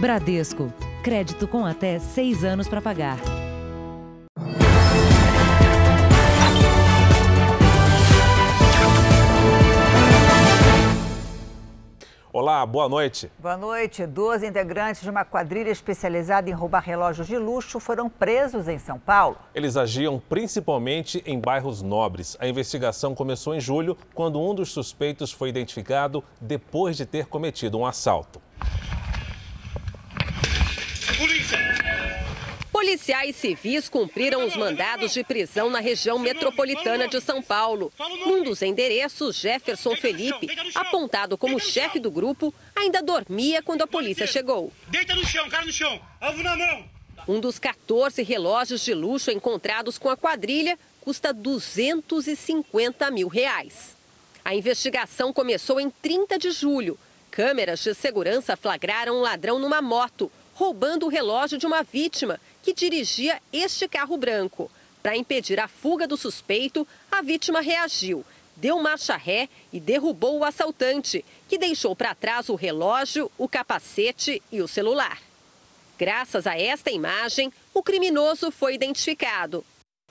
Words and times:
Bradesco. 0.00 0.72
Crédito 1.02 1.48
com 1.48 1.66
até 1.66 1.98
seis 1.98 2.44
anos 2.44 2.68
para 2.68 2.80
pagar. 2.80 3.18
Olá, 12.32 12.64
boa 12.64 12.88
noite. 12.88 13.28
Boa 13.40 13.56
noite. 13.56 14.06
Dois 14.06 14.44
integrantes 14.44 15.02
de 15.02 15.10
uma 15.10 15.24
quadrilha 15.24 15.70
especializada 15.70 16.48
em 16.48 16.52
roubar 16.52 16.84
relógios 16.84 17.26
de 17.26 17.36
luxo 17.36 17.80
foram 17.80 18.08
presos 18.08 18.68
em 18.68 18.78
São 18.78 19.00
Paulo. 19.00 19.36
Eles 19.52 19.76
agiam 19.76 20.22
principalmente 20.28 21.20
em 21.26 21.40
bairros 21.40 21.82
nobres. 21.82 22.36
A 22.38 22.46
investigação 22.46 23.16
começou 23.16 23.52
em 23.52 23.60
julho, 23.60 23.98
quando 24.14 24.40
um 24.40 24.54
dos 24.54 24.70
suspeitos 24.70 25.32
foi 25.32 25.48
identificado 25.48 26.22
depois 26.40 26.96
de 26.96 27.04
ter 27.04 27.26
cometido 27.26 27.76
um 27.76 27.84
assalto. 27.84 28.40
Policiais 32.78 33.34
civis 33.34 33.88
cumpriram 33.88 34.46
os 34.46 34.54
mandados 34.54 35.12
de 35.12 35.24
prisão 35.24 35.68
na 35.68 35.80
região 35.80 36.16
metropolitana 36.16 37.08
de 37.08 37.20
São 37.20 37.42
Paulo. 37.42 37.92
Num 38.24 38.44
dos 38.44 38.62
endereços, 38.62 39.34
Jefferson 39.34 39.96
Felipe, 39.96 40.46
apontado 40.76 41.36
como 41.36 41.58
chefe 41.58 41.98
do 41.98 42.08
grupo, 42.08 42.54
ainda 42.76 43.02
dormia 43.02 43.60
quando 43.64 43.82
a 43.82 43.86
polícia 43.88 44.28
chegou. 44.28 44.72
Deita 44.86 45.12
no 45.16 45.26
chão, 45.26 45.48
cara 45.48 45.66
no 45.66 45.72
chão, 45.72 46.00
alvo 46.20 46.40
na 46.40 46.56
mão. 46.56 46.84
Um 47.26 47.40
dos 47.40 47.58
14 47.58 48.22
relógios 48.22 48.84
de 48.84 48.94
luxo 48.94 49.32
encontrados 49.32 49.98
com 49.98 50.08
a 50.08 50.16
quadrilha 50.16 50.78
custa 51.00 51.32
250 51.34 53.10
mil 53.10 53.26
reais. 53.26 53.96
A 54.44 54.54
investigação 54.54 55.32
começou 55.32 55.80
em 55.80 55.90
30 55.90 56.38
de 56.38 56.52
julho. 56.52 56.96
Câmeras 57.28 57.80
de 57.80 57.92
segurança 57.92 58.56
flagraram 58.56 59.16
um 59.16 59.20
ladrão 59.20 59.58
numa 59.58 59.82
moto, 59.82 60.30
roubando 60.58 61.06
o 61.06 61.08
relógio 61.08 61.56
de 61.56 61.66
uma 61.66 61.84
vítima 61.84 62.40
que 62.64 62.74
dirigia 62.74 63.40
este 63.52 63.86
carro 63.86 64.16
branco. 64.16 64.68
Para 65.00 65.16
impedir 65.16 65.60
a 65.60 65.68
fuga 65.68 66.04
do 66.04 66.16
suspeito, 66.16 66.84
a 67.12 67.22
vítima 67.22 67.60
reagiu, 67.60 68.24
deu 68.56 68.76
marcha 68.80 69.16
ré 69.16 69.48
e 69.72 69.78
derrubou 69.78 70.36
o 70.36 70.44
assaltante, 70.44 71.24
que 71.48 71.56
deixou 71.56 71.94
para 71.94 72.12
trás 72.12 72.48
o 72.48 72.56
relógio, 72.56 73.30
o 73.38 73.48
capacete 73.48 74.42
e 74.50 74.60
o 74.60 74.66
celular. 74.66 75.22
Graças 75.96 76.44
a 76.44 76.58
esta 76.58 76.90
imagem, 76.90 77.52
o 77.72 77.80
criminoso 77.80 78.50
foi 78.50 78.74
identificado. 78.74 79.64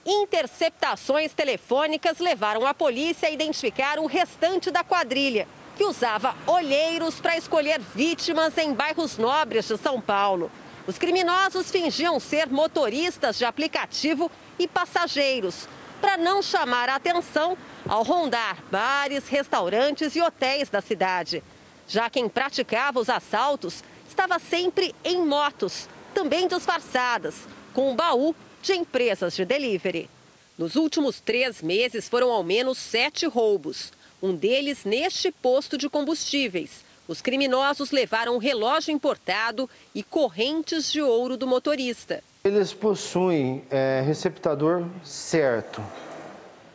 Interceptações 0.06 1.34
telefônicas 1.34 2.20
levaram 2.20 2.66
a 2.66 2.74
polícia 2.74 3.28
a 3.28 3.32
identificar 3.32 4.00
o 4.00 4.06
restante 4.06 4.72
da 4.72 4.82
quadrilha, 4.82 5.46
que 5.78 5.86
usava 5.86 6.36
olheiros 6.48 7.20
para 7.20 7.38
escolher 7.38 7.80
vítimas 7.80 8.58
em 8.58 8.74
bairros 8.74 9.18
nobres 9.18 9.68
de 9.68 9.78
São 9.78 10.02
Paulo. 10.02 10.52
Os 10.88 10.98
criminosos 10.98 11.70
fingiam 11.70 12.20
ser 12.20 12.48
motoristas 12.48 13.38
de 13.38 13.46
aplicativo 13.46 14.32
e 14.58 14.68
passageiros, 14.68 15.68
para 16.02 16.18
não 16.18 16.42
chamar 16.42 16.90
a 16.90 16.96
atenção 16.96 17.56
ao 17.88 18.04
rondar 18.04 18.58
bares, 18.72 19.28
restaurantes 19.28 20.16
e 20.16 20.22
hotéis 20.22 20.70
da 20.70 20.82
cidade. 20.82 21.44
Já 21.88 22.10
quem 22.10 22.28
praticava 22.28 23.00
os 23.00 23.10
assaltos 23.10 23.84
estava 24.10 24.40
sempre 24.40 24.96
em 25.04 25.24
motos, 25.24 25.88
também 26.14 26.48
disfarçadas, 26.48 27.36
com 27.74 27.92
um 27.92 27.96
baú 27.96 28.36
de 28.64 28.74
empresas 28.74 29.36
de 29.36 29.46
delivery. 29.46 30.10
Nos 30.58 30.76
últimos 30.76 31.20
três 31.20 31.62
meses 31.62 32.10
foram 32.10 32.32
ao 32.32 32.44
menos 32.44 32.80
sete 32.80 33.28
roubos, 33.28 33.92
um 34.22 34.36
deles 34.36 34.84
neste 34.84 35.32
posto 35.32 35.78
de 35.78 35.90
combustíveis 35.90 36.86
os 37.08 37.22
criminosos 37.22 37.92
levaram 37.92 38.36
um 38.36 38.38
relógio 38.38 38.92
importado 38.92 39.70
e 39.96 40.04
correntes 40.04 40.92
de 40.92 41.02
ouro 41.02 41.38
do 41.38 41.48
motorista. 41.48 42.22
Eles 42.44 42.74
possuem 42.74 43.64
é, 43.72 44.04
receptador 44.06 44.84
certo. 45.06 45.82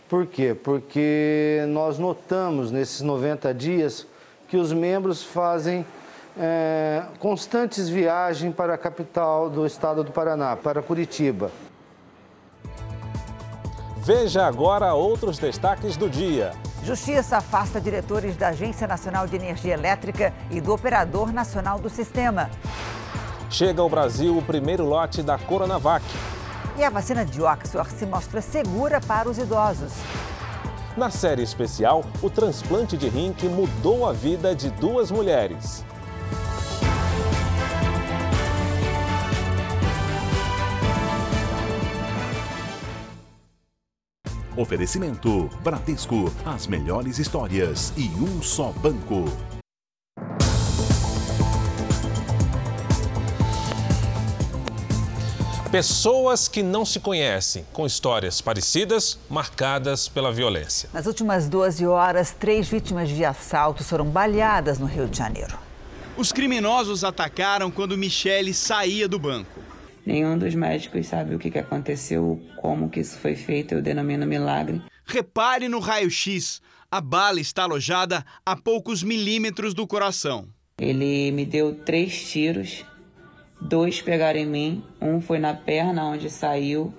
Por 0.08 0.26
quê? 0.26 0.54
Porque 0.54 1.64
nós 1.68 1.98
notamos 1.98 2.70
nesses 2.70 3.02
90 3.02 3.52
dias 3.52 4.06
que 4.48 4.56
os 4.56 4.72
membros 4.72 5.22
fazem 5.22 5.84
é, 6.38 7.05
constantes 7.18 7.88
viagens 7.88 8.55
para 8.55 8.74
a 8.74 8.78
capital 8.78 9.50
do 9.50 9.67
estado 9.67 10.02
do 10.02 10.12
Paraná, 10.12 10.56
para 10.56 10.83
Curitiba. 10.83 11.50
Veja 13.98 14.46
agora 14.46 14.94
outros 14.94 15.38
destaques 15.38 15.96
do 15.96 16.08
dia. 16.08 16.52
Justiça 16.84 17.36
afasta 17.36 17.80
diretores 17.80 18.36
da 18.36 18.48
Agência 18.48 18.88
Nacional 18.88 19.28
de 19.28 19.36
Energia 19.36 19.74
Elétrica 19.74 20.34
e 20.50 20.60
do 20.60 20.74
Operador 20.74 21.32
Nacional 21.32 21.78
do 21.78 21.88
Sistema. 21.88 22.50
Chega 23.48 23.80
ao 23.80 23.88
Brasil 23.88 24.36
o 24.36 24.42
primeiro 24.42 24.84
lote 24.84 25.22
da 25.22 25.38
Coronavac. 25.38 26.04
E 26.76 26.82
a 26.82 26.90
vacina 26.90 27.24
de 27.24 27.40
Oxford 27.40 27.88
se 27.92 28.04
mostra 28.04 28.40
segura 28.40 29.00
para 29.00 29.30
os 29.30 29.38
idosos. 29.38 29.92
Na 30.96 31.08
série 31.08 31.42
especial, 31.42 32.04
o 32.20 32.28
transplante 32.28 32.96
de 32.96 33.08
rim 33.08 33.32
que 33.32 33.48
mudou 33.48 34.08
a 34.08 34.12
vida 34.12 34.54
de 34.54 34.68
duas 34.70 35.10
mulheres. 35.10 35.84
Oferecimento: 44.57 45.48
Bradesco, 45.63 46.30
as 46.45 46.67
melhores 46.67 47.18
histórias 47.18 47.92
e 47.96 48.08
um 48.08 48.42
só 48.42 48.70
banco. 48.70 49.24
Pessoas 55.70 56.48
que 56.48 56.62
não 56.62 56.85
se 56.85 57.01
conhecem, 57.01 57.64
com 57.73 57.86
histórias 57.86 58.42
parecidas, 58.42 59.18
marcadas 59.30 60.07
pela 60.07 60.30
violência. 60.30 60.91
Nas 60.92 61.07
últimas 61.07 61.48
12 61.48 61.86
horas, 61.86 62.36
três 62.39 62.68
vítimas 62.68 63.08
de 63.08 63.24
assalto 63.24 63.83
foram 63.83 64.05
baleadas 64.05 64.79
no 64.79 64.85
Rio 64.85 65.08
de 65.08 65.17
Janeiro. 65.17 65.58
Os 66.14 66.30
criminosos 66.30 67.05
atacaram 67.05 67.70
quando 67.70 67.96
Michele 67.96 68.52
saía 68.52 69.08
do 69.08 69.18
banco. 69.18 69.71
Nenhum 70.05 70.36
dos 70.36 70.55
médicos 70.55 71.07
sabe 71.07 71.35
o 71.35 71.39
que 71.39 71.57
aconteceu, 71.58 72.40
como 72.57 72.90
que 72.90 73.01
isso 73.01 73.18
foi 73.18 73.36
feito, 73.36 73.74
eu 73.74 73.83
denomino 73.83 74.27
milagre. 74.27 74.83
Repare 75.05 75.68
no 75.68 75.79
raio-x. 75.79 76.61
A 76.90 77.01
bala 77.01 77.40
está 77.40 77.63
alojada 77.63 78.24
a 78.45 78.55
poucos 78.55 79.02
milímetros 79.02 79.73
do 79.73 79.86
coração. 79.86 80.48
Ele 80.79 81.30
me 81.30 81.46
deu 81.46 81.74
três 81.74 82.30
tiros, 82.30 82.85
dois 83.61 84.02
pegaram 84.02 84.41
em 84.41 84.46
mim, 84.46 84.85
um 85.01 85.20
foi 85.20 85.39
na 85.39 85.55
perna 85.55 86.05
onde 86.05 86.29
saiu 86.29 86.92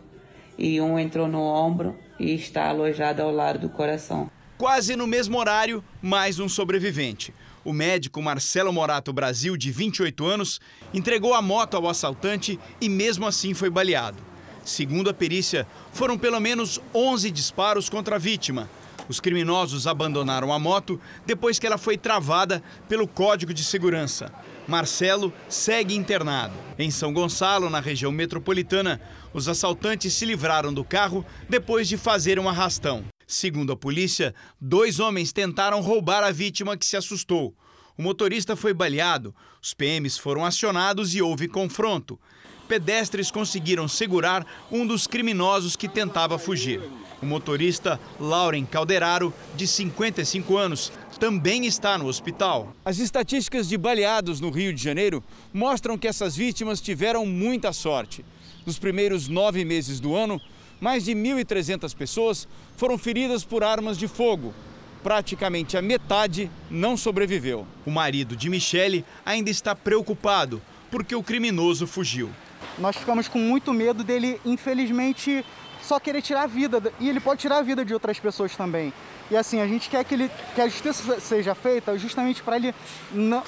e 0.58 0.80
um 0.80 0.98
entrou 0.98 1.28
no 1.28 1.42
ombro 1.42 1.96
e 2.20 2.34
está 2.34 2.70
alojado 2.70 3.22
ao 3.22 3.32
lado 3.32 3.60
do 3.60 3.70
coração. 3.70 4.32
Quase 4.58 4.96
no 4.96 5.06
mesmo 5.06 5.38
horário, 5.38 5.84
mais 6.02 6.40
um 6.40 6.48
sobrevivente. 6.48 7.34
O 7.66 7.72
médico 7.72 8.22
Marcelo 8.22 8.74
Morato 8.74 9.14
Brasil, 9.14 9.56
de 9.56 9.72
28 9.72 10.26
anos, 10.26 10.60
entregou 10.94 11.34
a 11.34 11.42
moto 11.42 11.78
ao 11.78 11.88
assaltante 11.88 12.60
e 12.82 12.90
mesmo 12.90 13.26
assim 13.26 13.54
foi 13.54 13.70
baleado. 13.70 14.18
Segundo 14.66 15.10
a 15.10 15.14
perícia, 15.14 15.66
foram 15.92 16.18
pelo 16.18 16.40
menos 16.40 16.80
11 16.94 17.32
disparos 17.32 17.90
contra 17.90 18.16
a 18.18 18.20
vítima. 18.20 18.70
Os 19.08 19.20
criminosos 19.20 19.88
abandonaram 19.88 20.52
a 20.52 20.60
moto 20.60 21.00
depois 21.26 21.60
que 21.60 21.68
ela 21.68 21.78
foi 21.78 21.98
travada 21.98 22.62
pelo 22.88 23.08
Código 23.08 23.54
de 23.54 23.64
Segurança. 23.64 24.32
Marcelo 24.68 25.34
segue 25.50 25.96
internado. 25.96 26.54
Em 26.80 26.90
São 26.90 27.14
Gonçalo, 27.14 27.70
na 27.70 27.80
região 27.80 28.12
metropolitana, 28.12 29.02
os 29.34 29.50
assaltantes 29.50 30.14
se 30.14 30.26
livraram 30.26 30.74
do 30.74 30.84
carro 30.84 31.26
depois 31.50 31.88
de 31.88 31.98
fazer 31.98 32.40
um 32.40 32.48
arrastão. 32.48 33.04
Segundo 33.34 33.74
a 33.74 33.76
polícia, 33.76 34.36
dois 34.62 35.00
homens 35.00 35.34
tentaram 35.34 35.82
roubar 35.82 36.24
a 36.24 36.30
vítima 36.30 36.78
que 36.78 36.86
se 36.86 36.96
assustou. 36.96 37.52
O 37.98 38.02
motorista 38.04 38.56
foi 38.56 38.76
baleado, 38.76 39.34
os 39.60 39.74
PMs 39.74 40.20
foram 40.20 40.46
acionados 40.46 41.16
e 41.16 41.22
houve 41.22 41.48
confronto. 41.48 42.20
Pedestres 42.68 43.32
conseguiram 43.32 43.88
segurar 43.88 44.46
um 44.72 44.86
dos 44.86 45.08
criminosos 45.08 45.76
que 45.76 45.90
tentava 45.90 46.38
fugir. 46.38 46.80
O 47.24 47.26
motorista 47.26 48.00
Lauren 48.20 48.66
Calderaro, 48.66 49.34
de 49.56 49.66
55 49.66 50.56
anos, 50.56 50.94
também 51.20 51.66
está 51.66 51.98
no 51.98 52.06
hospital. 52.06 52.72
As 52.86 53.00
estatísticas 53.00 53.68
de 53.68 53.80
baleados 53.80 54.40
no 54.40 54.52
Rio 54.52 54.72
de 54.72 54.84
Janeiro 54.84 55.24
mostram 55.52 55.98
que 55.98 56.08
essas 56.08 56.36
vítimas 56.36 56.80
tiveram 56.80 57.26
muita 57.26 57.74
sorte. 57.74 58.24
Nos 58.64 58.78
primeiros 58.78 59.28
nove 59.28 59.66
meses 59.66 60.00
do 60.00 60.16
ano, 60.16 60.40
mais 60.84 61.06
de 61.06 61.14
1.300 61.14 61.96
pessoas 61.96 62.46
foram 62.76 62.98
feridas 62.98 63.46
por 63.46 63.64
armas 63.64 63.98
de 63.98 64.06
fogo. 64.06 64.54
Praticamente 65.02 65.78
a 65.78 65.82
metade 65.82 66.52
não 66.70 66.98
sobreviveu. 66.98 67.66
O 67.86 67.90
marido 67.90 68.36
de 68.36 68.50
Michele 68.50 69.06
ainda 69.26 69.50
está 69.50 69.74
preocupado 69.74 70.62
porque 70.92 71.16
o 71.16 71.24
criminoso 71.24 71.88
fugiu. 71.88 72.30
Nós 72.78 72.98
ficamos 72.98 73.30
com 73.30 73.40
muito 73.40 73.74
medo 73.74 74.04
dele, 74.04 74.42
infelizmente, 74.44 75.46
só 75.82 76.02
querer 76.02 76.22
tirar 76.22 76.44
a 76.44 76.48
vida, 76.48 76.82
e 77.00 77.08
ele 77.08 77.22
pode 77.22 77.40
tirar 77.40 77.60
a 77.60 77.62
vida 77.62 77.86
de 77.86 77.94
outras 77.94 78.20
pessoas 78.20 78.54
também. 78.54 78.92
E 79.32 79.38
assim, 79.38 79.62
a 79.62 79.68
gente 79.68 79.90
quer 79.90 80.04
que, 80.04 80.14
ele, 80.14 80.30
que 80.54 80.60
a 80.60 80.68
justiça 80.68 81.18
seja 81.22 81.56
feita 81.56 81.98
justamente 81.98 82.44
para 82.44 82.58
ele 82.58 82.76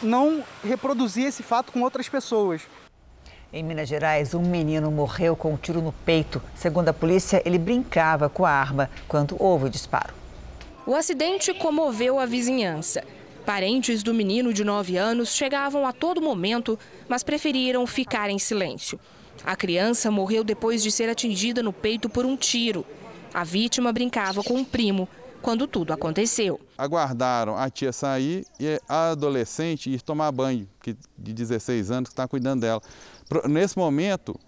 não 0.02 0.42
reproduzir 0.64 1.26
esse 1.26 1.44
fato 1.44 1.74
com 1.74 1.82
outras 1.82 2.08
pessoas. 2.08 2.62
Em 3.54 3.64
Minas 3.64 3.88
Gerais, 3.88 4.34
um 4.34 4.42
menino 4.42 4.92
morreu 4.92 5.36
com 5.36 5.54
um 5.54 5.58
tiro 5.58 5.82
no 5.82 5.92
peito. 5.92 6.42
Segundo 6.56 6.90
a 6.90 6.94
polícia, 6.94 7.42
ele 7.46 7.58
brincava 7.58 8.28
com 8.28 8.46
a 8.46 8.52
arma 8.52 8.90
quando 9.08 9.36
houve 9.40 9.66
o 9.66 9.70
disparo. 9.70 10.14
O 10.86 10.94
acidente 10.94 11.54
comoveu 11.54 12.20
a 12.20 12.26
vizinhança. 12.26 13.04
Parentes 13.46 14.04
do 14.04 14.14
menino 14.14 14.52
de 14.52 14.64
9 14.64 14.98
anos 14.98 15.36
chegavam 15.36 15.86
a 15.86 15.94
todo 15.94 16.22
momento, 16.22 16.78
mas 17.08 17.24
preferiram 17.24 17.86
ficar 17.86 18.30
em 18.30 18.40
silêncio. 18.40 19.00
A 19.44 19.56
criança 19.56 20.10
morreu 20.10 20.44
depois 20.44 20.82
de 20.82 20.92
ser 20.92 21.10
atingida 21.10 21.62
no 21.62 21.72
peito 21.72 22.10
por 22.10 22.26
um 22.26 22.36
tiro. 22.36 22.86
A 23.34 23.44
vítima 23.44 23.94
brincava 23.94 24.44
com 24.44 24.56
um 24.56 24.66
primo 24.66 25.08
quando 25.46 25.68
tudo 25.68 25.94
aconteceu. 25.94 26.60
Aguardaram 26.76 27.56
a 27.56 27.70
tia 27.70 27.94
sair 27.94 28.44
e 28.60 28.82
a 28.90 29.12
adolescente 29.12 29.92
ir 29.92 30.02
tomar 30.02 30.32
banho, 30.32 30.68
que 30.82 30.98
de 31.16 31.34
16 31.34 31.92
anos, 31.92 32.10
que 32.10 32.14
está 32.14 32.28
cuidando 32.28 32.62
dela. 32.62 32.82
Nesse 33.50 33.78
momento, 33.78 34.40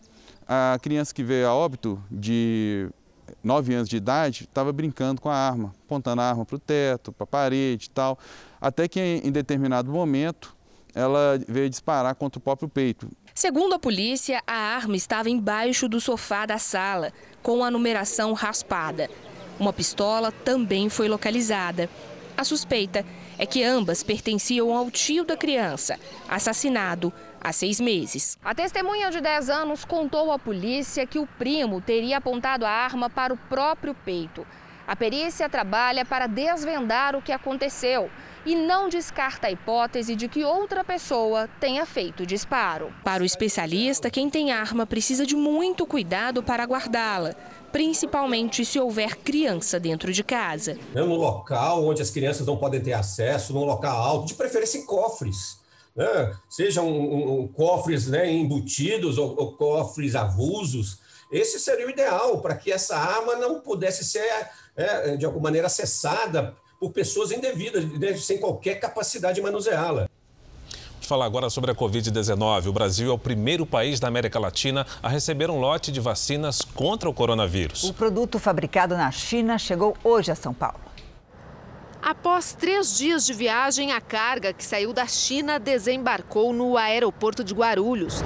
a 0.47 0.77
criança 0.81 1.13
que 1.13 1.23
veio 1.23 1.47
a 1.47 1.53
óbito, 1.53 2.01
de 2.11 2.89
9 3.43 3.73
anos 3.73 3.89
de 3.89 3.97
idade, 3.97 4.43
estava 4.43 4.71
brincando 4.71 5.19
com 5.19 5.29
a 5.29 5.35
arma, 5.35 5.73
apontando 5.85 6.21
a 6.21 6.29
arma 6.29 6.45
para 6.45 6.55
o 6.55 6.59
teto, 6.59 7.11
para 7.11 7.23
a 7.23 7.27
parede 7.27 7.87
e 7.87 7.89
tal, 7.89 8.17
até 8.61 8.87
que 8.87 8.99
em 8.99 9.31
determinado 9.31 9.91
momento 9.91 10.55
ela 10.93 11.39
veio 11.47 11.69
disparar 11.69 12.15
contra 12.15 12.39
o 12.39 12.41
próprio 12.41 12.69
peito. 12.69 13.09
Segundo 13.33 13.73
a 13.73 13.79
polícia, 13.79 14.41
a 14.47 14.53
arma 14.53 14.95
estava 14.95 15.29
embaixo 15.29 15.87
do 15.87 16.01
sofá 16.01 16.45
da 16.45 16.57
sala, 16.57 17.11
com 17.43 17.63
a 17.63 17.69
numeração 17.69 18.33
raspada. 18.33 19.09
Uma 19.59 19.73
pistola 19.73 20.31
também 20.31 20.89
foi 20.89 21.07
localizada. 21.07 21.89
A 22.35 22.43
suspeita 22.43 23.05
é 23.37 23.45
que 23.45 23.63
ambas 23.63 24.03
pertenciam 24.03 24.75
ao 24.75 24.89
tio 24.89 25.23
da 25.23 25.37
criança, 25.37 25.99
assassinado 26.27 27.13
há 27.41 27.51
seis 27.51 27.79
meses. 27.79 28.37
A 28.43 28.53
testemunha 28.53 29.09
de 29.09 29.21
10 29.21 29.49
anos 29.49 29.85
contou 29.85 30.31
à 30.31 30.39
polícia 30.39 31.05
que 31.05 31.19
o 31.19 31.27
primo 31.37 31.81
teria 31.81 32.17
apontado 32.17 32.65
a 32.65 32.69
arma 32.69 33.09
para 33.09 33.33
o 33.33 33.37
próprio 33.37 33.93
peito. 33.93 34.45
A 34.87 34.95
perícia 34.95 35.49
trabalha 35.49 36.05
para 36.05 36.27
desvendar 36.27 37.13
o 37.13 37.21
que 37.21 37.33
aconteceu 37.33 38.09
e 38.45 38.55
não 38.55 38.87
descarta 38.87 39.47
a 39.47 39.51
hipótese 39.51 40.15
de 40.15 40.29
que 40.29 40.45
outra 40.45 40.81
pessoa 40.81 41.49
tenha 41.59 41.85
feito 41.85 42.23
o 42.23 42.25
disparo. 42.25 42.93
Para 43.03 43.21
o 43.21 43.25
especialista, 43.25 44.09
quem 44.09 44.29
tem 44.29 44.53
arma 44.53 44.85
precisa 44.85 45.25
de 45.25 45.35
muito 45.35 45.85
cuidado 45.85 46.41
para 46.41 46.63
guardá-la, 46.63 47.35
principalmente 47.73 48.63
se 48.63 48.79
houver 48.79 49.17
criança 49.17 49.77
dentro 49.77 50.13
de 50.13 50.23
casa. 50.23 50.77
É 50.95 51.01
no 51.01 51.15
local 51.15 51.83
onde 51.85 52.01
as 52.01 52.09
crianças 52.09 52.47
não 52.47 52.55
podem 52.55 52.79
ter 52.79 52.93
acesso, 52.93 53.51
num 53.51 53.65
local 53.65 53.97
alto, 54.01 54.27
de 54.27 54.35
preferência 54.35 54.77
em 54.77 54.85
cofres. 54.85 55.66
Né? 55.97 56.31
Sejam 56.47 56.87
um, 56.87 57.41
um, 57.41 57.47
cofres 57.47 58.05
né, 58.07 58.31
embutidos 58.31 59.17
ou, 59.17 59.35
ou 59.35 59.53
cofres 59.53 60.13
avulsos. 60.13 60.99
Esse 61.31 61.59
seria 61.59 61.87
o 61.87 61.89
ideal 61.89 62.39
para 62.39 62.55
que 62.55 62.71
essa 62.71 62.95
arma 62.95 63.35
não 63.35 63.59
pudesse 63.59 64.05
ser, 64.05 64.47
é, 64.75 65.17
de 65.17 65.25
alguma 65.25 65.45
maneira, 65.45 65.65
acessada 65.65 66.55
por 66.79 66.91
pessoas 66.91 67.31
indevidas, 67.31 68.23
sem 68.23 68.37
qualquer 68.37 68.75
capacidade 68.75 69.35
de 69.35 69.41
manuseá-la. 69.41 70.07
Vamos 70.91 71.07
falar 71.07 71.25
agora 71.25 71.49
sobre 71.49 71.71
a 71.71 71.75
Covid-19. 71.75 72.67
O 72.67 72.73
Brasil 72.73 73.09
é 73.09 73.13
o 73.13 73.17
primeiro 73.17 73.65
país 73.65 73.99
da 73.99 74.07
América 74.07 74.39
Latina 74.39 74.85
a 75.01 75.09
receber 75.09 75.49
um 75.49 75.59
lote 75.59 75.91
de 75.91 75.99
vacinas 75.99 76.61
contra 76.61 77.09
o 77.09 77.13
coronavírus. 77.13 77.83
O 77.83 77.93
produto 77.93 78.37
fabricado 78.37 78.95
na 78.95 79.09
China 79.09 79.57
chegou 79.57 79.97
hoje 80.03 80.31
a 80.31 80.35
São 80.35 80.53
Paulo. 80.53 80.86
Após 82.09 82.53
três 82.53 82.97
dias 82.97 83.25
de 83.25 83.33
viagem, 83.33 83.91
a 83.91 83.99
carga 83.99 84.53
que 84.53 84.63
saiu 84.63 84.93
da 84.93 85.05
China 85.05 85.59
desembarcou 85.59 86.53
no 86.53 86.77
aeroporto 86.77 87.43
de 87.43 87.53
Guarulhos. 87.53 88.23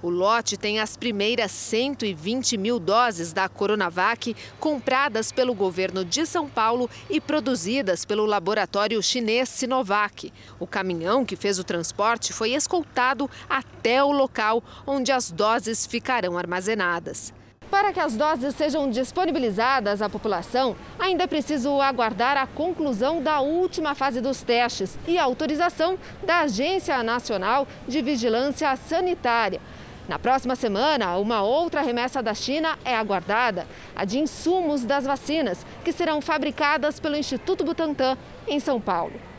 O 0.00 0.08
lote 0.08 0.56
tem 0.56 0.78
as 0.78 0.96
primeiras 0.96 1.50
120 1.50 2.56
mil 2.56 2.78
doses 2.78 3.32
da 3.32 3.48
Coronavac 3.48 4.36
compradas 4.60 5.32
pelo 5.32 5.56
governo 5.56 6.04
de 6.04 6.24
São 6.24 6.48
Paulo 6.48 6.88
e 7.10 7.20
produzidas 7.20 8.04
pelo 8.04 8.24
laboratório 8.26 9.02
chinês 9.02 9.48
Sinovac. 9.48 10.32
O 10.60 10.64
caminhão 10.64 11.24
que 11.24 11.34
fez 11.34 11.58
o 11.58 11.64
transporte 11.64 12.32
foi 12.32 12.50
escoltado 12.50 13.28
até 13.50 14.04
o 14.04 14.12
local 14.12 14.62
onde 14.86 15.10
as 15.10 15.32
doses 15.32 15.84
ficarão 15.84 16.38
armazenadas. 16.38 17.34
Para 17.72 17.90
que 17.90 18.00
as 18.00 18.14
doses 18.14 18.54
sejam 18.54 18.90
disponibilizadas 18.90 20.02
à 20.02 20.08
população, 20.10 20.76
ainda 20.98 21.24
é 21.24 21.26
preciso 21.26 21.80
aguardar 21.80 22.36
a 22.36 22.46
conclusão 22.46 23.22
da 23.22 23.40
última 23.40 23.94
fase 23.94 24.20
dos 24.20 24.42
testes 24.42 24.98
e 25.08 25.16
a 25.16 25.24
autorização 25.24 25.98
da 26.22 26.40
Agência 26.40 27.02
Nacional 27.02 27.66
de 27.88 28.02
Vigilância 28.02 28.76
Sanitária. 28.76 29.58
Na 30.06 30.18
próxima 30.18 30.54
semana, 30.54 31.16
uma 31.16 31.40
outra 31.40 31.80
remessa 31.80 32.22
da 32.22 32.34
China 32.34 32.78
é 32.84 32.94
aguardada, 32.94 33.66
a 33.96 34.04
de 34.04 34.18
insumos 34.18 34.84
das 34.84 35.06
vacinas, 35.06 35.64
que 35.82 35.92
serão 35.92 36.20
fabricadas 36.20 37.00
pelo 37.00 37.16
Instituto 37.16 37.64
Butantan, 37.64 38.18
em 38.46 38.60
São 38.60 38.78
Paulo. 38.82 39.31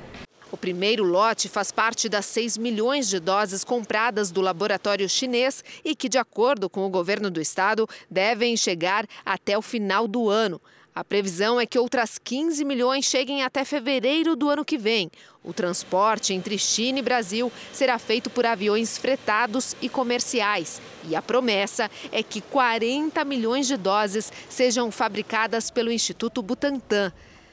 O 0.53 0.57
primeiro 0.57 1.03
lote 1.03 1.50
faz 1.50 1.71
parte 1.71 2.07
das 2.07 2.27
6 2.27 2.59
milhões 2.59 3.09
de 3.09 3.19
doses 3.19 3.63
compradas 3.63 4.29
do 4.29 4.39
laboratório 4.39 5.09
chinês 5.09 5.63
e 5.83 5.95
que, 5.95 6.07
de 6.07 6.19
acordo 6.19 6.69
com 6.69 6.85
o 6.85 6.91
governo 6.91 7.31
do 7.31 7.41
estado, 7.41 7.89
devem 8.07 8.55
chegar 8.55 9.07
até 9.25 9.57
o 9.57 9.63
final 9.63 10.07
do 10.07 10.29
ano. 10.29 10.61
A 10.94 11.03
previsão 11.03 11.59
é 11.59 11.65
que 11.65 11.79
outras 11.79 12.19
15 12.19 12.63
milhões 12.65 13.05
cheguem 13.05 13.41
até 13.41 13.65
fevereiro 13.65 14.35
do 14.35 14.47
ano 14.47 14.63
que 14.63 14.77
vem. 14.77 15.09
O 15.44 15.53
transporte 15.53 16.35
entre 16.35 16.56
China 16.59 16.99
e 16.99 17.01
Brasil 17.01 17.51
será 17.73 17.97
feito 17.97 18.29
por 18.29 18.45
aviões 18.45 18.95
fretados 18.95 19.75
e 19.81 19.89
comerciais. 19.89 20.79
E 21.09 21.15
a 21.15 21.21
promessa 21.23 21.89
é 22.11 22.21
que 22.21 22.41
40 22.41 23.25
milhões 23.25 23.65
de 23.65 23.75
doses 23.75 24.31
sejam 24.47 24.91
fabricadas 24.91 25.71
pelo 25.71 25.91
Instituto 25.91 26.44
Butantan. 26.44 27.11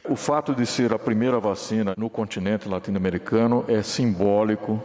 O 0.08 0.16
fato 0.16 0.54
de 0.54 0.64
ser 0.64 0.94
a 0.94 0.98
primeira 0.98 1.38
vacina 1.38 1.94
no 1.96 2.08
continente 2.08 2.66
latino-americano 2.66 3.64
é 3.68 3.82
simbólico. 3.82 4.82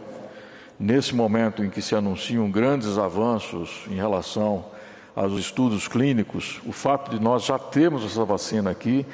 Nesse 0.78 1.14
momento 1.14 1.64
em 1.64 1.70
que 1.70 1.80
se 1.80 1.94
anunciam 1.94 2.50
grandes 2.50 2.98
avanços 2.98 3.86
em 3.90 3.94
relação 3.94 4.66
aos 5.14 5.32
estudos 5.38 5.88
clínicos, 5.88 6.60
o 6.66 6.72
fato 6.72 7.10
de 7.10 7.18
nós 7.18 7.44
já 7.46 7.58
termos 7.58 8.04
essa 8.04 8.26
vacina 8.26 8.70
aqui 8.70 9.06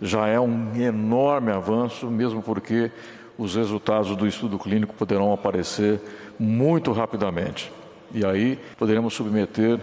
já 0.00 0.26
é 0.26 0.40
um 0.40 0.74
enorme 0.74 1.52
avanço, 1.52 2.06
mesmo 2.06 2.42
porque 2.42 2.90
os 3.36 3.54
resultados 3.54 4.16
do 4.16 4.26
estudo 4.26 4.58
clínico 4.58 4.94
poderão 4.94 5.30
aparecer 5.30 6.00
muito 6.38 6.90
rapidamente. 6.90 7.70
E 8.14 8.24
aí 8.24 8.58
poderemos 8.78 9.12
submeter 9.12 9.78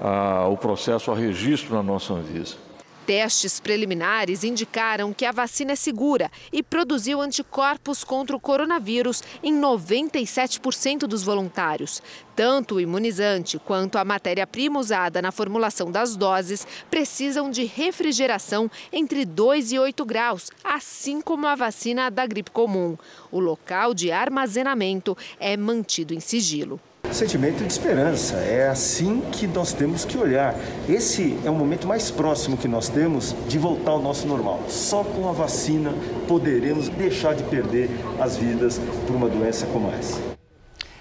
a, 0.00 0.46
o 0.46 0.56
processo 0.56 1.10
a 1.10 1.16
registro 1.16 1.74
na 1.74 1.82
nossa 1.82 2.14
Anvisa. 2.14 2.67
Testes 3.08 3.58
preliminares 3.58 4.44
indicaram 4.44 5.14
que 5.14 5.24
a 5.24 5.32
vacina 5.32 5.72
é 5.72 5.76
segura 5.76 6.30
e 6.52 6.62
produziu 6.62 7.22
anticorpos 7.22 8.04
contra 8.04 8.36
o 8.36 8.38
coronavírus 8.38 9.22
em 9.42 9.58
97% 9.58 11.06
dos 11.06 11.22
voluntários. 11.22 12.02
Tanto 12.36 12.74
o 12.74 12.80
imunizante 12.82 13.58
quanto 13.58 13.96
a 13.96 14.04
matéria-prima 14.04 14.78
usada 14.78 15.22
na 15.22 15.32
formulação 15.32 15.90
das 15.90 16.16
doses 16.16 16.66
precisam 16.90 17.50
de 17.50 17.64
refrigeração 17.64 18.70
entre 18.92 19.24
2 19.24 19.72
e 19.72 19.78
8 19.78 20.04
graus, 20.04 20.50
assim 20.62 21.22
como 21.22 21.46
a 21.46 21.54
vacina 21.54 22.10
da 22.10 22.26
gripe 22.26 22.50
comum. 22.50 22.94
O 23.32 23.40
local 23.40 23.94
de 23.94 24.12
armazenamento 24.12 25.16
é 25.40 25.56
mantido 25.56 26.12
em 26.12 26.20
sigilo 26.20 26.78
sentimento 27.18 27.64
de 27.64 27.72
esperança. 27.72 28.36
É 28.36 28.68
assim 28.68 29.20
que 29.32 29.46
nós 29.46 29.72
temos 29.72 30.04
que 30.04 30.16
olhar. 30.16 30.54
Esse 30.88 31.38
é 31.44 31.50
o 31.50 31.54
momento 31.54 31.86
mais 31.86 32.10
próximo 32.10 32.56
que 32.56 32.68
nós 32.68 32.88
temos 32.88 33.34
de 33.48 33.58
voltar 33.58 33.90
ao 33.90 34.00
nosso 34.00 34.26
normal. 34.26 34.60
Só 34.68 35.02
com 35.02 35.28
a 35.28 35.32
vacina 35.32 35.92
poderemos 36.28 36.88
deixar 36.88 37.34
de 37.34 37.42
perder 37.44 37.90
as 38.20 38.36
vidas 38.36 38.80
por 39.06 39.16
uma 39.16 39.28
doença 39.28 39.66
como 39.66 39.90
essa. 39.90 40.20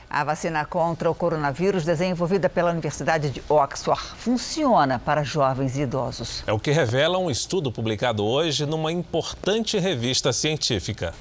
A 0.09 0.23
vacina 0.23 0.65
contra 0.65 1.11
o 1.11 1.13
coronavírus, 1.13 1.83
desenvolvida 1.83 2.49
pela 2.49 2.71
Universidade 2.71 3.29
de 3.29 3.43
Oxford, 3.49 4.01
funciona 4.17 4.97
para 4.97 5.21
jovens 5.21 5.77
e 5.77 5.81
idosos. 5.81 6.43
É 6.47 6.53
o 6.53 6.59
que 6.59 6.71
revela 6.71 7.17
um 7.17 7.29
estudo 7.29 7.71
publicado 7.71 8.25
hoje 8.25 8.65
numa 8.65 8.91
importante 8.91 9.77
revista 9.77 10.31
científica. 10.31 11.13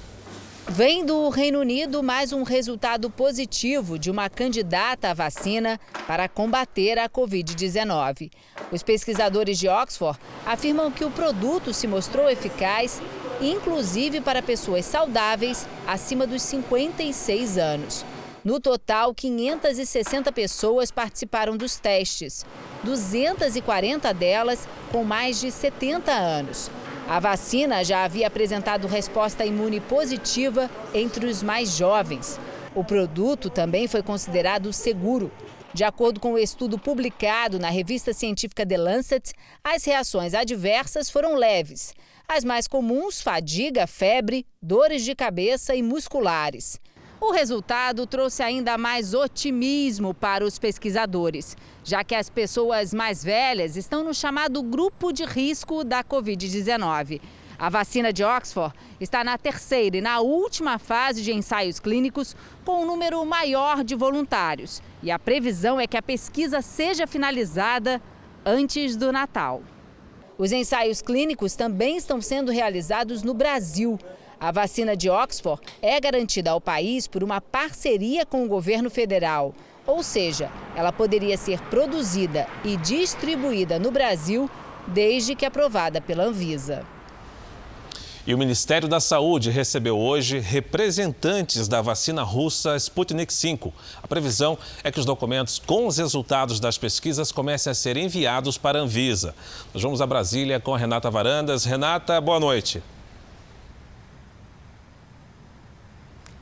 Vem 0.69 1.07
do 1.07 1.29
Reino 1.29 1.61
Unido 1.61 2.03
mais 2.03 2.33
um 2.33 2.43
resultado 2.43 3.09
positivo 3.09 3.97
de 3.97 4.11
uma 4.11 4.29
candidata 4.29 5.11
à 5.11 5.15
vacina 5.15 5.79
para 6.09 6.29
combater 6.29 6.99
a 6.99 7.09
Covid-19. 7.09 8.33
Os 8.73 8.83
pesquisadores 8.83 9.61
de 9.61 9.69
Oxford 9.69 10.19
afirmam 10.45 10.91
que 10.91 11.05
o 11.05 11.11
produto 11.11 11.73
se 11.73 11.87
mostrou 11.87 12.29
eficaz, 12.29 13.01
inclusive 13.41 14.21
para 14.21 14.43
pessoas 14.43 14.85
saudáveis 14.85 15.69
acima 15.87 16.27
dos 16.27 16.43
56 16.43 17.59
anos. 17.59 18.05
No 18.45 18.59
total, 18.59 19.15
560 19.15 20.33
pessoas 20.33 20.91
participaram 20.91 21.57
dos 21.57 21.77
testes, 21.77 22.45
240 22.83 24.13
delas 24.13 24.69
com 24.91 25.05
mais 25.05 25.41
de 25.41 25.53
70 25.53 26.11
anos. 26.13 26.71
A 27.09 27.21
vacina 27.21 27.85
já 27.85 28.03
havia 28.03 28.27
apresentado 28.27 28.89
resposta 28.89 29.47
imune 29.47 29.81
positiva 29.81 30.69
entre 30.93 31.27
os 31.27 31.41
mais 31.41 31.77
jovens. 31.77 32.39
O 32.75 32.83
produto 32.83 33.49
também 33.49 33.87
foi 33.87 34.03
considerado 34.03 34.73
seguro. 34.73 35.31
De 35.73 35.85
acordo 35.85 36.19
com 36.19 36.33
o 36.33 36.39
estudo 36.39 36.77
publicado 36.77 37.61
na 37.61 37.71
revista 37.71 38.13
científica 38.13 38.67
The 38.67 38.77
Lancet, 38.77 39.33
as 39.63 39.85
reações 39.85 40.35
adversas 40.35 41.09
foram 41.09 41.37
leves. 41.37 41.95
As 42.27 42.43
mais 42.43 42.67
comuns, 42.67 43.21
fadiga, 43.21 43.87
febre, 43.87 44.45
dores 44.61 45.05
de 45.05 45.15
cabeça 45.15 45.77
e 45.77 45.83
musculares. 45.83 46.81
O 47.19 47.33
resultado 47.33 48.07
trouxe 48.07 48.43
ainda 48.43 48.77
mais 48.77 49.15
otimismo 49.15 50.13
para 50.13 50.45
os 50.45 50.59
pesquisadores, 50.59 51.57
já 51.83 52.05
que 52.05 52.15
as 52.15 52.29
pessoas 52.29 52.93
mais 52.93 53.25
velhas 53.25 53.77
estão 53.77 54.05
no 54.05 54.13
chamado 54.13 54.63
grupo 54.63 55.13
de 55.13 55.25
risco 55.25 55.83
da 55.83 56.05
Covid-19. 56.05 57.21
A 57.59 57.71
vacina 57.71 58.13
de 58.13 58.23
Oxford 58.23 58.75
está 59.01 59.25
na 59.25 59.39
terceira 59.39 59.97
e 59.97 60.03
na 60.03 60.21
última 60.21 60.79
fase 60.79 61.23
de 61.23 61.33
ensaios 61.33 61.81
clínicos, 61.81 62.37
com 62.67 62.83
um 62.83 62.87
número 62.87 63.25
maior 63.25 63.83
de 63.83 63.95
voluntários. 63.95 64.83
E 65.03 65.11
a 65.11 65.19
previsão 65.19 65.81
é 65.81 65.87
que 65.87 65.97
a 65.97 66.03
pesquisa 66.03 66.61
seja 66.61 67.07
finalizada 67.07 68.01
antes 68.45 68.95
do 68.95 69.11
Natal. 69.11 69.63
Os 70.37 70.53
ensaios 70.53 71.01
clínicos 71.01 71.55
também 71.55 71.97
estão 71.97 72.21
sendo 72.21 72.53
realizados 72.53 73.23
no 73.23 73.33
Brasil. 73.33 73.99
A 74.39 74.53
vacina 74.53 74.95
de 74.95 75.09
Oxford 75.09 75.63
é 75.81 75.99
garantida 75.99 76.51
ao 76.51 76.61
país 76.61 77.07
por 77.07 77.25
uma 77.25 77.41
parceria 77.41 78.27
com 78.27 78.45
o 78.45 78.49
governo 78.49 78.91
federal. 78.91 79.55
Ou 79.87 80.03
seja, 80.03 80.51
ela 80.75 80.93
poderia 80.93 81.39
ser 81.39 81.61
produzida 81.71 82.47
e 82.63 82.77
distribuída 82.77 83.79
no 83.79 83.91
Brasil 83.91 84.51
desde 84.87 85.35
que 85.35 85.47
aprovada 85.47 86.01
pela 86.01 86.25
Anvisa. 86.25 86.85
E 88.27 88.35
o 88.35 88.39
Ministério 88.39 88.89
da 88.89 88.99
Saúde 88.99 89.51
recebeu 89.51 89.97
hoje 89.97 90.41
representantes 90.41 91.69
da 91.69 91.81
vacina 91.81 92.25
russa 92.25 92.77
Sputnik 92.77 93.33
V. 93.33 93.73
A 94.03 94.09
previsão 94.09 94.59
é 94.83 94.91
que 94.91 94.99
os 94.99 95.07
documentos 95.07 95.61
com 95.65 95.87
os 95.87 95.97
resultados 95.97 96.59
das 96.59 96.77
pesquisas 96.77 97.31
comecem 97.31 97.71
a 97.71 97.75
ser 97.75 97.97
enviados 97.97 98.59
para 98.59 98.81
a 98.81 98.83
Anvisa. 98.83 99.33
Nós 99.73 99.83
vamos 99.83 100.03
a 100.03 100.07
Brasília 100.07 100.59
com 100.59 100.75
a 100.75 100.79
Renata 100.79 101.09
Varandas. 101.09 101.65
Renata, 101.65 102.21
boa 102.21 102.41
noite. 102.41 102.83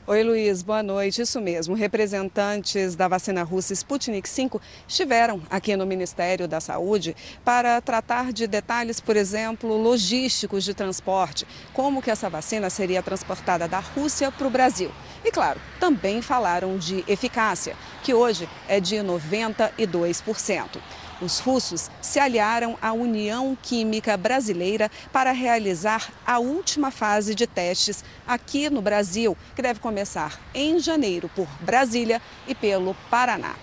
Oi, 0.07 0.21
Luiz, 0.21 0.61
boa 0.61 0.83
noite. 0.83 1.23
Isso 1.23 1.41
mesmo. 1.41 1.73
Representantes 1.73 2.95
da 2.95 3.07
vacina 3.07 3.41
russa 3.41 3.73
Sputnik 3.73 4.29
V 4.29 4.61
estiveram 4.87 5.41
aqui 5.49 5.75
no 5.75 5.83
Ministério 5.83 6.47
da 6.47 6.61
Saúde 6.61 7.15
para 7.43 7.81
tratar 7.81 8.31
de 8.31 8.45
detalhes, 8.45 9.01
por 9.01 9.17
exemplo, 9.17 9.75
logísticos 9.75 10.63
de 10.63 10.75
transporte, 10.75 11.47
como 11.73 12.03
que 12.03 12.11
essa 12.11 12.29
vacina 12.29 12.69
seria 12.69 13.01
transportada 13.01 13.67
da 13.67 13.79
Rússia 13.79 14.31
para 14.31 14.45
o 14.45 14.51
Brasil. 14.51 14.91
E, 15.23 15.31
claro, 15.31 15.59
também 15.79 16.21
falaram 16.21 16.77
de 16.77 17.03
eficácia, 17.07 17.75
que 18.03 18.13
hoje 18.13 18.47
é 18.67 18.79
de 18.79 18.97
92%. 18.97 20.79
Os 21.21 21.39
russos 21.39 21.89
se 22.01 22.19
aliaram 22.19 22.77
à 22.81 22.91
União 22.91 23.57
Química 23.61 24.17
Brasileira 24.17 24.91
para 25.13 25.31
realizar 25.31 26.11
a 26.27 26.39
última 26.39 26.91
fase 26.91 27.33
de 27.33 27.47
testes 27.47 28.03
aqui 28.27 28.69
no 28.69 28.81
Brasil, 28.81 29.37
que 29.55 29.61
deve 29.61 29.79
começar 29.79 30.39
em 30.53 30.77
janeiro 30.77 31.29
por 31.33 31.47
Brasília 31.61 32.21
e 32.47 32.53
pelo 32.53 32.95
Paraná. 33.09 33.55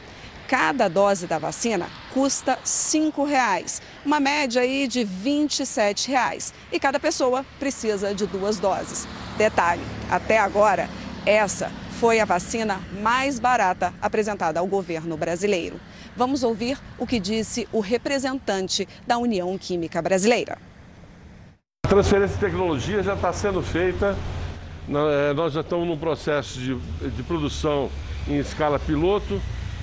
Cada 0.49 0.89
dose 0.89 1.27
da 1.27 1.39
vacina 1.39 1.89
custa 2.13 2.53
R$ 2.53 2.59
5,00, 2.65 3.81
uma 4.05 4.21
média 4.21 4.63
aí 4.63 4.87
de 4.87 5.01
R$ 5.01 5.09
27,00. 5.25 6.53
E 6.71 6.81
cada 6.81 6.99
pessoa 6.99 7.45
precisa 7.59 8.15
de 8.15 8.27
duas 8.27 8.59
doses. 8.59 9.07
Detalhe, 9.37 9.83
até 10.11 10.39
agora, 10.39 10.89
essa 11.25 11.71
foi 12.03 12.19
a 12.19 12.25
vacina 12.25 12.81
mais 13.01 13.39
barata 13.39 13.95
apresentada 14.03 14.59
ao 14.59 14.67
governo 14.67 15.17
brasileiro. 15.17 15.81
Vamos 16.17 16.43
ouvir 16.43 16.79
o 16.99 17.07
que 17.07 17.19
disse 17.19 17.67
o 17.73 17.81
representante 17.81 18.87
da 19.07 19.17
União 19.17 19.57
Química 19.57 20.03
Brasileira. 20.03 20.59
A 21.87 21.89
transferência 21.89 22.35
de 22.35 22.41
tecnologia 22.41 23.03
já 23.03 23.15
está 23.15 23.33
sendo 23.33 23.63
feita. 23.63 24.17
É, 24.89 25.33
nós 25.33 25.55
já 25.55 25.63
estamos 25.63 25.87
no 25.87 25.97
processo 25.97 26.59
de, 26.59 26.75
de 27.11 27.23
produção 27.23 27.91
em 28.29 28.39
escala 28.39 28.79
piloto 28.79 29.41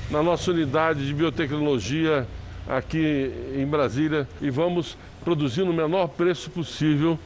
na 0.10 0.22
nossa 0.22 0.52
unidade 0.52 1.06
de 1.06 1.14
biotecnologia 1.14 2.28
aqui 2.68 3.32
em 3.56 3.66
Brasília 3.66 4.28
e 4.42 4.50
vamos 4.50 4.98
produzir 5.24 5.64
no 5.64 5.74
menor 5.74 6.08
preço 6.10 6.50
possível 6.50 7.18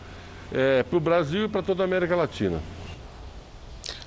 é, 0.51 0.83
para 0.83 0.97
o 0.97 0.99
Brasil 0.99 1.45
e 1.45 1.47
para 1.47 1.61
toda 1.61 1.83
a 1.83 1.85
América 1.85 2.15
Latina. 2.15 2.59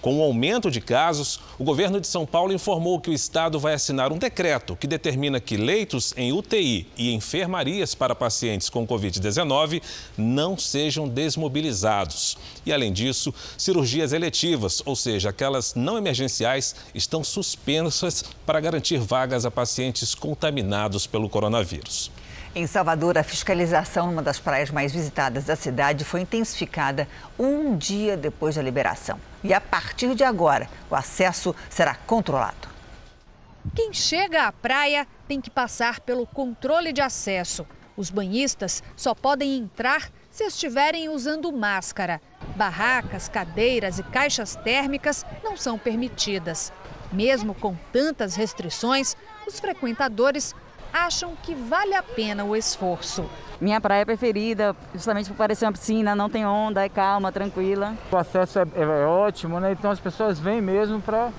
Com 0.00 0.20
o 0.20 0.22
aumento 0.22 0.70
de 0.70 0.80
casos, 0.80 1.40
o 1.58 1.64
governo 1.64 2.00
de 2.00 2.06
São 2.06 2.24
Paulo 2.24 2.52
informou 2.52 3.00
que 3.00 3.10
o 3.10 3.12
estado 3.12 3.58
vai 3.58 3.74
assinar 3.74 4.12
um 4.12 4.18
decreto 4.18 4.76
que 4.76 4.86
determina 4.86 5.40
que 5.40 5.56
leitos 5.56 6.14
em 6.16 6.32
UTI 6.32 6.86
e 6.96 7.12
enfermarias 7.12 7.92
para 7.92 8.14
pacientes 8.14 8.70
com 8.70 8.86
Covid-19 8.86 9.82
não 10.16 10.56
sejam 10.56 11.08
desmobilizados. 11.08 12.38
E, 12.64 12.72
além 12.72 12.92
disso, 12.92 13.34
cirurgias 13.58 14.12
eletivas, 14.12 14.80
ou 14.86 14.94
seja, 14.94 15.30
aquelas 15.30 15.74
não 15.74 15.98
emergenciais, 15.98 16.76
estão 16.94 17.24
suspensas 17.24 18.24
para 18.44 18.60
garantir 18.60 18.98
vagas 18.98 19.44
a 19.44 19.50
pacientes 19.50 20.14
contaminados 20.14 21.04
pelo 21.04 21.28
coronavírus. 21.28 22.12
Em 22.58 22.66
Salvador, 22.66 23.18
a 23.18 23.22
fiscalização 23.22 24.06
numa 24.06 24.22
das 24.22 24.40
praias 24.40 24.70
mais 24.70 24.90
visitadas 24.90 25.44
da 25.44 25.54
cidade 25.54 26.06
foi 26.06 26.22
intensificada 26.22 27.06
um 27.38 27.76
dia 27.76 28.16
depois 28.16 28.54
da 28.54 28.62
liberação. 28.62 29.20
E 29.44 29.52
a 29.52 29.60
partir 29.60 30.14
de 30.14 30.24
agora, 30.24 30.66
o 30.90 30.94
acesso 30.94 31.54
será 31.68 31.94
controlado. 31.94 32.66
Quem 33.74 33.92
chega 33.92 34.46
à 34.46 34.52
praia 34.52 35.06
tem 35.28 35.38
que 35.38 35.50
passar 35.50 36.00
pelo 36.00 36.26
controle 36.26 36.94
de 36.94 37.02
acesso. 37.02 37.66
Os 37.94 38.08
banhistas 38.08 38.82
só 38.96 39.14
podem 39.14 39.58
entrar 39.58 40.10
se 40.30 40.44
estiverem 40.44 41.10
usando 41.10 41.52
máscara. 41.52 42.22
Barracas, 42.56 43.28
cadeiras 43.28 43.98
e 43.98 44.02
caixas 44.02 44.56
térmicas 44.56 45.26
não 45.44 45.58
são 45.58 45.78
permitidas. 45.78 46.72
Mesmo 47.12 47.54
com 47.54 47.76
tantas 47.92 48.34
restrições, 48.34 49.14
os 49.46 49.60
frequentadores 49.60 50.54
acham 50.96 51.36
que 51.42 51.54
vale 51.54 51.94
a 51.94 52.02
pena 52.02 52.44
o 52.44 52.56
esforço. 52.56 53.28
Minha 53.60 53.80
praia 53.80 54.04
preferida, 54.04 54.74
justamente 54.94 55.28
por 55.28 55.36
parecer 55.36 55.66
uma 55.66 55.72
piscina, 55.72 56.14
não 56.14 56.28
tem 56.28 56.46
onda, 56.46 56.84
é 56.84 56.88
calma, 56.88 57.30
tranquila. 57.30 57.94
O 58.10 58.16
acesso 58.16 58.58
é, 58.58 58.66
é 58.74 59.06
ótimo, 59.06 59.60
né? 59.60 59.72
Então 59.72 59.90
as 59.90 60.00
pessoas 60.00 60.38
vêm 60.38 60.60
mesmo 60.60 61.00
para 61.00 61.30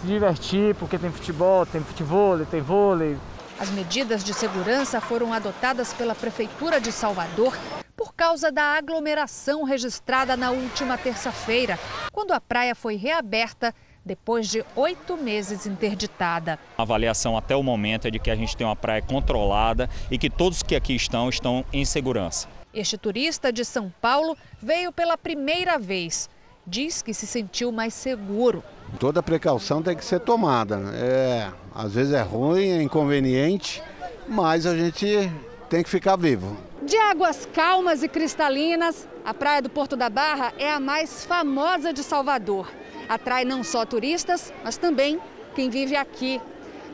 se 0.00 0.06
divertir, 0.06 0.74
porque 0.76 0.98
tem 0.98 1.10
futebol, 1.10 1.64
tem 1.66 1.80
futebol, 1.82 2.38
tem 2.46 2.60
vôlei. 2.60 3.16
As 3.58 3.70
medidas 3.70 4.24
de 4.24 4.34
segurança 4.34 5.00
foram 5.00 5.32
adotadas 5.32 5.92
pela 5.92 6.14
Prefeitura 6.14 6.80
de 6.80 6.90
Salvador 6.90 7.56
por 7.96 8.12
causa 8.12 8.50
da 8.50 8.76
aglomeração 8.76 9.62
registrada 9.62 10.36
na 10.36 10.50
última 10.50 10.98
terça-feira, 10.98 11.78
quando 12.12 12.32
a 12.32 12.40
praia 12.40 12.74
foi 12.74 12.96
reaberta 12.96 13.74
depois 14.04 14.48
de 14.48 14.64
oito 14.76 15.16
meses 15.16 15.66
interditada. 15.66 16.58
A 16.76 16.82
avaliação 16.82 17.36
até 17.36 17.56
o 17.56 17.62
momento 17.62 18.06
é 18.06 18.10
de 18.10 18.18
que 18.18 18.30
a 18.30 18.36
gente 18.36 18.56
tem 18.56 18.66
uma 18.66 18.76
praia 18.76 19.00
controlada 19.00 19.88
e 20.10 20.18
que 20.18 20.28
todos 20.28 20.62
que 20.62 20.76
aqui 20.76 20.94
estão 20.94 21.28
estão 21.28 21.64
em 21.72 21.84
segurança. 21.84 22.48
Este 22.72 22.98
turista 22.98 23.52
de 23.52 23.64
São 23.64 23.92
Paulo 24.00 24.36
veio 24.60 24.92
pela 24.92 25.16
primeira 25.16 25.78
vez. 25.78 26.28
Diz 26.66 27.02
que 27.02 27.14
se 27.14 27.26
sentiu 27.26 27.70
mais 27.70 27.94
seguro. 27.94 28.64
Toda 28.98 29.22
precaução 29.22 29.82
tem 29.82 29.96
que 29.96 30.04
ser 30.04 30.20
tomada. 30.20 30.80
É, 30.94 31.50
às 31.74 31.94
vezes 31.94 32.12
é 32.12 32.22
ruim, 32.22 32.70
é 32.70 32.82
inconveniente, 32.82 33.82
mas 34.26 34.66
a 34.66 34.76
gente 34.76 35.30
tem 35.68 35.82
que 35.82 35.90
ficar 35.90 36.16
vivo. 36.16 36.56
De 36.82 36.96
águas 36.96 37.46
calmas 37.52 38.02
e 38.02 38.08
cristalinas, 38.08 39.08
a 39.24 39.32
Praia 39.32 39.62
do 39.62 39.70
Porto 39.70 39.96
da 39.96 40.10
Barra 40.10 40.52
é 40.58 40.70
a 40.70 40.80
mais 40.80 41.24
famosa 41.24 41.92
de 41.92 42.02
Salvador. 42.02 42.70
Atrai 43.08 43.44
não 43.44 43.62
só 43.62 43.84
turistas, 43.84 44.52
mas 44.62 44.76
também 44.76 45.20
quem 45.54 45.70
vive 45.70 45.96
aqui. 45.96 46.40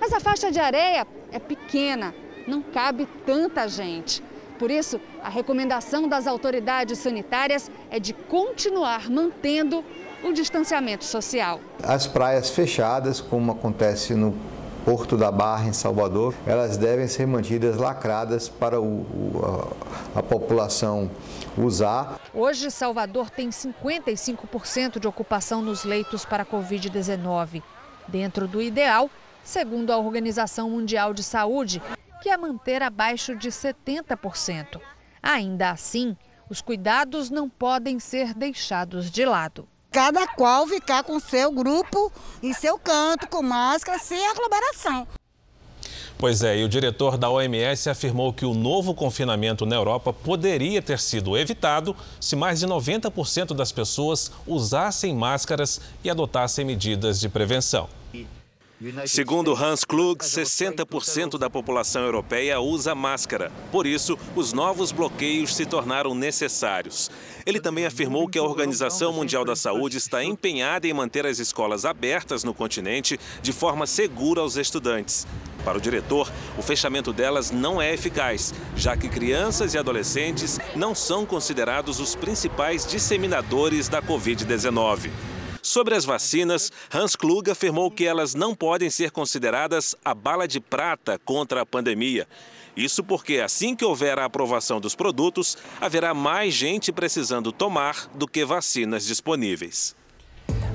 Mas 0.01 0.13
a 0.13 0.21
faixa 0.21 0.51
de 0.51 0.59
areia 0.59 1.07
é 1.31 1.39
pequena, 1.39 2.15
não 2.47 2.63
cabe 2.63 3.07
tanta 3.27 3.69
gente. 3.69 4.23
Por 4.59 4.71
isso, 4.71 5.01
a 5.23 5.29
recomendação 5.31 6.07
das 6.07 6.27
autoridades 6.27 6.99
sanitárias 6.99 7.71
é 7.91 7.99
de 7.99 8.13
continuar 8.13 9.09
mantendo 9.09 9.85
o 10.23 10.33
distanciamento 10.33 11.05
social. 11.05 11.61
As 11.83 12.07
praias 12.07 12.51
fechadas, 12.51 13.21
como 13.21 13.53
acontece 13.53 14.15
no 14.15 14.37
Porto 14.85 15.17
da 15.17 15.31
Barra, 15.31 15.69
em 15.69 15.73
Salvador, 15.73 16.35
elas 16.47 16.77
devem 16.77 17.07
ser 17.07 17.27
mantidas 17.27 17.77
lacradas 17.77 18.49
para 18.49 18.81
o, 18.81 19.73
a, 20.15 20.21
a 20.21 20.23
população 20.23 21.11
usar. 21.57 22.21
Hoje, 22.33 22.71
Salvador 22.71 23.31
tem 23.31 23.51
55% 23.51 24.99
de 24.99 25.07
ocupação 25.07 25.63
nos 25.63 25.85
leitos 25.85 26.25
para 26.25 26.45
Covid-19, 26.45 27.63
dentro 28.09 28.47
do 28.47 28.61
ideal, 28.61 29.11
segundo 29.43 29.93
a 29.93 29.99
Organização 29.99 30.71
Mundial 30.71 31.13
de 31.15 31.23
Saúde, 31.23 31.83
que 32.23 32.29
é 32.29 32.37
manter 32.37 32.83
abaixo 32.83 33.35
de 33.35 33.49
70%. 33.51 34.81
Ainda 35.23 35.71
assim, 35.71 36.17
os 36.49 36.61
cuidados 36.61 37.31
não 37.31 37.49
podem 37.49 37.99
ser 37.99 38.35
deixados 38.35 39.11
de 39.11 39.25
lado. 39.25 39.69
Cada 39.91 40.27
qual 40.27 40.67
ficar 40.67 41.03
com 41.03 41.19
seu 41.19 41.51
grupo 41.51 42.13
em 42.43 42.53
seu 42.53 42.79
canto, 42.79 43.29
com 43.29 43.43
máscara, 43.43 43.99
sem 43.99 44.25
aglomeração. 44.29 45.07
Pois 46.19 46.43
é, 46.43 46.59
e 46.59 46.65
o 46.65 46.69
diretor 46.69 47.17
da 47.17 47.31
OMS 47.31 47.89
afirmou 47.89 48.33
que 48.33 48.45
o 48.45 48.55
novo 48.55 48.95
confinamento 48.95 49.65
na 49.65 49.77
Europa 49.77 50.13
poderia 50.13 50.83
ter 50.83 50.99
sido 50.99 51.37
evitado 51.37 51.97
se 52.21 52.37
mais 52.37 52.61
de 52.61 52.67
90% 52.67 53.55
das 53.55 53.73
pessoas 53.73 54.31
usassem 54.47 55.15
máscaras 55.15 55.81
e 56.05 56.11
adotassem 56.11 56.65
medidas 56.65 57.19
de 57.19 57.29
prevenção. 57.29 57.89
Segundo 59.07 59.55
Hans 59.55 59.85
Klug, 59.85 60.25
60% 60.25 61.37
da 61.37 61.51
população 61.51 62.03
europeia 62.03 62.59
usa 62.61 62.95
máscara. 62.95 63.53
Por 63.71 63.87
isso, 63.87 64.19
os 64.35 64.55
novos 64.55 64.91
bloqueios 64.91 65.55
se 65.55 65.67
tornaram 65.67 66.15
necessários. 66.15 67.11
Ele 67.47 67.61
também 67.61 67.87
afirmou 67.87 68.29
que 68.29 68.39
a 68.39 68.43
Organização 68.43 69.13
Mundial 69.13 69.45
da 69.45 69.57
Saúde 69.57 69.97
está 69.97 70.23
empenhada 70.23 70.87
em 70.87 70.93
manter 70.93 71.27
as 71.27 71.39
escolas 71.39 71.85
abertas 71.85 72.45
no 72.45 72.55
continente 72.55 73.19
de 73.43 73.53
forma 73.53 73.87
segura 73.87 74.41
aos 74.41 74.57
estudantes. 74.57 75.27
Para 75.65 75.79
o 75.79 75.81
diretor, 75.81 76.31
o 76.57 76.63
fechamento 76.63 77.13
delas 77.13 77.51
não 77.51 77.81
é 77.81 77.93
eficaz, 77.93 78.55
já 78.77 78.97
que 78.97 79.09
crianças 79.09 79.75
e 79.75 79.79
adolescentes 79.79 80.59
não 80.75 80.95
são 80.95 81.27
considerados 81.27 82.01
os 82.01 82.15
principais 82.15 82.87
disseminadores 82.87 83.89
da 83.89 84.03
Covid-19. 84.03 85.11
Sobre 85.63 85.95
as 85.95 86.07
vacinas, 86.07 86.73
Hans 86.93 87.15
Klug 87.15 87.51
afirmou 87.51 87.91
que 87.91 88.07
elas 88.07 88.35
não 88.35 88.55
podem 88.55 88.89
ser 88.89 89.11
consideradas 89.11 89.95
a 90.03 90.15
bala 90.15 90.49
de 90.49 90.59
prata 90.59 91.19
contra 91.19 91.61
a 91.61 91.67
pandemia. 91.67 92.27
Isso 92.77 93.03
porque, 93.03 93.41
assim 93.41 93.75
que 93.75 93.85
houver 93.85 94.19
a 94.19 94.25
aprovação 94.25 94.81
dos 94.81 94.95
produtos, 94.95 95.57
haverá 95.81 96.15
mais 96.15 96.55
gente 96.55 96.93
precisando 96.93 97.53
tomar 97.53 98.09
do 98.15 98.27
que 98.27 98.45
vacinas 98.45 99.05
disponíveis. 99.05 99.95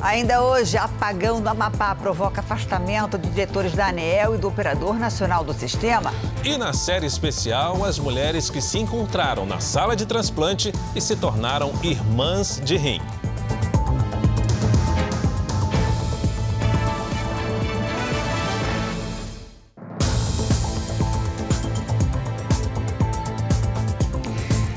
Ainda 0.01 0.43
hoje, 0.43 0.77
apagão 0.77 1.41
do 1.41 1.47
Amapá 1.47 1.95
provoca 1.95 2.41
afastamento 2.41 3.17
de 3.17 3.29
diretores 3.29 3.73
da 3.73 3.87
ANEEL 3.87 4.35
e 4.35 4.37
do 4.37 4.47
Operador 4.47 4.99
Nacional 4.99 5.43
do 5.43 5.53
Sistema. 5.53 6.13
E 6.43 6.57
na 6.57 6.73
série 6.73 7.07
especial, 7.07 7.83
as 7.83 7.97
mulheres 7.97 8.49
que 8.49 8.61
se 8.61 8.77
encontraram 8.77 9.45
na 9.45 9.59
sala 9.59 9.95
de 9.95 10.05
transplante 10.05 10.71
e 10.95 11.01
se 11.01 11.15
tornaram 11.15 11.73
irmãs 11.81 12.61
de 12.63 12.77
rim. 12.77 13.01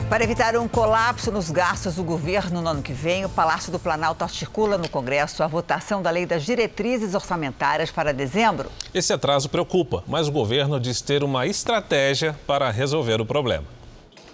Para 0.09 0.25
evitar 0.25 0.57
um 0.57 0.67
colapso 0.67 1.31
nos 1.31 1.50
gastos 1.50 1.97
do 1.97 2.03
governo 2.03 2.62
no 2.62 2.69
ano 2.71 2.83
que 2.83 2.95
vem, 2.95 3.27
o 3.27 3.29
Palácio 3.29 3.71
do 3.71 3.79
Planalto 3.79 4.25
articula 4.25 4.79
no 4.79 4.88
Congresso 4.88 5.43
a 5.43 5.47
votação 5.47 6.00
da 6.00 6.11
Lei 6.11 6.25
das 6.25 6.47
Diretrizes 6.47 7.15
Orçamentárias 7.15 7.90
para 7.90 8.11
dezembro. 8.11 8.71
Esse 8.94 9.12
atraso 9.12 9.51
preocupa, 9.51 10.03
mas 10.07 10.27
o 10.27 10.33
governo 10.33 10.81
diz 10.81 11.03
ter 11.03 11.23
uma 11.23 11.47
estratégia 11.47 12.35
para 12.47 12.71
resolver 12.71 13.21
o 13.21 13.27
problema. 13.27 13.66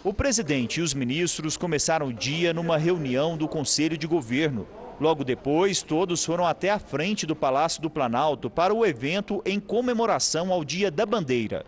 O 0.05 0.15
presidente 0.15 0.79
e 0.79 0.83
os 0.83 0.95
ministros 0.95 1.57
começaram 1.57 2.07
o 2.07 2.13
dia 2.13 2.55
numa 2.55 2.79
reunião 2.79 3.37
do 3.37 3.49
Conselho 3.49 3.99
de 3.99 4.07
Governo. 4.07 4.69
Logo 5.01 5.25
depois, 5.25 5.83
todos 5.83 6.25
foram 6.25 6.47
até 6.47 6.71
a 6.71 6.79
frente 6.79 7.27
do 7.27 7.35
Palácio 7.35 7.83
do 7.83 7.91
Planalto 7.91 8.49
para 8.49 8.73
o 8.73 8.87
evento 8.87 9.43
em 9.45 9.59
comemoração 9.59 10.53
ao 10.53 10.63
Dia 10.63 10.89
da 10.89 11.05
Bandeira. 11.05 11.67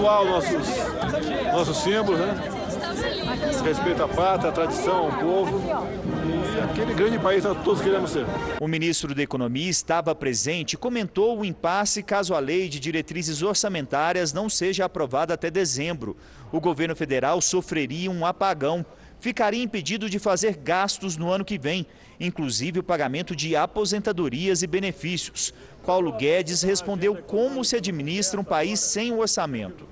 Cultuar 0.00 0.24
nossos, 0.24 0.66
nossos 1.52 1.76
símbolos, 1.78 2.20
né? 2.20 2.34
Respeito 3.62 4.02
à 4.02 4.08
pátria, 4.08 4.50
à 4.50 4.52
tradição, 4.52 5.06
ao 5.06 5.12
povo 5.12 5.62
e 6.56 6.60
aquele 6.60 6.94
grande 6.94 7.18
país 7.18 7.44
que 7.44 7.54
todos 7.62 7.82
queremos 7.82 8.10
ser. 8.10 8.24
O 8.58 8.66
ministro 8.66 9.14
da 9.14 9.22
Economia 9.22 9.68
estava 9.68 10.14
presente 10.14 10.72
e 10.72 10.76
comentou 10.76 11.38
o 11.38 11.44
impasse 11.44 12.02
caso 12.02 12.34
a 12.34 12.38
lei 12.38 12.68
de 12.68 12.80
diretrizes 12.80 13.42
orçamentárias 13.42 14.32
não 14.32 14.48
seja 14.48 14.86
aprovada 14.86 15.34
até 15.34 15.50
dezembro. 15.50 16.16
O 16.50 16.60
governo 16.60 16.96
federal 16.96 17.40
sofreria 17.42 18.10
um 18.10 18.24
apagão 18.24 18.84
ficaria 19.20 19.62
impedido 19.62 20.08
de 20.08 20.18
fazer 20.18 20.56
gastos 20.56 21.18
no 21.18 21.30
ano 21.30 21.44
que 21.44 21.58
vem, 21.58 21.86
inclusive 22.18 22.78
o 22.78 22.82
pagamento 22.82 23.36
de 23.36 23.54
aposentadorias 23.54 24.62
e 24.62 24.66
benefícios. 24.66 25.52
Paulo 25.90 26.12
Guedes 26.12 26.62
respondeu 26.62 27.16
como 27.16 27.64
se 27.64 27.74
administra 27.74 28.40
um 28.40 28.44
país 28.44 28.78
sem 28.78 29.12
orçamento. 29.12 29.88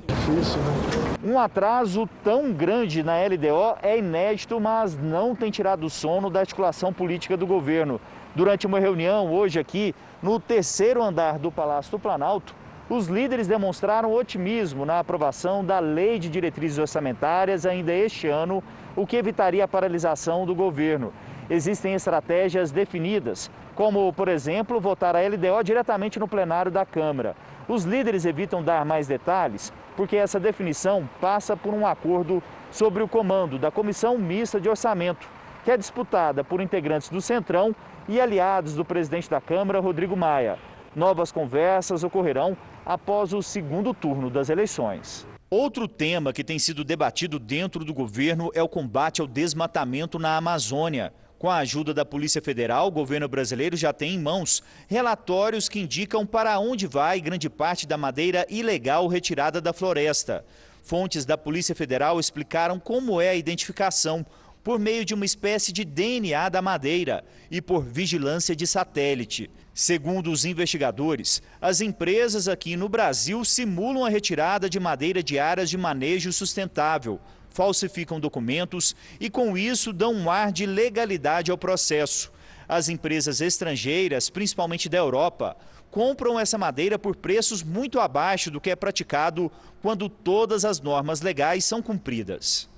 Um 1.24 1.36
atraso 1.36 2.08
tão 2.22 2.52
grande 2.52 3.02
na 3.02 3.14
LDO 3.16 3.76
é 3.82 3.98
inédito, 3.98 4.60
mas 4.60 4.96
não 4.96 5.34
tem 5.34 5.50
tirado 5.50 5.84
o 5.84 5.90
sono 5.90 6.30
da 6.30 6.38
articulação 6.38 6.92
política 6.92 7.36
do 7.36 7.48
governo. 7.48 8.00
Durante 8.32 8.64
uma 8.64 8.78
reunião 8.78 9.32
hoje 9.32 9.58
aqui, 9.58 9.92
no 10.22 10.38
terceiro 10.38 11.02
andar 11.02 11.36
do 11.36 11.50
Palácio 11.50 11.90
do 11.90 11.98
Planalto, 11.98 12.54
os 12.88 13.08
líderes 13.08 13.48
demonstraram 13.48 14.14
otimismo 14.14 14.86
na 14.86 15.00
aprovação 15.00 15.64
da 15.64 15.80
Lei 15.80 16.20
de 16.20 16.28
Diretrizes 16.28 16.78
Orçamentárias 16.78 17.66
ainda 17.66 17.92
este 17.92 18.28
ano, 18.28 18.62
o 18.94 19.04
que 19.04 19.16
evitaria 19.16 19.64
a 19.64 19.68
paralisação 19.68 20.46
do 20.46 20.54
governo. 20.54 21.12
Existem 21.50 21.94
estratégias 21.94 22.70
definidas, 22.70 23.50
como, 23.74 24.12
por 24.12 24.28
exemplo, 24.28 24.78
votar 24.80 25.16
a 25.16 25.20
LDO 25.20 25.64
diretamente 25.64 26.18
no 26.18 26.28
plenário 26.28 26.70
da 26.70 26.84
Câmara. 26.84 27.34
Os 27.66 27.84
líderes 27.84 28.24
evitam 28.26 28.62
dar 28.62 28.84
mais 28.84 29.06
detalhes 29.06 29.72
porque 29.96 30.16
essa 30.16 30.38
definição 30.38 31.08
passa 31.20 31.56
por 31.56 31.72
um 31.72 31.86
acordo 31.86 32.42
sobre 32.70 33.02
o 33.02 33.08
comando 33.08 33.58
da 33.58 33.70
Comissão 33.70 34.18
Mista 34.18 34.60
de 34.60 34.68
Orçamento, 34.68 35.26
que 35.64 35.70
é 35.70 35.76
disputada 35.76 36.44
por 36.44 36.60
integrantes 36.60 37.08
do 37.08 37.20
Centrão 37.20 37.74
e 38.08 38.20
aliados 38.20 38.74
do 38.74 38.84
presidente 38.84 39.28
da 39.28 39.40
Câmara, 39.40 39.80
Rodrigo 39.80 40.16
Maia. 40.16 40.58
Novas 40.94 41.32
conversas 41.32 42.04
ocorrerão 42.04 42.56
após 42.84 43.32
o 43.32 43.42
segundo 43.42 43.92
turno 43.94 44.30
das 44.30 44.48
eleições. 44.48 45.26
Outro 45.50 45.88
tema 45.88 46.32
que 46.32 46.44
tem 46.44 46.58
sido 46.58 46.84
debatido 46.84 47.38
dentro 47.38 47.84
do 47.84 47.94
governo 47.94 48.50
é 48.54 48.62
o 48.62 48.68
combate 48.68 49.20
ao 49.20 49.26
desmatamento 49.26 50.18
na 50.18 50.36
Amazônia. 50.36 51.12
Com 51.38 51.48
a 51.48 51.58
ajuda 51.58 51.94
da 51.94 52.04
Polícia 52.04 52.42
Federal, 52.42 52.88
o 52.88 52.90
governo 52.90 53.28
brasileiro 53.28 53.76
já 53.76 53.92
tem 53.92 54.14
em 54.14 54.18
mãos 54.18 54.60
relatórios 54.88 55.68
que 55.68 55.78
indicam 55.78 56.26
para 56.26 56.58
onde 56.58 56.84
vai 56.88 57.20
grande 57.20 57.48
parte 57.48 57.86
da 57.86 57.96
madeira 57.96 58.44
ilegal 58.50 59.06
retirada 59.06 59.60
da 59.60 59.72
floresta. 59.72 60.44
Fontes 60.82 61.24
da 61.24 61.38
Polícia 61.38 61.76
Federal 61.76 62.18
explicaram 62.18 62.80
como 62.80 63.20
é 63.20 63.28
a 63.28 63.36
identificação 63.36 64.26
por 64.64 64.80
meio 64.80 65.04
de 65.04 65.14
uma 65.14 65.24
espécie 65.24 65.72
de 65.72 65.84
DNA 65.84 66.48
da 66.48 66.60
madeira 66.60 67.24
e 67.48 67.62
por 67.62 67.84
vigilância 67.84 68.56
de 68.56 68.66
satélite. 68.66 69.48
Segundo 69.72 70.32
os 70.32 70.44
investigadores, 70.44 71.40
as 71.60 71.80
empresas 71.80 72.48
aqui 72.48 72.74
no 72.76 72.88
Brasil 72.88 73.44
simulam 73.44 74.04
a 74.04 74.08
retirada 74.08 74.68
de 74.68 74.80
madeira 74.80 75.22
de 75.22 75.38
áreas 75.38 75.70
de 75.70 75.78
manejo 75.78 76.32
sustentável, 76.32 77.20
falsificam 77.58 78.20
documentos 78.20 78.94
e, 79.18 79.28
com 79.28 79.58
isso, 79.58 79.92
dão 79.92 80.14
um 80.14 80.30
ar 80.30 80.52
de 80.52 80.64
legalidade 80.64 81.50
ao 81.50 81.58
processo. 81.58 82.30
As 82.68 82.88
empresas 82.88 83.40
estrangeiras, 83.40 84.30
principalmente 84.30 84.88
da 84.88 84.98
Europa, 84.98 85.56
compram 85.90 86.38
essa 86.38 86.56
madeira 86.56 86.96
por 87.00 87.16
preços 87.16 87.64
muito 87.64 87.98
abaixo 87.98 88.48
do 88.48 88.60
que 88.60 88.70
é 88.70 88.76
praticado 88.76 89.50
quando 89.82 90.08
todas 90.08 90.64
as 90.64 90.80
normas 90.80 91.20
legais 91.20 91.64
são 91.64 91.82
cumpridas. 91.82 92.68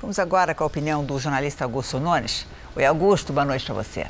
Vamos 0.00 0.20
agora 0.20 0.54
com 0.54 0.62
a 0.62 0.68
opinião 0.68 1.04
do 1.04 1.18
jornalista 1.18 1.64
Augusto 1.64 1.98
Nunes. 1.98 2.46
Oi, 2.76 2.84
Augusto, 2.84 3.32
boa 3.32 3.44
noite 3.44 3.64
para 3.64 3.74
você. 3.74 4.06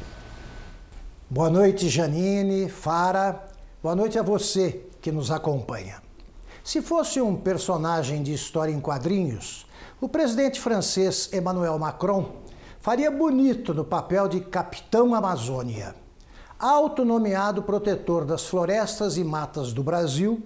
Boa 1.30 1.48
noite, 1.48 1.88
Janine, 1.88 2.68
Fara. 2.68 3.42
Boa 3.82 3.96
noite 3.96 4.18
a 4.18 4.22
você 4.22 4.84
que 5.00 5.10
nos 5.10 5.30
acompanha. 5.30 6.02
Se 6.62 6.82
fosse 6.82 7.18
um 7.18 7.34
personagem 7.34 8.22
de 8.22 8.34
história 8.34 8.72
em 8.72 8.78
quadrinhos, 8.78 9.71
o 10.02 10.08
presidente 10.08 10.60
francês 10.60 11.30
Emmanuel 11.32 11.78
Macron 11.78 12.32
faria 12.80 13.08
bonito 13.08 13.72
no 13.72 13.84
papel 13.84 14.26
de 14.26 14.40
Capitão 14.40 15.14
Amazônia. 15.14 15.94
Autonomeado 16.58 17.62
protetor 17.62 18.24
das 18.24 18.44
florestas 18.44 19.16
e 19.16 19.22
matas 19.22 19.72
do 19.72 19.80
Brasil, 19.80 20.42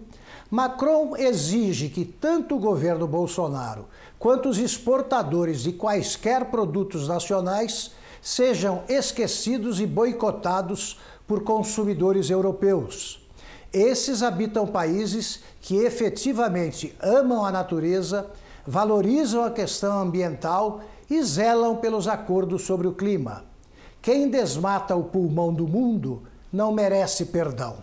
Macron 0.50 1.16
exige 1.16 1.88
que 1.88 2.04
tanto 2.04 2.56
o 2.56 2.58
governo 2.58 3.06
Bolsonaro 3.06 3.86
quanto 4.18 4.50
os 4.50 4.58
exportadores 4.58 5.62
de 5.62 5.72
quaisquer 5.72 6.50
produtos 6.50 7.08
nacionais 7.08 7.92
sejam 8.20 8.82
esquecidos 8.90 9.80
e 9.80 9.86
boicotados 9.86 11.00
por 11.26 11.42
consumidores 11.42 12.28
europeus. 12.28 13.26
Esses 13.72 14.22
habitam 14.22 14.66
países 14.66 15.40
que 15.62 15.76
efetivamente 15.76 16.94
amam 17.00 17.42
a 17.42 17.50
natureza, 17.50 18.30
valorizam 18.66 19.44
a 19.44 19.50
questão 19.50 20.00
ambiental 20.00 20.80
e 21.08 21.22
zelam 21.22 21.76
pelos 21.76 22.08
acordos 22.08 22.62
sobre 22.62 22.88
o 22.88 22.92
clima. 22.92 23.44
Quem 24.02 24.28
desmata 24.28 24.94
o 24.96 25.04
pulmão 25.04 25.52
do 25.52 25.66
mundo 25.66 26.22
não 26.52 26.72
merece 26.72 27.26
perdão. 27.26 27.76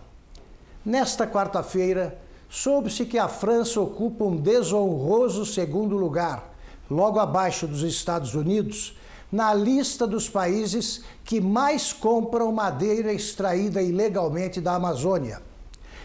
Nesta 0.84 1.26
quarta-feira, 1.26 2.18
soube-se 2.48 3.06
que 3.06 3.18
a 3.18 3.28
França 3.28 3.80
ocupa 3.80 4.24
um 4.24 4.36
desonroso 4.36 5.46
segundo 5.46 5.96
lugar, 5.96 6.54
logo 6.90 7.18
abaixo 7.18 7.66
dos 7.66 7.82
Estados 7.82 8.34
Unidos, 8.34 8.96
na 9.32 9.52
lista 9.52 10.06
dos 10.06 10.28
países 10.28 11.02
que 11.24 11.40
mais 11.40 11.92
compram 11.92 12.52
madeira 12.52 13.12
extraída 13.12 13.82
ilegalmente 13.82 14.60
da 14.60 14.74
Amazônia. 14.74 15.42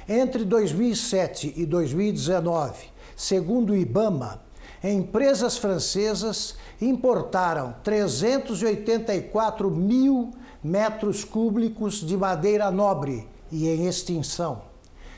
Entre 0.08 0.44
2007 0.44 1.54
e 1.56 1.66
2019, 1.66 2.88
segundo 3.16 3.74
o 3.74 3.76
IBAMA, 3.76 4.42
empresas 4.84 5.58
francesas 5.58 6.56
importaram 6.82 7.76
384 7.84 9.70
mil 9.70 10.32
metros 10.64 11.24
cúbicos 11.24 11.96
de 11.96 12.16
madeira 12.16 12.72
nobre 12.72 13.28
e 13.52 13.68
em 13.68 13.88
extinção. 13.88 14.62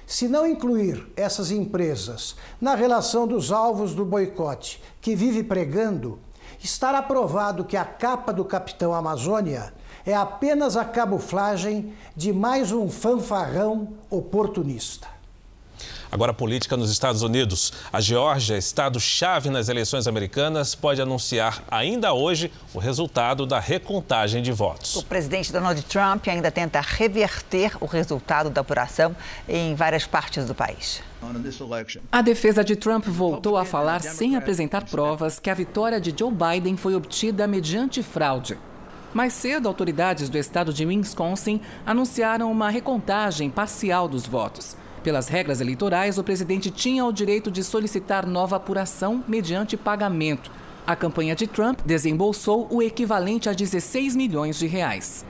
Se 0.05 0.27
não 0.27 0.45
incluir 0.45 1.07
essas 1.15 1.51
empresas 1.51 2.35
na 2.59 2.75
relação 2.75 3.27
dos 3.27 3.51
alvos 3.51 3.93
do 3.93 4.03
boicote 4.03 4.81
que 4.99 5.15
vive 5.15 5.43
pregando, 5.43 6.19
estará 6.61 7.01
provado 7.01 7.63
que 7.63 7.77
a 7.77 7.85
capa 7.85 8.33
do 8.33 8.43
Capitão 8.43 8.93
Amazônia 8.93 9.73
é 10.05 10.13
apenas 10.13 10.75
a 10.75 10.83
camuflagem 10.83 11.93
de 12.15 12.33
mais 12.33 12.71
um 12.71 12.89
fanfarrão 12.89 13.89
oportunista. 14.09 15.07
Agora, 16.11 16.33
política 16.33 16.75
nos 16.75 16.91
Estados 16.91 17.21
Unidos. 17.21 17.71
A 17.91 18.01
Geórgia, 18.01 18.57
estado-chave 18.57 19.49
nas 19.49 19.69
eleições 19.69 20.07
americanas, 20.07 20.75
pode 20.75 21.01
anunciar 21.01 21.63
ainda 21.71 22.11
hoje 22.11 22.51
o 22.73 22.79
resultado 22.79 23.45
da 23.45 23.61
recontagem 23.61 24.43
de 24.43 24.51
votos. 24.51 24.97
O 24.97 25.05
presidente 25.05 25.53
Donald 25.53 25.81
Trump 25.83 26.27
ainda 26.27 26.51
tenta 26.51 26.81
reverter 26.81 27.77
o 27.79 27.85
resultado 27.85 28.49
da 28.49 28.59
apuração 28.59 29.15
em 29.47 29.73
várias 29.73 30.05
partes 30.05 30.45
do 30.45 30.53
país. 30.53 31.01
A 32.11 32.21
defesa 32.21 32.61
de 32.61 32.75
Trump 32.75 33.05
voltou 33.05 33.55
a 33.55 33.63
falar 33.63 34.01
sem 34.01 34.35
apresentar 34.35 34.83
provas 34.83 35.39
que 35.39 35.49
a 35.49 35.53
vitória 35.53 36.01
de 36.01 36.13
Joe 36.17 36.31
Biden 36.31 36.75
foi 36.75 36.93
obtida 36.93 37.47
mediante 37.47 38.03
fraude. 38.03 38.57
Mais 39.13 39.31
cedo, 39.31 39.67
autoridades 39.67 40.27
do 40.29 40.37
estado 40.37 40.73
de 40.73 40.85
Wisconsin 40.85 41.61
anunciaram 41.85 42.51
uma 42.51 42.69
recontagem 42.69 43.49
parcial 43.49 44.09
dos 44.09 44.25
votos. 44.25 44.75
Pelas 45.03 45.27
regras 45.27 45.59
eleitorais, 45.59 46.19
o 46.19 46.23
presidente 46.23 46.69
tinha 46.69 47.03
o 47.03 47.11
direito 47.11 47.49
de 47.49 47.63
solicitar 47.63 48.27
nova 48.27 48.57
apuração 48.57 49.23
mediante 49.27 49.75
pagamento. 49.75 50.51
A 50.85 50.95
campanha 50.95 51.35
de 51.35 51.47
Trump 51.47 51.79
desembolsou 51.83 52.67
o 52.69 52.83
equivalente 52.83 53.49
a 53.49 53.53
16 53.53 54.15
milhões 54.15 54.59
de 54.59 54.67
reais. 54.67 55.25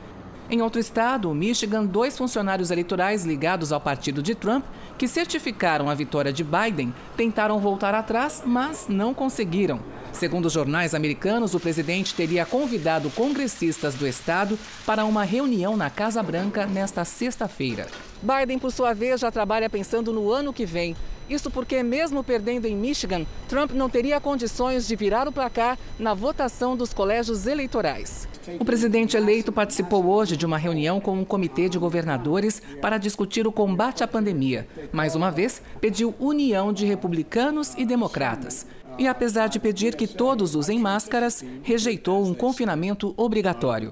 Em 0.49 0.61
outro 0.61 0.81
estado, 0.81 1.33
Michigan, 1.33 1.85
dois 1.85 2.17
funcionários 2.17 2.69
eleitorais 2.69 3.23
ligados 3.23 3.71
ao 3.71 3.79
partido 3.79 4.21
de 4.21 4.35
Trump, 4.35 4.65
que 4.97 5.07
certificaram 5.07 5.89
a 5.89 5.93
vitória 5.93 6.33
de 6.33 6.43
Biden, 6.43 6.93
tentaram 7.15 7.57
voltar 7.57 7.95
atrás, 7.95 8.43
mas 8.45 8.87
não 8.89 9.13
conseguiram. 9.13 9.79
Segundo 10.13 10.45
os 10.45 10.53
jornais 10.53 10.93
americanos, 10.93 11.55
o 11.55 11.59
presidente 11.59 12.13
teria 12.13 12.45
convidado 12.45 13.09
congressistas 13.09 13.95
do 13.95 14.07
estado 14.07 14.57
para 14.85 15.05
uma 15.05 15.23
reunião 15.23 15.75
na 15.75 15.89
Casa 15.89 16.21
Branca 16.21 16.65
nesta 16.65 17.03
sexta-feira. 17.05 17.87
Biden, 18.21 18.59
por 18.59 18.71
sua 18.71 18.93
vez, 18.93 19.19
já 19.21 19.31
trabalha 19.31 19.69
pensando 19.69 20.13
no 20.13 20.31
ano 20.31 20.53
que 20.53 20.65
vem. 20.65 20.95
Isso 21.29 21.49
porque, 21.49 21.81
mesmo 21.81 22.23
perdendo 22.23 22.65
em 22.65 22.75
Michigan, 22.75 23.25
Trump 23.47 23.71
não 23.71 23.89
teria 23.89 24.19
condições 24.19 24.85
de 24.85 24.95
virar 24.97 25.27
o 25.29 25.31
placar 25.31 25.77
na 25.97 26.13
votação 26.13 26.75
dos 26.75 26.93
colégios 26.93 27.47
eleitorais. 27.47 28.27
O 28.59 28.65
presidente 28.65 29.15
eleito 29.15 29.51
participou 29.51 30.05
hoje 30.07 30.35
de 30.35 30.45
uma 30.45 30.57
reunião 30.57 30.99
com 30.99 31.13
um 31.13 31.23
comitê 31.23 31.69
de 31.69 31.79
governadores 31.79 32.61
para 32.81 32.97
discutir 32.97 33.47
o 33.47 33.51
combate 33.51 34.03
à 34.03 34.07
pandemia. 34.07 34.67
Mais 34.91 35.15
uma 35.15 35.31
vez, 35.31 35.61
pediu 35.79 36.13
união 36.19 36.73
de 36.73 36.85
republicanos 36.85 37.75
e 37.77 37.85
democratas. 37.85 38.67
E 38.97 39.07
apesar 39.07 39.47
de 39.47 39.59
pedir 39.59 39.95
que 39.95 40.07
todos 40.07 40.55
usem 40.55 40.79
máscaras, 40.79 41.43
rejeitou 41.63 42.25
um 42.25 42.33
confinamento 42.33 43.13
obrigatório. 43.17 43.91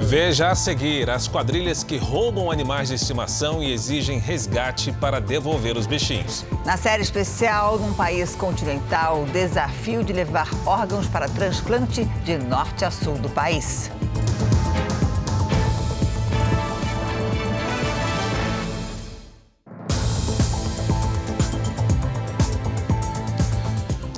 Veja 0.00 0.50
a 0.50 0.54
seguir 0.54 1.08
as 1.08 1.26
quadrilhas 1.26 1.82
que 1.82 1.96
roubam 1.96 2.50
animais 2.50 2.88
de 2.88 2.94
estimação 2.94 3.62
e 3.62 3.72
exigem 3.72 4.18
resgate 4.18 4.92
para 4.92 5.20
devolver 5.20 5.76
os 5.76 5.86
bichinhos. 5.86 6.44
Na 6.64 6.76
série 6.76 7.02
especial, 7.02 7.78
num 7.78 7.94
país 7.94 8.34
continental, 8.34 9.22
o 9.22 9.26
desafio 9.26 10.04
de 10.04 10.12
levar 10.12 10.48
órgãos 10.66 11.06
para 11.06 11.28
transplante 11.28 12.04
de 12.24 12.36
norte 12.36 12.84
a 12.84 12.90
sul 12.90 13.14
do 13.14 13.30
país. 13.30 13.90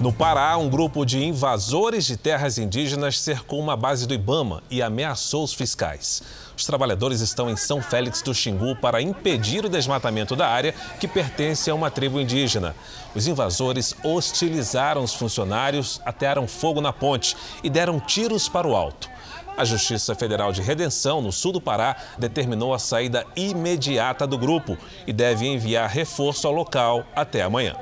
No 0.01 0.13
Pará, 0.13 0.57
um 0.57 0.69
grupo 0.69 1.05
de 1.05 1.25
invasores 1.25 2.07
de 2.07 2.17
terras 2.17 2.57
indígenas 2.57 3.19
cercou 3.19 3.59
uma 3.59 3.77
base 3.77 4.07
do 4.07 4.15
Ibama 4.15 4.63
e 4.71 4.81
ameaçou 4.81 5.43
os 5.43 5.53
fiscais. 5.53 6.23
Os 6.57 6.65
trabalhadores 6.65 7.21
estão 7.21 7.51
em 7.51 7.57
São 7.57 7.83
Félix 7.83 8.23
do 8.23 8.33
Xingu 8.33 8.77
para 8.77 9.03
impedir 9.03 9.65
o 9.65 9.69
desmatamento 9.69 10.37
da 10.37 10.47
área 10.47 10.73
que 11.01 11.09
pertence 11.09 11.69
a 11.69 11.75
uma 11.75 11.91
tribo 11.91 12.21
indígena. 12.21 12.77
Os 13.13 13.27
invasores 13.27 13.93
hostilizaram 14.05 15.03
os 15.03 15.15
funcionários, 15.15 16.01
atearam 16.05 16.47
fogo 16.47 16.81
na 16.81 16.93
ponte 16.93 17.37
e 17.65 17.69
deram 17.69 17.99
tiros 17.99 18.49
para 18.49 18.69
o 18.69 18.77
alto. 18.77 19.11
A 19.57 19.65
Justiça 19.65 20.15
Federal 20.15 20.53
de 20.53 20.63
Redenção, 20.63 21.21
no 21.21 21.33
sul 21.33 21.51
do 21.51 21.61
Pará, 21.61 21.97
determinou 22.17 22.73
a 22.73 22.79
saída 22.79 23.27
imediata 23.35 24.29
do 24.29 24.39
grupo 24.39 24.79
e 25.09 25.13
deve 25.13 25.45
enviar 25.45 25.91
reforço 25.91 26.47
ao 26.47 26.53
local 26.53 27.05
até 27.17 27.43
amanhã. 27.43 27.75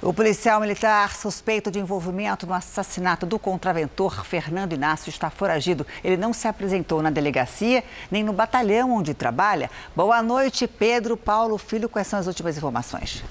O 0.00 0.14
policial 0.14 0.60
militar 0.60 1.16
suspeito 1.16 1.72
de 1.72 1.80
envolvimento 1.80 2.46
no 2.46 2.54
assassinato 2.54 3.26
do 3.26 3.36
contraventor 3.36 4.24
Fernando 4.24 4.72
Inácio 4.72 5.10
está 5.10 5.28
foragido. 5.28 5.84
Ele 6.04 6.16
não 6.16 6.32
se 6.32 6.46
apresentou 6.46 7.02
na 7.02 7.10
delegacia 7.10 7.82
nem 8.08 8.22
no 8.22 8.32
batalhão 8.32 8.92
onde 8.92 9.12
trabalha. 9.12 9.68
Boa 9.96 10.22
noite, 10.22 10.68
Pedro 10.68 11.16
Paulo 11.16 11.58
Filho. 11.58 11.88
Quais 11.88 12.06
são 12.06 12.16
as 12.16 12.28
últimas 12.28 12.56
informações? 12.56 13.24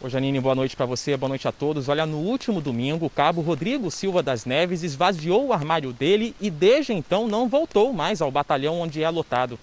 Ô 0.00 0.08
Janine, 0.08 0.38
boa 0.38 0.54
noite 0.54 0.76
para 0.76 0.86
você, 0.86 1.16
boa 1.16 1.28
noite 1.28 1.48
a 1.48 1.52
todos. 1.52 1.88
Olha, 1.88 2.06
no 2.06 2.18
último 2.18 2.60
domingo, 2.60 3.06
o 3.06 3.10
cabo 3.10 3.40
Rodrigo 3.40 3.90
Silva 3.90 4.22
das 4.22 4.44
Neves 4.44 4.84
esvaziou 4.84 5.48
o 5.48 5.52
armário 5.52 5.92
dele 5.92 6.36
e 6.40 6.52
desde 6.52 6.92
então 6.92 7.26
não 7.26 7.48
voltou 7.48 7.92
mais 7.92 8.22
ao 8.22 8.30
batalhão 8.30 8.80
onde 8.80 9.02
é 9.02 9.10
lotado. 9.10 9.58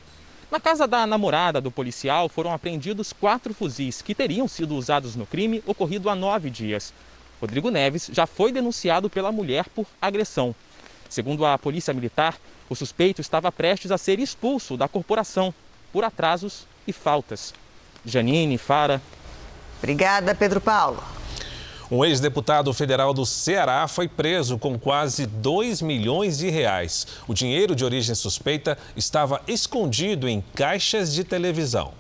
Na 0.50 0.62
casa 0.62 0.88
da 0.88 1.06
namorada 1.06 1.60
do 1.60 1.70
policial 1.70 2.30
foram 2.30 2.54
apreendidos 2.54 3.12
quatro 3.12 3.54
fuzis 3.54 4.02
que 4.02 4.16
teriam 4.16 4.48
sido 4.48 4.76
usados 4.76 5.16
no 5.16 5.26
crime 5.26 5.62
ocorrido 5.66 6.10
há 6.10 6.16
nove 6.16 6.50
dias. 6.50 6.94
Rodrigo 7.42 7.70
Neves 7.70 8.10
já 8.14 8.26
foi 8.26 8.52
denunciado 8.52 9.10
pela 9.10 9.32
mulher 9.32 9.66
por 9.70 9.86
agressão. 10.02 10.56
Segundo 11.10 11.46
a 11.46 11.58
Polícia 11.58 11.94
Militar, 11.94 12.38
o 12.70 12.76
suspeito 12.76 13.20
estava 13.20 13.52
prestes 13.52 13.92
a 13.92 13.98
ser 13.98 14.20
expulso 14.20 14.78
da 14.78 14.88
corporação 14.88 15.54
por 15.92 16.06
atrasos 16.06 16.66
e 16.88 16.94
faltas. 16.94 17.54
Janine, 18.06 18.58
Fara. 18.58 19.02
Obrigada, 19.80 20.34
Pedro 20.34 20.62
Paulo. 20.62 21.04
Um 21.90 22.04
ex-deputado 22.04 22.74
federal 22.74 23.14
do 23.14 23.26
Ceará 23.26 23.88
foi 23.88 24.10
preso 24.10 24.58
com 24.58 24.78
quase 24.78 25.26
2 25.26 25.82
milhões 25.82 26.38
de 26.38 26.50
reais. 26.50 27.08
O 27.26 27.34
dinheiro 27.34 27.74
de 27.74 27.86
origem 27.86 28.14
suspeita 28.14 28.78
estava 28.94 29.42
escondido 29.48 30.28
em 30.28 30.44
caixas 30.54 31.14
de 31.14 31.24
televisão. 31.24 31.94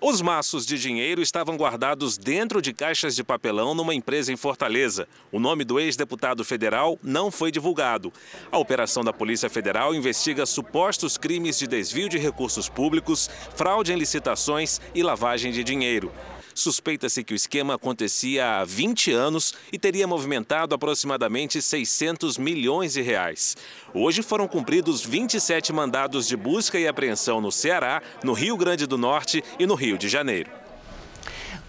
Os 0.00 0.22
maços 0.22 0.64
de 0.64 0.78
dinheiro 0.78 1.20
estavam 1.20 1.56
guardados 1.56 2.16
dentro 2.16 2.62
de 2.62 2.72
caixas 2.72 3.16
de 3.16 3.24
papelão 3.24 3.74
numa 3.74 3.94
empresa 3.94 4.32
em 4.32 4.36
Fortaleza. 4.36 5.08
O 5.32 5.40
nome 5.40 5.64
do 5.64 5.80
ex-deputado 5.80 6.44
federal 6.44 6.96
não 7.02 7.32
foi 7.32 7.50
divulgado. 7.50 8.12
A 8.50 8.58
operação 8.58 9.02
da 9.02 9.12
Polícia 9.12 9.50
Federal 9.50 9.92
investiga 9.92 10.46
supostos 10.46 11.18
crimes 11.18 11.58
de 11.58 11.66
desvio 11.66 12.08
de 12.08 12.16
recursos 12.16 12.68
públicos, 12.68 13.28
fraude 13.56 13.92
em 13.92 13.96
licitações 13.96 14.80
e 14.94 15.02
lavagem 15.02 15.50
de 15.50 15.64
dinheiro. 15.64 16.12
Suspeita-se 16.54 17.24
que 17.24 17.32
o 17.32 17.36
esquema 17.36 17.74
acontecia 17.74 18.60
há 18.60 18.64
20 18.64 19.12
anos 19.12 19.54
e 19.72 19.78
teria 19.78 20.06
movimentado 20.06 20.74
aproximadamente 20.74 21.62
600 21.62 22.38
milhões 22.38 22.92
de 22.94 23.02
reais. 23.02 23.56
Hoje 23.94 24.22
foram 24.22 24.46
cumpridos 24.46 25.02
27 25.02 25.72
mandados 25.72 26.26
de 26.26 26.36
busca 26.36 26.78
e 26.78 26.86
apreensão 26.86 27.40
no 27.40 27.52
Ceará, 27.52 28.02
no 28.22 28.32
Rio 28.32 28.56
Grande 28.56 28.86
do 28.86 28.98
Norte 28.98 29.42
e 29.58 29.66
no 29.66 29.74
Rio 29.74 29.96
de 29.96 30.08
Janeiro. 30.08 30.60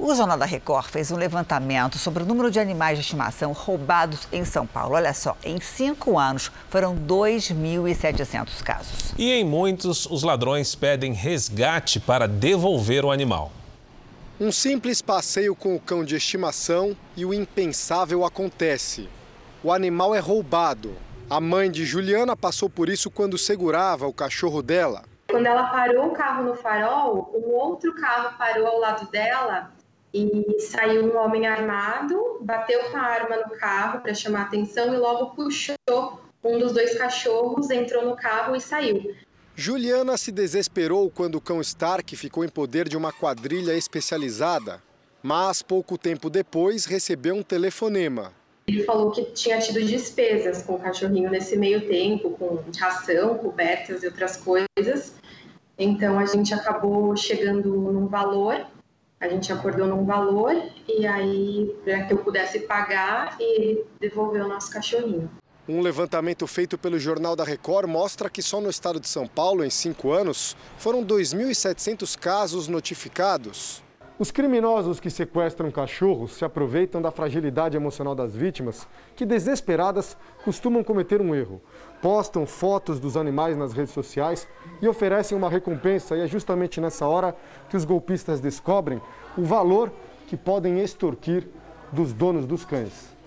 O 0.04 0.16
Jornal 0.16 0.36
da 0.36 0.46
Record 0.46 0.88
fez 0.88 1.12
um 1.12 1.16
levantamento 1.16 2.00
sobre 2.00 2.24
o 2.24 2.26
número 2.26 2.50
de 2.50 2.60
animais 2.60 2.98
de 2.98 3.04
estimação 3.04 3.52
roubados 3.52 4.28
em 4.32 4.44
São 4.44 4.66
Paulo. 4.66 4.96
Olha 4.96 5.14
só, 5.14 5.38
em 5.44 5.62
cinco 5.62 6.18
anos 6.18 6.52
foram 6.72 6.96
2.700 6.96 8.64
casos. 8.64 9.14
E 9.16 9.32
em 9.32 9.46
muitos, 9.46 10.08
os 10.08 10.24
ladrões 10.24 10.74
pedem 10.74 11.14
resgate 11.14 12.00
para 12.00 12.28
devolver 12.28 13.06
o 13.06 13.12
animal. 13.12 13.52
Um 14.44 14.52
simples 14.52 15.04
passeio 15.04 15.56
com 15.56 15.76
o 15.76 15.80
cão 15.80 16.04
de 16.04 16.16
estimação 16.16 16.98
e 17.16 17.24
o 17.24 17.32
impensável 17.32 18.26
acontece. 18.26 19.08
O 19.64 19.72
animal 19.72 20.16
é 20.16 20.20
roubado. 20.20 20.96
A 21.30 21.40
mãe 21.40 21.70
de 21.70 21.86
Juliana 21.86 22.36
passou 22.36 22.68
por 22.68 22.90
isso 22.90 23.12
quando 23.12 23.38
segurava 23.38 24.08
o 24.08 24.14
cachorro 24.14 24.64
dela. 24.64 25.04
Quando 25.30 25.46
ela 25.46 25.68
parou 25.68 26.08
o 26.08 26.14
carro 26.14 26.44
no 26.44 26.56
farol, 26.56 27.32
um 27.36 27.52
outro 27.52 27.94
carro 27.94 28.36
parou 28.36 28.66
ao 28.66 28.80
lado 28.80 29.12
dela 29.12 29.72
e 30.12 30.60
saiu 30.60 31.06
um 31.06 31.18
homem 31.20 31.46
armado, 31.46 32.40
bateu 32.42 32.86
com 32.90 32.98
a 32.98 33.02
arma 33.02 33.36
no 33.48 33.56
carro 33.60 34.02
para 34.02 34.16
chamar 34.16 34.42
atenção 34.42 34.92
e 34.92 34.98
logo 34.98 35.36
puxou 35.36 36.20
um 36.44 36.58
dos 36.58 36.72
dois 36.72 36.98
cachorros, 36.98 37.70
entrou 37.70 38.04
no 38.04 38.16
carro 38.16 38.56
e 38.56 38.60
saiu. 38.60 39.16
Juliana 39.64 40.18
se 40.18 40.32
desesperou 40.32 41.12
quando 41.12 41.36
o 41.36 41.40
cão 41.40 41.62
Stark 41.62 42.16
ficou 42.16 42.44
em 42.44 42.50
poder 42.50 42.90
de 42.90 42.98
uma 42.98 43.14
quadrilha 43.14 43.78
especializada, 43.78 44.82
mas 45.22 45.62
pouco 45.62 46.00
tempo 46.00 46.32
depois 46.32 46.86
recebeu 46.86 47.36
um 47.36 47.44
telefonema. 47.44 48.34
Ele 48.68 48.84
falou 48.84 49.12
que 49.12 49.22
tinha 49.34 49.60
tido 49.60 49.80
despesas 49.86 50.64
com 50.64 50.74
o 50.74 50.80
cachorrinho 50.80 51.30
nesse 51.30 51.56
meio 51.56 51.88
tempo, 51.88 52.32
com 52.32 52.58
ração, 52.76 53.38
cobertas 53.38 54.02
e 54.02 54.08
outras 54.08 54.36
coisas. 54.36 55.14
Então 55.78 56.18
a 56.18 56.26
gente 56.26 56.56
acabou 56.56 57.16
chegando 57.16 57.70
num 57.70 58.08
valor, 58.08 58.66
a 59.20 59.28
gente 59.28 59.54
acordou 59.54 59.86
num 59.86 60.06
valor 60.06 60.56
e 60.88 61.06
aí 61.06 61.72
para 61.84 62.06
que 62.06 62.14
eu 62.14 62.18
pudesse 62.18 62.62
pagar 62.62 63.38
e 63.40 63.62
ele 63.62 63.86
devolveu 64.00 64.46
o 64.46 64.48
nosso 64.48 64.72
cachorrinho. 64.72 65.30
Um 65.70 65.80
levantamento 65.80 66.48
feito 66.48 66.76
pelo 66.76 66.98
Jornal 66.98 67.36
da 67.36 67.44
Record 67.44 67.88
mostra 67.88 68.32
que 68.32 68.42
só 68.42 68.60
no 68.60 68.70
estado 68.70 69.00
de 69.00 69.08
São 69.08 69.28
Paulo, 69.28 69.64
em 69.64 69.70
cinco 69.70 70.12
anos, 70.12 70.58
foram 70.76 71.06
2.700 71.06 72.18
casos 72.18 72.68
notificados. 72.68 73.84
Os 74.18 74.32
criminosos 74.32 75.00
que 75.00 75.12
sequestram 75.12 75.70
cachorros 75.70 76.34
se 76.34 76.44
aproveitam 76.44 77.00
da 77.00 77.12
fragilidade 77.12 77.78
emocional 77.78 78.16
das 78.16 78.36
vítimas, 78.36 78.88
que 79.16 79.24
desesperadas 79.24 80.18
costumam 80.44 80.84
cometer 80.84 81.22
um 81.22 81.36
erro. 81.36 81.62
Postam 82.02 82.48
fotos 82.48 83.00
dos 83.00 83.16
animais 83.16 83.56
nas 83.56 83.72
redes 83.72 83.94
sociais 83.94 84.48
e 84.82 84.88
oferecem 84.88 85.38
uma 85.38 85.50
recompensa, 85.50 86.18
e 86.18 86.22
é 86.22 86.28
justamente 86.28 86.82
nessa 86.82 87.06
hora 87.06 87.36
que 87.70 87.78
os 87.78 87.86
golpistas 87.86 88.40
descobrem 88.40 89.00
o 89.38 89.44
valor 89.44 89.92
que 90.26 90.36
podem 90.36 90.80
extorquir 90.80 91.48
dos 91.92 92.14
donos 92.14 92.48
dos 92.48 92.66
cães. 92.66 93.21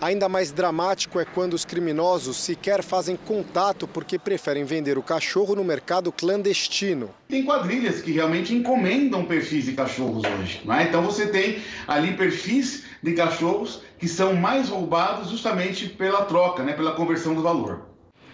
Ainda 0.00 0.28
mais 0.28 0.52
dramático 0.52 1.18
é 1.20 1.24
quando 1.24 1.54
os 1.54 1.64
criminosos 1.64 2.36
sequer 2.36 2.82
fazem 2.82 3.16
contato 3.16 3.86
porque 3.86 4.18
preferem 4.18 4.64
vender 4.64 4.98
o 4.98 5.02
cachorro 5.02 5.54
no 5.54 5.64
mercado 5.64 6.12
clandestino. 6.12 7.10
Tem 7.28 7.44
quadrilhas 7.44 8.02
que 8.02 8.12
realmente 8.12 8.54
encomendam 8.54 9.24
perfis 9.24 9.64
de 9.64 9.72
cachorros 9.72 10.22
hoje. 10.24 10.60
Né? 10.64 10.86
Então 10.88 11.02
você 11.02 11.28
tem 11.28 11.58
ali 11.86 12.16
perfis 12.16 12.84
de 13.02 13.12
cachorros 13.12 13.82
que 13.98 14.08
são 14.08 14.34
mais 14.34 14.68
roubados 14.68 15.30
justamente 15.30 15.88
pela 15.88 16.24
troca, 16.24 16.62
né? 16.62 16.72
pela 16.72 16.92
conversão 16.92 17.34
do 17.34 17.42
valor. 17.42 17.86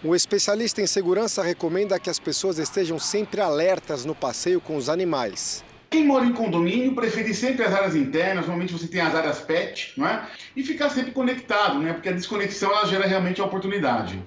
Um 0.03 0.15
especialista 0.15 0.81
em 0.81 0.87
segurança 0.87 1.43
recomenda 1.43 1.99
que 1.99 2.09
as 2.09 2.19
pessoas 2.19 2.57
estejam 2.57 2.97
sempre 2.97 3.39
alertas 3.39 4.03
no 4.03 4.15
passeio 4.15 4.59
com 4.59 4.75
os 4.75 4.89
animais. 4.89 5.63
Quem 5.91 6.05
mora 6.05 6.25
em 6.25 6.31
condomínio 6.31 6.95
prefere 6.95 7.33
sempre 7.33 7.65
as 7.65 7.73
áreas 7.73 7.97
internas, 7.97 8.47
normalmente 8.47 8.71
você 8.71 8.87
tem 8.87 9.01
as 9.01 9.13
áreas 9.13 9.39
PET, 9.39 9.91
não 9.97 10.07
é? 10.07 10.25
E 10.55 10.63
ficar 10.63 10.89
sempre 10.89 11.11
conectado, 11.11 11.79
né? 11.79 11.91
Porque 11.91 12.07
a 12.07 12.13
desconexão 12.13 12.71
ela 12.71 12.85
gera 12.85 13.05
realmente 13.05 13.41
a 13.41 13.43
oportunidade. 13.43 14.23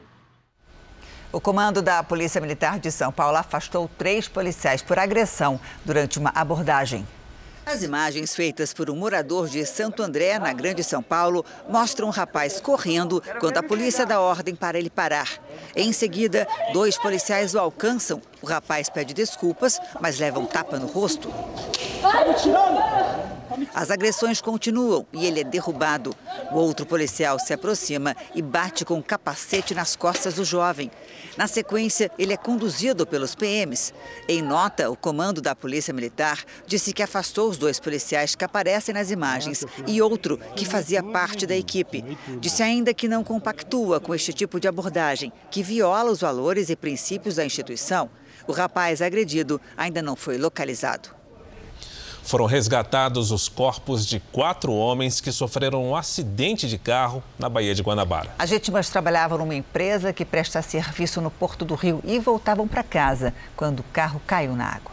O 1.33 1.41
comando 1.41 1.81
da 1.81 2.03
Polícia 2.03 2.39
Militar 2.39 2.79
de 2.79 2.93
São 2.93 3.11
Paulo 3.11 3.39
afastou 3.39 3.91
três 3.97 4.29
policiais 4.29 4.83
por 4.83 4.99
agressão 4.99 5.59
durante 5.87 6.19
uma 6.19 6.31
abordagem. 6.35 7.07
As 7.67 7.83
imagens 7.83 8.35
feitas 8.35 8.75
por 8.75 8.91
um 8.91 8.97
morador 8.97 9.49
de 9.49 9.65
Santo 9.65 10.03
André, 10.03 10.39
na 10.39 10.53
Grande 10.53 10.85
São 10.85 11.03
Paulo, 11.03 11.45
mostram 11.69 12.09
um 12.09 12.11
rapaz 12.11 12.61
correndo 12.61 13.23
quando 13.41 13.57
a 13.57 13.63
polícia 13.63 14.05
dá 14.05 14.21
ordem 14.21 14.55
para 14.55 14.79
ele 14.79 14.91
parar. 14.91 15.31
Em 15.75 15.93
seguida, 15.93 16.47
dois 16.73 16.99
policiais 16.99 17.55
o 17.55 17.59
alcançam. 17.59 18.21
O 18.43 18.47
rapaz 18.47 18.91
pede 18.91 19.15
desculpas, 19.15 19.81
mas 20.01 20.19
leva 20.19 20.39
um 20.39 20.47
tapa 20.47 20.79
no 20.79 20.87
rosto. 20.87 21.33
As 23.75 23.91
agressões 23.91 24.41
continuam 24.41 25.07
e 25.13 25.27
ele 25.27 25.41
é 25.41 25.45
derrubado. 25.45 26.15
O 26.53 26.57
outro 26.57 26.85
policial 26.85 27.39
se 27.39 27.53
aproxima 27.53 28.15
e 28.35 28.43
bate 28.43 28.85
com 28.85 28.95
um 28.95 29.03
capacete 29.03 29.75
nas 29.75 29.97
costas 29.97 30.35
do 30.35 30.45
jovem. 30.45 30.91
Na 31.37 31.49
sequência, 31.49 32.11
ele 32.17 32.33
é 32.33 32.37
conduzido 32.37 33.05
pelos 33.05 33.35
PMs. 33.35 33.93
Em 34.29 34.41
nota, 34.41 34.89
o 34.89 34.97
comando 34.97 35.41
da 35.41 35.55
Polícia 35.55 35.93
Militar 35.93 36.45
disse 36.67 36.93
que 36.93 37.03
afastou 37.03 37.51
os 37.51 37.57
dois 37.57 37.81
policiais 37.81 38.37
que 38.37 38.45
aparecem 38.45 38.95
nas 38.95 39.11
imagens 39.11 39.65
e 39.87 40.01
outro 40.01 40.39
que 40.55 40.65
fazia 40.65 41.03
parte 41.03 41.47
da 41.47 41.57
equipe. 41.57 42.05
Disse 42.39 42.63
ainda 42.63 42.95
que 42.95 43.09
não 43.09 43.25
compactua 43.25 43.99
com 43.99 44.15
este 44.15 44.33
tipo 44.33 44.61
de 44.61 44.69
abordagem, 44.69 45.33
que 45.51 45.63
viola 45.63 46.13
os 46.13 46.21
valores 46.21 46.71
e 46.71 46.77
princípios 46.77 47.37
da 47.37 47.45
instituição. 47.45 48.09
O 48.47 48.53
rapaz 48.53 49.03
agredido 49.03 49.61
ainda 49.77 50.01
não 50.01 50.15
foi 50.15 50.39
localizado. 50.39 51.24
Foram 52.25 52.47
resgatados 52.47 53.31
os 53.31 53.51
corpos 53.51 54.07
de 54.07 54.19
quatro 54.19 54.73
homens 54.73 55.21
que 55.21 55.31
sofreram 55.31 55.85
um 55.85 55.95
acidente 55.95 56.67
de 56.67 56.79
carro 56.79 57.23
na 57.39 57.51
Baía 57.51 57.75
de 57.75 57.83
Guanabara. 57.83 58.35
As 58.39 58.49
vítimas 58.49 58.89
trabalhavam 58.89 59.37
numa 59.37 59.55
empresa 59.55 60.11
que 60.11 60.25
presta 60.25 60.63
serviço 60.63 61.21
no 61.21 61.31
Porto 61.31 61.67
do 61.67 61.75
Rio 61.75 62.01
e 62.03 62.19
voltavam 62.19 62.67
para 62.67 62.83
casa 62.83 63.35
quando 63.55 63.81
o 63.81 63.85
carro 63.93 64.23
caiu 64.27 64.57
na 64.57 64.67
água. 64.67 64.93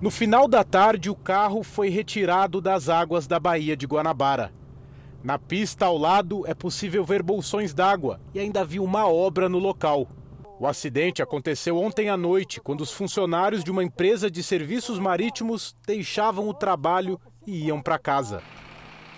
No 0.00 0.12
final 0.12 0.46
da 0.46 0.62
tarde, 0.62 1.10
o 1.10 1.14
carro 1.16 1.64
foi 1.64 1.88
retirado 1.88 2.60
das 2.60 2.88
águas 2.88 3.26
da 3.26 3.40
Baía 3.40 3.76
de 3.76 3.84
Guanabara. 3.86 4.52
Na 5.24 5.40
pista 5.40 5.86
ao 5.86 5.98
lado 5.98 6.44
é 6.46 6.54
possível 6.54 7.04
ver 7.04 7.20
bolsões 7.20 7.74
d'água 7.74 8.20
e 8.32 8.38
ainda 8.38 8.60
havia 8.60 8.82
uma 8.82 9.08
obra 9.08 9.48
no 9.48 9.58
local. 9.58 10.06
O 10.62 10.66
acidente 10.68 11.20
aconteceu 11.20 11.76
ontem 11.76 12.08
à 12.08 12.16
noite, 12.16 12.60
quando 12.60 12.82
os 12.82 12.92
funcionários 12.92 13.64
de 13.64 13.70
uma 13.72 13.82
empresa 13.82 14.30
de 14.30 14.44
serviços 14.44 14.96
marítimos 14.96 15.74
deixavam 15.84 16.48
o 16.48 16.54
trabalho 16.54 17.20
e 17.44 17.64
iam 17.64 17.82
para 17.82 17.98
casa. 17.98 18.40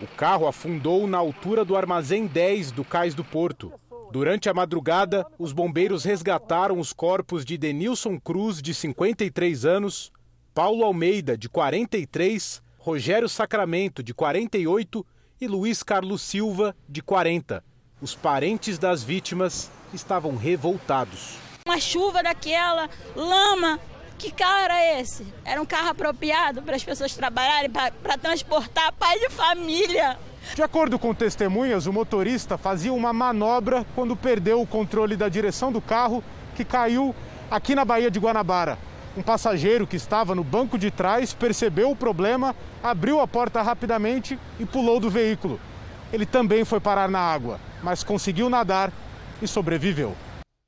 O 0.01 0.07
carro 0.07 0.47
afundou 0.47 1.07
na 1.07 1.19
altura 1.19 1.63
do 1.63 1.77
armazém 1.77 2.27
10 2.27 2.73
do 2.73 2.83
cais 2.83 3.15
do 3.15 3.23
porto. 3.23 3.71
Durante 4.11 4.49
a 4.49 4.55
madrugada, 4.55 5.27
os 5.39 5.53
bombeiros 5.53 6.03
resgataram 6.03 6.79
os 6.79 6.95
corpos 6.95 7.45
de 7.45 7.59
Denilson 7.59 8.19
Cruz, 8.19 8.63
de 8.63 8.73
53 8.73 9.67
anos, 9.67 10.11
Paulo 10.55 10.83
Almeida, 10.83 11.37
de 11.37 11.51
43, 11.51 12.63
Rogério 12.79 13.29
Sacramento, 13.29 14.03
de 14.03 14.15
48 14.15 15.07
e 15.39 15.47
Luiz 15.47 15.83
Carlos 15.83 16.23
Silva, 16.23 16.75
de 16.89 17.03
40. 17.03 17.63
Os 18.03 18.15
parentes 18.15 18.77
das 18.77 19.05
vítimas 19.05 19.71
estavam 19.93 20.37
revoltados. 20.37 21.37
Uma 21.67 21.79
chuva 21.79 22.23
daquela, 22.23 22.91
lama. 23.15 23.79
Que 24.19 24.31
carro 24.31 24.65
era 24.65 25.01
esse? 25.01 25.27
Era 25.45 25.61
um 25.61 25.67
carro 25.67 25.89
apropriado 25.89 26.63
para 26.63 26.77
as 26.77 26.85
pessoas 26.85 27.15
trabalharem, 27.15 27.71
para 27.71 28.19
transportar 28.19 28.93
pai 28.93 29.19
de 29.19 29.29
família. 29.31 30.19
De 30.55 30.63
acordo 30.63 30.99
com 30.99 31.15
testemunhas, 31.15 31.87
o 31.87 31.93
motorista 31.93 32.59
fazia 32.59 32.93
uma 32.93 33.13
manobra 33.13 33.87
quando 33.95 34.17
perdeu 34.17 34.61
o 34.61 34.67
controle 34.67 35.17
da 35.17 35.29
direção 35.29 35.73
do 35.73 35.81
carro, 35.81 36.23
que 36.55 36.65
caiu 36.65 37.15
aqui 37.51 37.75
na 37.75 37.85
Baía 37.85 38.11
de 38.11 38.19
Guanabara. 38.19 38.79
Um 39.17 39.23
passageiro 39.23 39.87
que 39.87 39.97
estava 39.97 40.35
no 40.35 40.45
banco 40.45 40.77
de 40.77 40.91
trás 40.91 41.33
percebeu 41.33 41.91
o 41.91 41.97
problema, 41.97 42.55
abriu 42.83 43.21
a 43.21 43.29
porta 43.29 43.63
rapidamente 43.63 44.39
e 44.59 44.67
pulou 44.67 45.01
do 45.01 45.09
veículo. 45.09 45.61
Ele 46.13 46.27
também 46.27 46.65
foi 46.65 46.81
parar 46.81 47.09
na 47.09 47.19
água, 47.19 47.61
mas 47.83 48.05
conseguiu 48.05 48.49
nadar 48.49 48.93
e 49.43 49.49
sobreviveu. 49.49 50.17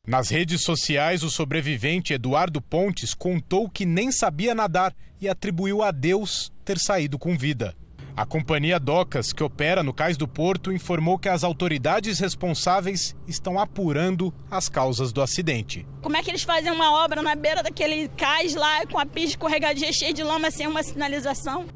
Nas 0.07 0.29
redes 0.29 0.63
sociais, 0.63 1.23
o 1.25 1.31
sobrevivente 1.31 2.13
Eduardo 2.13 2.61
Pontes 2.61 3.13
contou 3.13 3.69
que 3.69 3.85
nem 3.85 4.13
sabia 4.13 4.55
nadar 4.55 4.95
e 5.21 5.29
atribuiu 5.29 5.83
a 5.83 5.91
Deus 5.91 6.53
ter 6.65 6.79
saído 6.79 7.19
com 7.19 7.37
vida. 7.37 7.75
A 8.17 8.25
companhia 8.25 8.81
Docas, 8.81 9.31
que 9.31 9.43
opera 9.43 9.83
no 9.83 9.93
cais 9.93 10.17
do 10.17 10.27
Porto, 10.27 10.73
informou 10.73 11.19
que 11.19 11.29
as 11.29 11.45
autoridades 11.45 12.19
responsáveis 12.19 13.15
estão 13.29 13.59
apurando 13.59 14.33
as 14.51 14.71
causas 14.71 15.13
do 15.13 15.21
acidente. 15.21 15.87
Como 16.01 16.17
é 16.17 16.23
que 16.23 16.31
eles 16.31 16.43
fazem 16.43 16.73
uma 16.73 17.05
obra 17.05 17.21
na 17.21 17.35
beira 17.35 17.63
daquele 17.63 18.09
cais 18.17 18.55
lá 18.55 18.87
com 18.87 18.99
a 18.99 19.05
pista 19.05 19.31
escorregadia 19.31 19.93
cheia 19.93 20.15
de 20.15 20.23
lama 20.23 20.51
sem 20.51 20.67
uma 20.67 20.83
sinalização? 20.83 21.67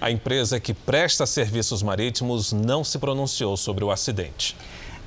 A 0.00 0.10
empresa 0.10 0.60
que 0.60 0.74
presta 0.74 1.24
serviços 1.24 1.82
marítimos 1.82 2.52
não 2.52 2.84
se 2.84 2.98
pronunciou 2.98 3.56
sobre 3.56 3.82
o 3.82 3.90
acidente. 3.90 4.56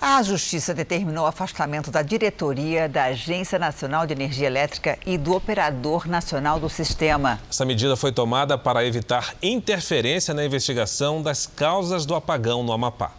A 0.02 0.23
Justiça 0.23 0.73
determinou 0.73 1.25
o 1.25 1.28
afastamento 1.28 1.91
da 1.91 2.02
diretoria 2.02 2.88
da 2.88 3.06
Agência 3.06 3.60
Nacional 3.60 4.08
de 4.08 4.13
Energia 4.13 4.47
Elétrica 4.47 4.97
e 5.06 5.17
do 5.17 5.36
Operador 5.36 6.08
Nacional 6.08 6.58
do 6.60 6.69
Sistema. 6.69 7.39
Essa 7.49 7.65
medida 7.65 7.97
foi 7.97 8.12
tomada 8.12 8.58
para 8.58 8.86
evitar 8.86 9.36
interferência 9.43 10.34
na 10.34 10.45
investigação 10.45 11.21
das 11.21 11.45
causas 11.45 12.06
do 12.06 12.15
apagão 12.15 12.63
no 12.63 12.71
Amapá. 12.71 13.12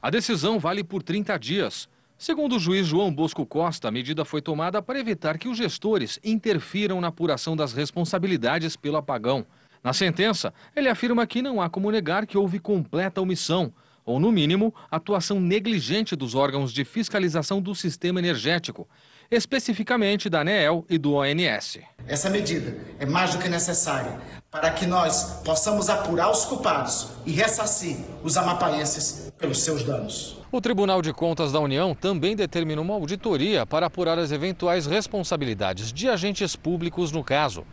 A 0.00 0.08
decisão 0.08 0.58
vale 0.58 0.84
por 0.84 1.02
30 1.02 1.36
dias. 1.36 1.88
Segundo 2.16 2.56
o 2.56 2.60
juiz 2.60 2.86
João 2.86 3.12
Bosco 3.12 3.44
Costa, 3.44 3.88
a 3.88 3.90
medida 3.90 4.24
foi 4.24 4.40
tomada 4.40 4.80
para 4.80 5.00
evitar 5.00 5.36
que 5.36 5.48
os 5.48 5.58
gestores 5.58 6.20
interfiram 6.22 7.00
na 7.00 7.08
apuração 7.08 7.56
das 7.56 7.72
responsabilidades 7.72 8.76
pelo 8.76 8.98
apagão. 8.98 9.44
Na 9.82 9.92
sentença, 9.92 10.52
ele 10.76 10.88
afirma 10.88 11.26
que 11.26 11.40
não 11.40 11.60
há 11.60 11.70
como 11.70 11.90
negar 11.90 12.26
que 12.26 12.36
houve 12.36 12.58
completa 12.58 13.20
omissão 13.20 13.72
ou, 14.04 14.18
no 14.18 14.32
mínimo, 14.32 14.74
atuação 14.90 15.40
negligente 15.40 16.16
dos 16.16 16.34
órgãos 16.34 16.72
de 16.72 16.84
fiscalização 16.84 17.60
do 17.62 17.74
sistema 17.74 18.18
energético, 18.18 18.88
especificamente 19.30 20.28
da 20.28 20.40
ANEEL 20.40 20.84
e 20.88 20.98
do 20.98 21.14
ONS. 21.14 21.78
Essa 22.06 22.28
medida 22.28 22.76
é 22.98 23.06
mais 23.06 23.32
do 23.32 23.38
que 23.38 23.48
necessária 23.48 24.18
para 24.50 24.70
que 24.70 24.84
nós 24.84 25.40
possamos 25.44 25.88
apurar 25.88 26.30
os 26.30 26.44
culpados 26.44 27.08
e 27.24 27.30
ressarcir 27.30 27.96
os 28.24 28.36
amapaenses 28.36 29.32
pelos 29.38 29.62
seus 29.62 29.84
danos. 29.84 30.38
O 30.50 30.60
Tribunal 30.60 31.00
de 31.00 31.12
Contas 31.12 31.52
da 31.52 31.60
União 31.60 31.94
também 31.94 32.34
determinou 32.34 32.84
uma 32.84 32.94
auditoria 32.94 33.64
para 33.64 33.86
apurar 33.86 34.18
as 34.18 34.32
eventuais 34.32 34.86
responsabilidades 34.86 35.92
de 35.92 36.08
agentes 36.08 36.56
públicos 36.56 37.12
no 37.12 37.22
caso. 37.22 37.64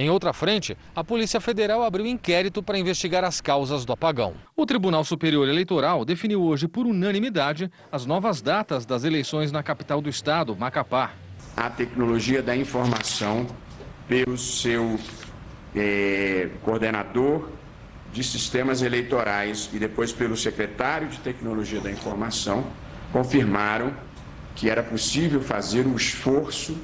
Em 0.00 0.08
outra 0.08 0.32
frente, 0.32 0.78
a 0.94 1.02
Polícia 1.02 1.40
Federal 1.40 1.82
abriu 1.82 2.06
inquérito 2.06 2.62
para 2.62 2.78
investigar 2.78 3.24
as 3.24 3.40
causas 3.40 3.84
do 3.84 3.92
apagão. 3.92 4.34
O 4.56 4.64
Tribunal 4.64 5.02
Superior 5.02 5.48
Eleitoral 5.48 6.04
definiu 6.04 6.40
hoje, 6.40 6.68
por 6.68 6.86
unanimidade, 6.86 7.68
as 7.90 8.06
novas 8.06 8.40
datas 8.40 8.86
das 8.86 9.02
eleições 9.02 9.50
na 9.50 9.60
capital 9.60 10.00
do 10.00 10.08
estado, 10.08 10.54
Macapá. 10.54 11.10
A 11.56 11.68
tecnologia 11.68 12.40
da 12.40 12.54
informação, 12.54 13.44
pelo 14.06 14.38
seu 14.38 15.00
eh, 15.74 16.48
coordenador 16.62 17.48
de 18.12 18.22
sistemas 18.22 18.82
eleitorais 18.82 19.68
e 19.72 19.80
depois 19.80 20.12
pelo 20.12 20.36
secretário 20.36 21.08
de 21.08 21.18
Tecnologia 21.18 21.80
da 21.80 21.90
Informação, 21.90 22.64
confirmaram 23.12 23.92
que 24.54 24.70
era 24.70 24.82
possível 24.84 25.40
fazer 25.40 25.88
um 25.88 25.96
esforço 25.96 26.78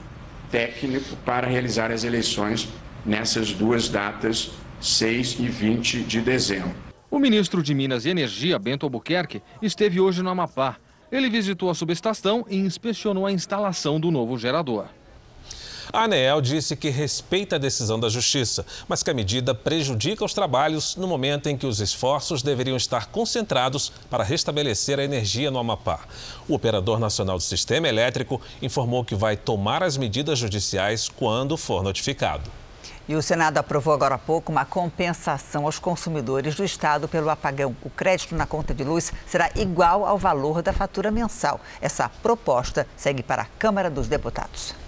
técnico 0.50 1.14
para 1.24 1.46
realizar 1.46 1.92
as 1.92 2.02
eleições 2.02 2.68
nessas 3.04 3.52
duas 3.52 3.88
datas, 3.88 4.50
6 4.80 5.40
e 5.40 5.48
20 5.48 6.02
de 6.02 6.20
dezembro. 6.20 6.74
O 7.10 7.18
ministro 7.18 7.62
de 7.62 7.74
Minas 7.74 8.04
e 8.04 8.10
Energia, 8.10 8.58
Bento 8.58 8.84
Albuquerque, 8.84 9.42
esteve 9.62 10.00
hoje 10.00 10.22
no 10.22 10.30
Amapá. 10.30 10.76
Ele 11.12 11.30
visitou 11.30 11.70
a 11.70 11.74
subestação 11.74 12.44
e 12.48 12.56
inspecionou 12.56 13.24
a 13.24 13.32
instalação 13.32 14.00
do 14.00 14.10
novo 14.10 14.36
gerador. 14.36 14.86
A 15.92 16.04
ANEEL 16.04 16.40
disse 16.40 16.74
que 16.74 16.90
respeita 16.90 17.54
a 17.54 17.58
decisão 17.58 18.00
da 18.00 18.08
Justiça, 18.08 18.66
mas 18.88 19.02
que 19.02 19.10
a 19.10 19.14
medida 19.14 19.54
prejudica 19.54 20.24
os 20.24 20.34
trabalhos 20.34 20.96
no 20.96 21.06
momento 21.06 21.48
em 21.48 21.56
que 21.56 21.66
os 21.66 21.78
esforços 21.78 22.42
deveriam 22.42 22.76
estar 22.76 23.06
concentrados 23.06 23.92
para 24.10 24.24
restabelecer 24.24 24.98
a 24.98 25.04
energia 25.04 25.52
no 25.52 25.58
Amapá. 25.60 26.00
O 26.48 26.54
Operador 26.54 26.98
Nacional 26.98 27.36
do 27.36 27.42
Sistema 27.44 27.86
Elétrico 27.86 28.40
informou 28.60 29.04
que 29.04 29.14
vai 29.14 29.36
tomar 29.36 29.84
as 29.84 29.96
medidas 29.96 30.38
judiciais 30.38 31.08
quando 31.08 31.56
for 31.56 31.82
notificado. 31.84 32.50
E 33.06 33.14
o 33.14 33.22
Senado 33.22 33.58
aprovou 33.58 33.92
agora 33.92 34.14
há 34.14 34.18
pouco 34.18 34.50
uma 34.50 34.64
compensação 34.64 35.66
aos 35.66 35.78
consumidores 35.78 36.54
do 36.54 36.64
Estado 36.64 37.06
pelo 37.06 37.28
apagão. 37.28 37.76
O 37.82 37.90
crédito 37.90 38.34
na 38.34 38.46
conta 38.46 38.72
de 38.72 38.82
luz 38.82 39.12
será 39.26 39.50
igual 39.54 40.06
ao 40.06 40.16
valor 40.16 40.62
da 40.62 40.72
fatura 40.72 41.10
mensal. 41.10 41.60
Essa 41.80 42.08
proposta 42.08 42.86
segue 42.96 43.22
para 43.22 43.42
a 43.42 43.46
Câmara 43.58 43.90
dos 43.90 44.08
Deputados. 44.08 44.83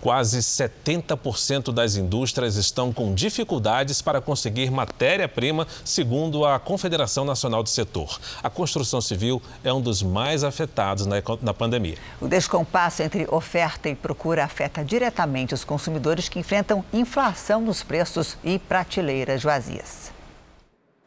Quase 0.00 0.38
70% 0.38 1.72
das 1.72 1.96
indústrias 1.96 2.54
estão 2.54 2.92
com 2.92 3.12
dificuldades 3.14 4.00
para 4.00 4.20
conseguir 4.20 4.70
matéria-prima, 4.70 5.66
segundo 5.84 6.44
a 6.44 6.58
Confederação 6.60 7.24
Nacional 7.24 7.64
do 7.64 7.68
Setor. 7.68 8.20
A 8.42 8.48
construção 8.48 9.00
civil 9.00 9.42
é 9.64 9.72
um 9.72 9.80
dos 9.80 10.02
mais 10.02 10.44
afetados 10.44 11.04
na, 11.04 11.16
na 11.42 11.52
pandemia. 11.52 11.98
O 12.20 12.28
descompasso 12.28 13.02
entre 13.02 13.26
oferta 13.28 13.88
e 13.88 13.94
procura 13.96 14.44
afeta 14.44 14.84
diretamente 14.84 15.52
os 15.52 15.64
consumidores 15.64 16.28
que 16.28 16.38
enfrentam 16.38 16.84
inflação 16.92 17.60
nos 17.60 17.82
preços 17.82 18.36
e 18.44 18.58
prateleiras 18.58 19.42
vazias. 19.42 20.12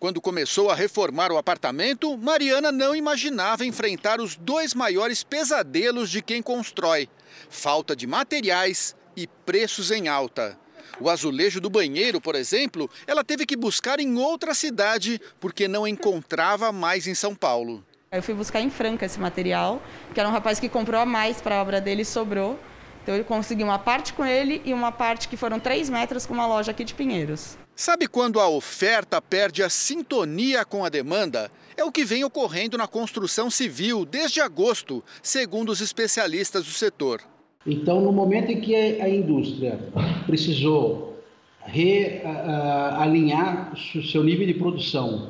Quando 0.01 0.19
começou 0.19 0.71
a 0.71 0.75
reformar 0.75 1.31
o 1.31 1.37
apartamento, 1.37 2.17
Mariana 2.17 2.71
não 2.71 2.95
imaginava 2.95 3.65
enfrentar 3.65 4.19
os 4.19 4.35
dois 4.35 4.73
maiores 4.73 5.23
pesadelos 5.23 6.09
de 6.09 6.23
quem 6.23 6.41
constrói: 6.41 7.07
falta 7.49 7.95
de 7.95 8.07
materiais 8.07 8.95
e 9.15 9.27
preços 9.27 9.91
em 9.91 10.07
alta. 10.07 10.57
O 10.99 11.09
azulejo 11.09 11.59
do 11.59 11.69
banheiro, 11.69 12.21
por 12.21 12.35
exemplo, 12.35 12.89
ela 13.07 13.23
teve 13.23 13.45
que 13.45 13.55
buscar 13.55 13.99
em 13.99 14.17
outra 14.17 14.53
cidade 14.53 15.19
porque 15.39 15.67
não 15.67 15.87
encontrava 15.87 16.71
mais 16.71 17.07
em 17.07 17.15
São 17.15 17.33
Paulo. 17.33 17.83
Eu 18.11 18.21
fui 18.21 18.33
buscar 18.33 18.59
em 18.59 18.69
Franca 18.69 19.05
esse 19.05 19.19
material, 19.19 19.81
que 20.13 20.19
era 20.19 20.27
um 20.27 20.31
rapaz 20.31 20.59
que 20.59 20.67
comprou 20.67 20.99
a 20.99 21.05
mais 21.05 21.41
para 21.41 21.57
a 21.57 21.61
obra 21.61 21.79
dele 21.79 22.01
e 22.01 22.05
sobrou. 22.05 22.59
Então 23.01 23.15
eu 23.15 23.23
consegui 23.23 23.63
uma 23.63 23.79
parte 23.79 24.13
com 24.13 24.23
ele 24.23 24.61
e 24.63 24.73
uma 24.73 24.91
parte 24.91 25.27
que 25.27 25.35
foram 25.35 25.59
3 25.59 25.89
metros 25.89 26.25
com 26.25 26.33
uma 26.33 26.45
loja 26.45 26.71
aqui 26.71 26.83
de 26.83 26.93
Pinheiros. 26.93 27.57
Sabe 27.75 28.07
quando 28.07 28.39
a 28.39 28.47
oferta 28.47 29.21
perde 29.21 29.63
a 29.63 29.69
sintonia 29.69 30.63
com 30.63 30.85
a 30.85 30.89
demanda? 30.89 31.51
É 31.75 31.83
o 31.83 31.91
que 31.91 32.05
vem 32.05 32.23
ocorrendo 32.23 32.77
na 32.77 32.87
construção 32.87 33.49
civil 33.49 34.05
desde 34.05 34.39
agosto, 34.39 35.03
segundo 35.23 35.69
os 35.69 35.81
especialistas 35.81 36.65
do 36.65 36.71
setor. 36.71 37.21
Então, 37.65 38.01
no 38.01 38.11
momento 38.11 38.51
em 38.51 38.61
que 38.61 38.75
a 38.75 39.09
indústria 39.09 39.79
precisou 40.25 41.19
realinhar 41.63 43.73
o 43.73 44.03
seu 44.03 44.23
nível 44.23 44.45
de 44.45 44.55
produção, 44.55 45.29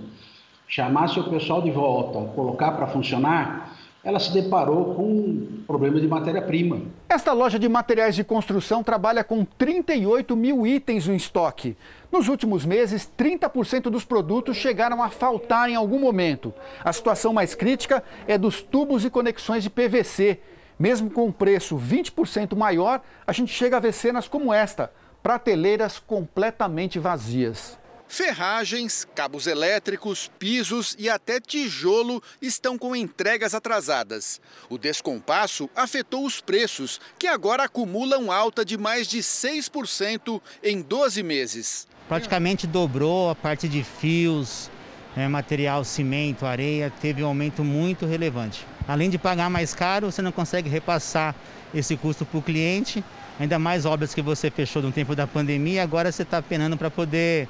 chamar 0.67 1.10
seu 1.10 1.30
pessoal 1.30 1.62
de 1.62 1.71
volta, 1.71 2.34
colocar 2.34 2.71
para 2.71 2.88
funcionar, 2.88 3.77
ela 4.04 4.20
se 4.20 4.32
deparou 4.32 4.96
com 4.96 5.04
um 5.04 5.64
problema 5.68 6.00
de 6.00 6.08
matéria-prima. 6.08 6.82
Esta 7.08 7.34
loja 7.34 7.60
de 7.60 7.70
materiais 7.70 8.16
de 8.16 8.24
construção 8.24 8.84
trabalha 8.84 9.24
com 9.24 9.46
38 9.46 10.36
mil 10.36 10.66
itens 10.66 11.08
no 11.08 11.14
estoque. 11.14 11.78
Nos 12.12 12.28
últimos 12.28 12.66
meses, 12.66 13.10
30% 13.18 13.84
dos 13.84 14.04
produtos 14.04 14.58
chegaram 14.58 15.04
a 15.04 15.10
faltar 15.10 15.70
em 15.70 15.76
algum 15.76 16.00
momento. 16.00 16.52
A 16.84 16.92
situação 16.92 17.32
mais 17.32 17.54
crítica 17.54 18.04
é 18.28 18.38
dos 18.38 18.62
tubos 18.62 19.06
e 19.06 19.10
conexões 19.10 19.64
de 19.64 19.70
PVC. 19.70 20.40
Mesmo 20.80 21.12
com 21.12 21.28
um 21.28 21.32
preço 21.32 21.78
20% 21.78 22.56
maior, 22.56 23.02
a 23.26 23.32
gente 23.32 23.54
chega 23.54 23.78
a 23.78 23.80
ver 23.80 23.94
cenas 23.94 24.28
como 24.28 24.52
esta, 24.52 24.92
prateleiras 25.22 26.00
completamente 26.00 26.98
vazias. 26.98 27.80
Ferragens, 28.13 29.08
cabos 29.15 29.47
elétricos, 29.47 30.30
pisos 30.38 30.97
e 31.00 31.10
até 31.10 31.39
tijolo 31.39 32.21
estão 32.41 32.78
com 32.78 32.93
entregas 32.93 33.56
atrasadas. 33.56 34.41
O 34.69 34.78
descompasso 34.78 35.69
afetou 35.74 36.26
os 36.26 36.41
preços, 36.41 37.00
que 37.17 37.26
agora 37.26 37.63
acumulam 37.63 38.30
alta 38.30 38.65
de 38.65 38.78
mais 38.78 39.08
de 39.08 39.19
6% 39.19 40.41
em 40.62 40.82
12 40.82 41.24
meses. 41.24 41.88
Praticamente 42.10 42.67
dobrou 42.67 43.30
a 43.30 43.36
parte 43.36 43.69
de 43.69 43.82
fios, 43.82 44.69
é, 45.15 45.26
material, 45.30 45.86
cimento, 45.86 46.45
areia, 46.45 46.91
teve 47.02 47.24
um 47.24 47.28
aumento 47.28 47.63
muito 47.63 48.06
relevante. 48.06 48.67
Além 48.89 49.10
de 49.10 49.17
pagar 49.17 49.50
mais 49.50 49.74
caro, 49.74 50.12
você 50.12 50.21
não 50.21 50.34
consegue 50.34 50.67
repassar 50.67 51.34
esse 51.74 51.95
custo 51.95 52.26
para 52.26 52.39
o 52.39 52.41
cliente, 52.41 53.02
ainda 53.39 53.58
mais 53.58 53.86
obras 53.86 54.13
que 54.13 54.21
você 54.21 54.52
fechou 54.52 54.82
no 54.82 54.91
tempo 54.91 55.15
da 55.15 55.26
pandemia, 55.26 55.82
agora 55.82 56.12
você 56.12 56.24
está 56.24 56.41
penando 56.41 56.76
para 56.76 56.91
poder 56.91 57.47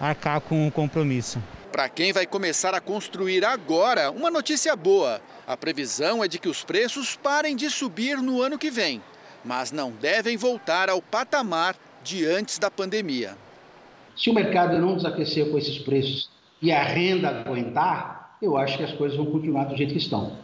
arcar 0.00 0.40
com 0.40 0.66
o 0.66 0.70
compromisso. 0.70 1.42
Para 1.72 1.88
quem 1.88 2.12
vai 2.12 2.26
começar 2.26 2.74
a 2.74 2.80
construir 2.80 3.44
agora, 3.44 4.10
uma 4.10 4.30
notícia 4.30 4.74
boa. 4.74 5.20
A 5.46 5.56
previsão 5.56 6.24
é 6.24 6.28
de 6.28 6.38
que 6.38 6.48
os 6.48 6.64
preços 6.64 7.14
parem 7.16 7.54
de 7.54 7.70
subir 7.70 8.18
no 8.18 8.42
ano 8.42 8.58
que 8.58 8.70
vem, 8.70 9.02
mas 9.44 9.70
não 9.70 9.90
devem 9.92 10.36
voltar 10.36 10.88
ao 10.88 11.00
patamar 11.00 11.76
de 12.02 12.24
antes 12.24 12.58
da 12.58 12.70
pandemia. 12.70 13.36
Se 14.16 14.30
o 14.30 14.34
mercado 14.34 14.78
não 14.78 14.96
desaquecer 14.96 15.50
com 15.50 15.58
esses 15.58 15.78
preços 15.78 16.30
e 16.60 16.72
a 16.72 16.82
renda 16.82 17.28
aguentar, 17.28 18.36
eu 18.42 18.56
acho 18.56 18.76
que 18.76 18.84
as 18.84 18.92
coisas 18.92 19.16
vão 19.16 19.26
continuar 19.26 19.64
do 19.64 19.76
jeito 19.76 19.92
que 19.92 19.98
estão. 19.98 20.36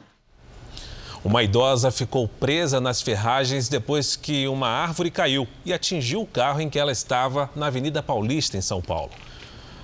Uma 1.25 1.43
idosa 1.43 1.91
ficou 1.91 2.29
presa 2.29 2.81
nas 2.81 3.01
ferragens 3.01 3.67
depois 3.67 4.15
que 4.15 4.47
uma 4.47 4.69
árvore 4.69 5.11
caiu 5.11 5.49
e 5.65 5.73
atingiu 5.73 6.21
o 6.21 6.27
carro 6.27 6.61
em 6.61 6.69
que 6.69 6.79
ela 6.79 6.93
estava 6.93 7.49
na 7.57 7.67
Avenida 7.67 8.03
Paulista, 8.03 8.59
em 8.59 8.61
São 8.61 8.83
Paulo. 8.83 9.11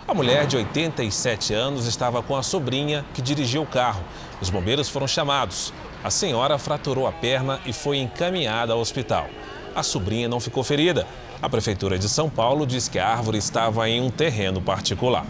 A 0.09 0.15
mulher 0.15 0.47
de 0.47 0.57
87 0.57 1.55
anos 1.55 1.87
estava 1.87 2.23
com 2.23 2.35
a 2.35 2.43
sobrinha 2.43 3.05
que 3.15 3.23
dirigia 3.23 3.61
o 3.61 3.67
carro. 3.67 4.03
Os 4.41 4.51
bombeiros 4.51 4.89
foram 4.89 5.07
chamados. 5.07 5.73
A 6.03 6.11
senhora 6.11 6.59
fraturou 6.59 7.07
a 7.07 7.13
perna 7.13 7.61
e 7.65 7.73
foi 7.73 7.99
encaminhada 7.99 8.73
ao 8.73 8.81
hospital. 8.81 9.29
A 9.75 9.83
sobrinha 9.83 10.29
não 10.29 10.41
ficou 10.41 10.65
ferida. 10.65 11.07
A 11.41 11.49
Prefeitura 11.49 11.99
de 11.99 12.09
São 12.09 12.29
Paulo 12.29 12.67
diz 12.67 12.89
que 12.89 12.99
a 12.99 13.07
árvore 13.07 13.39
estava 13.39 13.89
em 13.89 14.01
um 14.01 14.11
terreno 14.11 14.61
particular. 14.61 15.25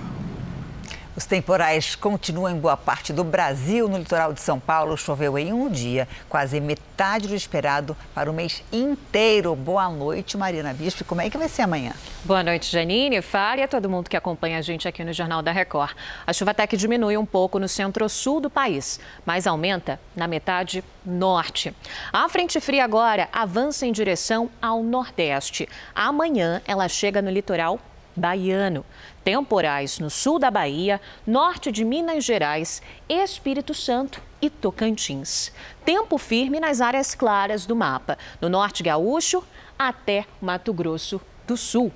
Os 1.20 1.26
temporais 1.26 1.94
continuam 1.94 2.50
em 2.50 2.58
boa 2.58 2.78
parte 2.78 3.12
do 3.12 3.22
Brasil. 3.22 3.86
No 3.86 3.98
litoral 3.98 4.32
de 4.32 4.40
São 4.40 4.58
Paulo, 4.58 4.96
choveu 4.96 5.36
em 5.38 5.52
um 5.52 5.68
dia, 5.68 6.08
quase 6.30 6.58
metade 6.62 7.28
do 7.28 7.34
esperado 7.34 7.94
para 8.14 8.30
o 8.30 8.32
mês 8.32 8.64
inteiro. 8.72 9.54
Boa 9.54 9.90
noite, 9.90 10.38
Marina 10.38 10.72
Bispo. 10.72 11.04
Como 11.04 11.20
é 11.20 11.28
que 11.28 11.36
vai 11.36 11.46
ser 11.46 11.60
amanhã? 11.60 11.92
Boa 12.24 12.42
noite, 12.42 12.72
Janine, 12.72 13.20
Fária, 13.20 13.68
todo 13.68 13.86
mundo 13.86 14.08
que 14.08 14.16
acompanha 14.16 14.56
a 14.56 14.62
gente 14.62 14.88
aqui 14.88 15.04
no 15.04 15.12
Jornal 15.12 15.42
da 15.42 15.52
Record. 15.52 15.94
A 16.26 16.32
chuva 16.32 16.52
até 16.52 16.66
que 16.66 16.74
diminui 16.74 17.18
um 17.18 17.26
pouco 17.26 17.58
no 17.58 17.68
centro-sul 17.68 18.40
do 18.40 18.48
país, 18.48 18.98
mas 19.26 19.46
aumenta 19.46 20.00
na 20.16 20.26
metade 20.26 20.82
norte. 21.04 21.74
A 22.10 22.26
frente 22.30 22.58
fria 22.60 22.82
agora 22.82 23.28
avança 23.30 23.84
em 23.84 23.92
direção 23.92 24.48
ao 24.62 24.82
nordeste. 24.82 25.68
Amanhã 25.94 26.62
ela 26.66 26.88
chega 26.88 27.20
no 27.20 27.30
litoral 27.30 27.78
baiano. 28.16 28.84
Temporais 29.22 29.98
no 29.98 30.08
sul 30.08 30.38
da 30.38 30.50
Bahia, 30.50 30.98
norte 31.26 31.70
de 31.70 31.84
Minas 31.84 32.24
Gerais, 32.24 32.80
Espírito 33.06 33.74
Santo 33.74 34.22
e 34.40 34.48
Tocantins. 34.48 35.52
Tempo 35.84 36.16
firme 36.16 36.58
nas 36.58 36.80
áreas 36.80 37.14
claras 37.14 37.66
do 37.66 37.76
mapa, 37.76 38.16
no 38.40 38.48
norte 38.48 38.82
gaúcho 38.82 39.44
até 39.78 40.24
Mato 40.40 40.72
Grosso 40.72 41.20
do 41.46 41.54
Sul. 41.54 41.92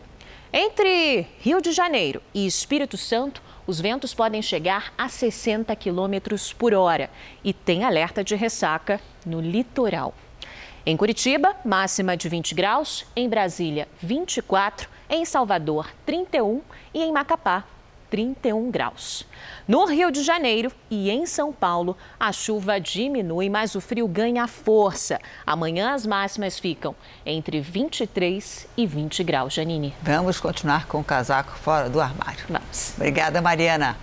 Entre 0.53 1.27
Rio 1.41 1.63
de 1.63 1.73
Janeiro 1.73 2.21
e 2.35 2.47
Espírito 2.47 2.99
Santo, 2.99 3.43
os 3.67 3.81
ventos 3.81 4.13
podem 4.13 4.43
chegar 4.43 4.93
a 4.97 5.09
60 5.09 5.75
quilômetros 5.77 6.53
por 6.53 6.75
hora 6.75 7.11
e 7.43 7.55
tem 7.55 7.85
alerta 7.85 8.23
de 8.23 8.37
ressaca 8.37 9.01
no 9.25 9.41
litoral. 9.41 10.15
Em 10.87 10.95
Curitiba, 10.99 11.57
máxima 11.65 12.15
de 12.15 12.29
20 12.29 12.55
graus, 12.55 13.07
em 13.17 13.27
Brasília, 13.27 13.89
24 14.03 14.93
em 15.15 15.25
Salvador, 15.25 15.89
31 16.05 16.61
e 16.93 17.01
em 17.01 17.13
Macapá, 17.13 17.63
31 18.11 18.69
graus. 18.69 19.25
No 19.67 19.85
Rio 19.85 20.11
de 20.11 20.25
Janeiro 20.25 20.73
e 20.91 21.09
em 21.09 21.25
São 21.25 21.53
Paulo, 21.53 21.97
a 22.19 22.33
chuva 22.33 22.81
diminui, 22.81 23.49
mas 23.49 23.77
o 23.77 23.81
frio 23.81 24.09
ganha 24.09 24.49
força. 24.49 25.21
Amanhã 25.47 25.95
as 25.95 26.05
máximas 26.05 26.59
ficam 26.59 26.97
entre 27.25 27.61
23 27.61 28.67
e 28.77 28.87
20 28.87 29.23
graus, 29.23 29.55
Janine. 29.55 29.95
Vamos 30.03 30.41
continuar 30.41 30.87
com 30.87 30.99
o 30.99 31.05
casaco 31.05 31.53
fora 31.53 31.89
do 31.89 32.01
armário. 32.01 32.45
Vamos. 32.49 32.95
Obrigada, 32.97 33.41
Mariana. 33.41 33.97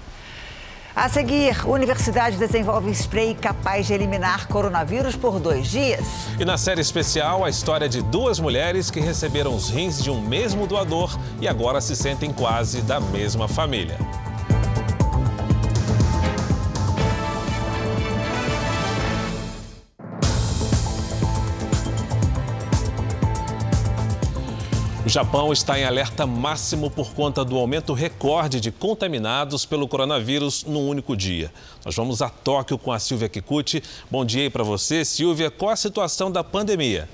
A 0.94 1.08
seguir, 1.08 1.66
Universidade 1.70 2.36
desenvolve 2.36 2.92
spray 2.92 3.34
capaz 3.34 3.88
de 3.88 3.94
eliminar 3.94 4.48
coronavírus 4.48 5.16
por 5.16 5.39
dois 5.39 5.68
dias. 5.68 6.06
E 6.38 6.44
na 6.44 6.58
série 6.58 6.82
especial, 6.82 7.46
a 7.46 7.50
história 7.50 7.88
de 7.88 8.02
duas 8.02 8.42
mulheres 8.42 8.92
que 8.92 9.00
receberam 9.00 9.56
os 9.56 9.70
rins 9.70 10.04
de 10.04 10.12
um 10.12 10.20
mesmo 10.20 10.68
doador 10.68 11.18
e 11.39 11.48
agora 11.48 11.80
se 11.80 11.96
sentem 11.96 12.34
quase 12.34 12.82
da 12.82 13.00
mesma 13.00 13.48
família. 13.48 13.98
Japão 25.12 25.51
está 25.51 25.78
em 25.78 25.84
alerta 25.84 26.26
máximo 26.26 26.89
por 26.89 27.14
conta 27.14 27.43
do 27.43 27.57
aumento 27.57 27.91
recorde 27.91 28.62
de 28.62 28.72
contaminados 28.72 29.66
pelo 29.66 29.86
coronavírus 29.86 30.64
num 30.64 30.88
único 30.88 31.18
dia. 31.18 31.51
Nós 31.84 31.93
vamos 31.93 32.22
a 32.22 32.30
Tóquio 32.30 32.78
com 32.78 32.93
a 32.93 32.97
Silvia 32.97 33.28
Kikuchi. 33.28 33.84
Bom 34.09 34.24
dia 34.24 34.43
aí 34.43 34.49
para 34.49 34.64
você, 34.64 35.03
Silvia. 35.03 35.51
Qual 35.51 35.70
a 35.70 35.76
situação 35.76 36.32
da 36.32 36.45
pandemia? 36.45 37.09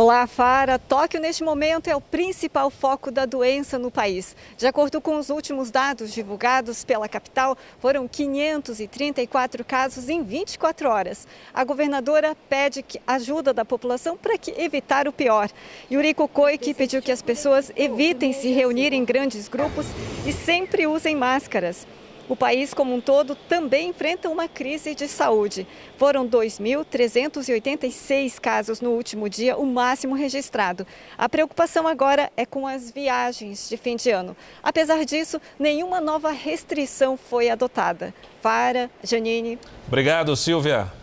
Olá, 0.00 0.28
Fara. 0.28 0.78
Tóquio, 0.78 1.20
neste 1.20 1.42
momento, 1.42 1.88
é 1.88 1.96
o 1.96 2.00
principal 2.00 2.70
foco 2.70 3.10
da 3.10 3.26
doença 3.26 3.80
no 3.80 3.90
país. 3.90 4.36
De 4.56 4.64
acordo 4.64 5.00
com 5.00 5.18
os 5.18 5.28
últimos 5.28 5.72
dados 5.72 6.12
divulgados 6.12 6.84
pela 6.84 7.08
capital, 7.08 7.58
foram 7.80 8.06
534 8.06 9.64
casos 9.64 10.08
em 10.08 10.22
24 10.22 10.88
horas. 10.88 11.26
A 11.52 11.64
governadora 11.64 12.36
pede 12.48 12.84
ajuda 13.04 13.52
da 13.52 13.64
população 13.64 14.16
para 14.16 14.36
evitar 14.56 15.08
o 15.08 15.12
pior. 15.12 15.50
Yuriko 15.90 16.28
Koike 16.28 16.74
pediu 16.74 17.02
que 17.02 17.10
as 17.10 17.20
pessoas 17.20 17.72
evitem 17.74 18.32
se 18.32 18.52
reunir 18.52 18.92
em 18.92 19.04
grandes 19.04 19.48
grupos 19.48 19.86
e 20.24 20.32
sempre 20.32 20.86
usem 20.86 21.16
máscaras. 21.16 21.84
O 22.28 22.36
país 22.36 22.74
como 22.74 22.94
um 22.94 23.00
todo 23.00 23.34
também 23.34 23.88
enfrenta 23.88 24.28
uma 24.28 24.46
crise 24.46 24.94
de 24.94 25.08
saúde. 25.08 25.66
Foram 25.96 26.28
2.386 26.28 28.38
casos 28.38 28.82
no 28.82 28.90
último 28.90 29.30
dia, 29.30 29.56
o 29.56 29.64
máximo 29.64 30.14
registrado. 30.14 30.86
A 31.16 31.26
preocupação 31.28 31.88
agora 31.88 32.30
é 32.36 32.44
com 32.44 32.66
as 32.66 32.90
viagens 32.90 33.66
de 33.68 33.78
fim 33.78 33.96
de 33.96 34.10
ano. 34.10 34.36
Apesar 34.62 35.06
disso, 35.06 35.40
nenhuma 35.58 36.02
nova 36.02 36.30
restrição 36.30 37.16
foi 37.16 37.48
adotada. 37.48 38.12
Para, 38.42 38.90
Janine. 39.02 39.58
Obrigado, 39.86 40.36
Silvia. 40.36 40.97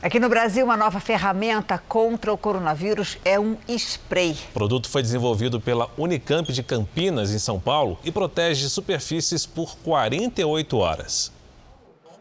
Aqui 0.00 0.20
no 0.20 0.28
Brasil, 0.28 0.64
uma 0.64 0.76
nova 0.76 1.00
ferramenta 1.00 1.76
contra 1.76 2.32
o 2.32 2.38
coronavírus 2.38 3.18
é 3.24 3.38
um 3.38 3.56
spray. 3.66 4.30
O 4.50 4.52
produto 4.52 4.88
foi 4.88 5.02
desenvolvido 5.02 5.60
pela 5.60 5.90
Unicamp 5.98 6.52
de 6.52 6.62
Campinas, 6.62 7.32
em 7.32 7.38
São 7.40 7.58
Paulo, 7.58 7.98
e 8.04 8.12
protege 8.12 8.68
superfícies 8.68 9.44
por 9.44 9.76
48 9.78 10.76
horas. 10.78 11.32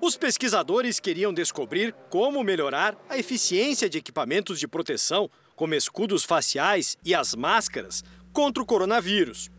Os 0.01 0.17
pesquisadores 0.17 0.99
queriam 0.99 1.31
descobrir 1.31 1.93
como 2.09 2.43
melhorar 2.43 2.95
a 3.07 3.15
eficiência 3.15 3.87
de 3.87 3.99
equipamentos 3.99 4.59
de 4.59 4.67
proteção, 4.67 5.29
como 5.55 5.75
escudos 5.75 6.23
faciais 6.23 6.97
e 7.05 7.13
as 7.13 7.35
máscaras, 7.35 8.03
contra 8.33 8.63
o 8.63 8.65
coronavírus. 8.65 9.51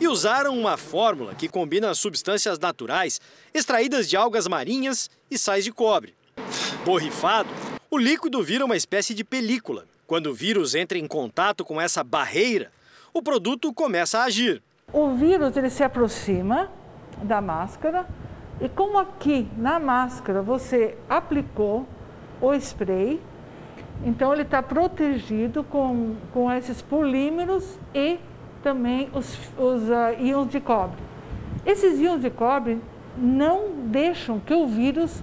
E 0.00 0.08
usaram 0.08 0.58
uma 0.58 0.78
fórmula 0.78 1.34
que 1.34 1.50
combina 1.50 1.94
substâncias 1.94 2.58
naturais 2.58 3.20
extraídas 3.52 4.08
de 4.08 4.16
algas 4.16 4.46
marinhas 4.46 5.10
e 5.30 5.36
sais 5.36 5.64
de 5.64 5.72
cobre. 5.72 6.14
Borrifado, 6.84 7.48
o 7.90 7.98
líquido 7.98 8.42
vira 8.42 8.64
uma 8.64 8.76
espécie 8.76 9.14
de 9.14 9.24
película. 9.24 9.84
Quando 10.06 10.28
o 10.28 10.34
vírus 10.34 10.74
entra 10.74 10.96
em 10.96 11.06
contato 11.06 11.64
com 11.64 11.80
essa 11.80 12.02
barreira, 12.02 12.70
o 13.12 13.22
produto 13.22 13.72
começa 13.72 14.18
a 14.18 14.24
agir. 14.24 14.62
O 14.92 15.14
vírus 15.14 15.56
ele 15.56 15.68
se 15.68 15.82
aproxima 15.82 16.70
da 17.22 17.40
máscara 17.40 18.06
e 18.60 18.68
como 18.68 18.98
aqui 18.98 19.48
na 19.56 19.78
máscara 19.78 20.42
você 20.42 20.96
aplicou 21.08 21.86
o 22.40 22.54
spray, 22.54 23.20
então 24.04 24.32
ele 24.32 24.42
está 24.42 24.62
protegido 24.62 25.62
com, 25.64 26.16
com 26.32 26.50
esses 26.50 26.80
polímeros 26.80 27.78
e 27.94 28.18
também 28.62 29.10
os, 29.12 29.38
os 29.58 29.82
uh, 29.84 30.20
íons 30.20 30.48
de 30.48 30.60
cobre. 30.60 30.98
Esses 31.66 31.98
íons 31.98 32.20
de 32.20 32.30
cobre 32.30 32.80
não 33.16 33.70
deixam 33.86 34.40
que 34.40 34.54
o 34.54 34.66
vírus 34.66 35.22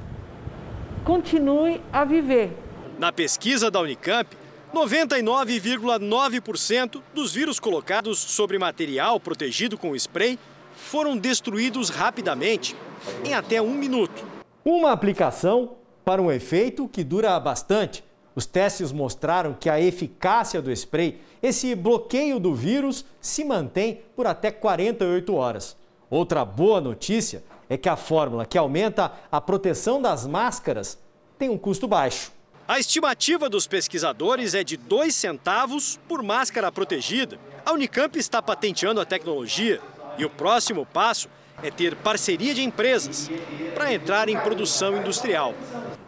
continue 1.06 1.80
a 1.94 2.04
viver. 2.04 2.52
Na 2.98 3.12
pesquisa 3.12 3.70
da 3.70 3.80
Unicamp, 3.80 4.36
99,9% 4.74 7.00
dos 7.14 7.32
vírus 7.32 7.60
colocados 7.60 8.18
sobre 8.18 8.58
material 8.58 9.20
protegido 9.20 9.78
com 9.78 9.96
spray 9.96 10.40
foram 10.76 11.16
destruídos 11.16 11.90
rapidamente, 11.90 12.76
em 13.24 13.36
até 13.36 13.62
um 13.62 13.76
minuto. 13.76 14.26
Uma 14.66 14.92
aplicação 14.92 15.76
para 16.04 16.20
um 16.22 16.30
efeito 16.32 16.90
que 16.90 17.04
dura 17.04 17.40
bastante. 17.40 18.04
Os 18.34 18.48
testes 18.48 18.92
mostraram 18.92 19.54
que 19.54 19.70
a 19.70 19.80
eficácia 19.80 20.60
do 20.62 20.72
spray, 20.72 21.22
esse 21.42 21.74
bloqueio 21.76 22.40
do 22.40 22.56
vírus, 22.56 23.06
se 23.22 23.46
mantém 23.46 24.02
por 24.16 24.26
até 24.26 24.50
48 24.52 25.36
horas. 25.36 25.78
Outra 26.10 26.44
boa 26.44 26.82
notícia 26.82 27.44
é 27.70 27.78
que 27.78 27.90
a 27.90 27.96
fórmula 27.96 28.46
que 28.46 28.58
aumenta 28.58 29.12
a 29.32 29.42
proteção 29.42 30.02
das 30.02 30.26
máscaras 30.26 30.98
tem 31.38 31.50
um 31.50 31.58
custo 31.58 31.88
baixo. 31.88 32.32
A 32.68 32.80
estimativa 32.80 33.48
dos 33.48 33.68
pesquisadores 33.68 34.56
é 34.56 34.64
de 34.64 34.76
2 34.76 35.14
centavos 35.14 36.00
por 36.08 36.24
máscara 36.24 36.72
protegida. 36.72 37.38
A 37.64 37.72
Unicamp 37.72 38.18
está 38.18 38.42
patenteando 38.42 39.00
a 39.00 39.06
tecnologia 39.06 39.80
e 40.18 40.26
o 40.26 40.30
próximo 40.30 40.86
passo 40.86 41.30
é 41.62 41.70
ter 41.70 41.96
parceria 41.96 42.54
de 42.54 42.64
empresas 42.64 43.30
para 43.74 43.94
entrar 43.94 44.30
em 44.30 44.40
produção 44.40 44.98
industrial. 44.98 45.54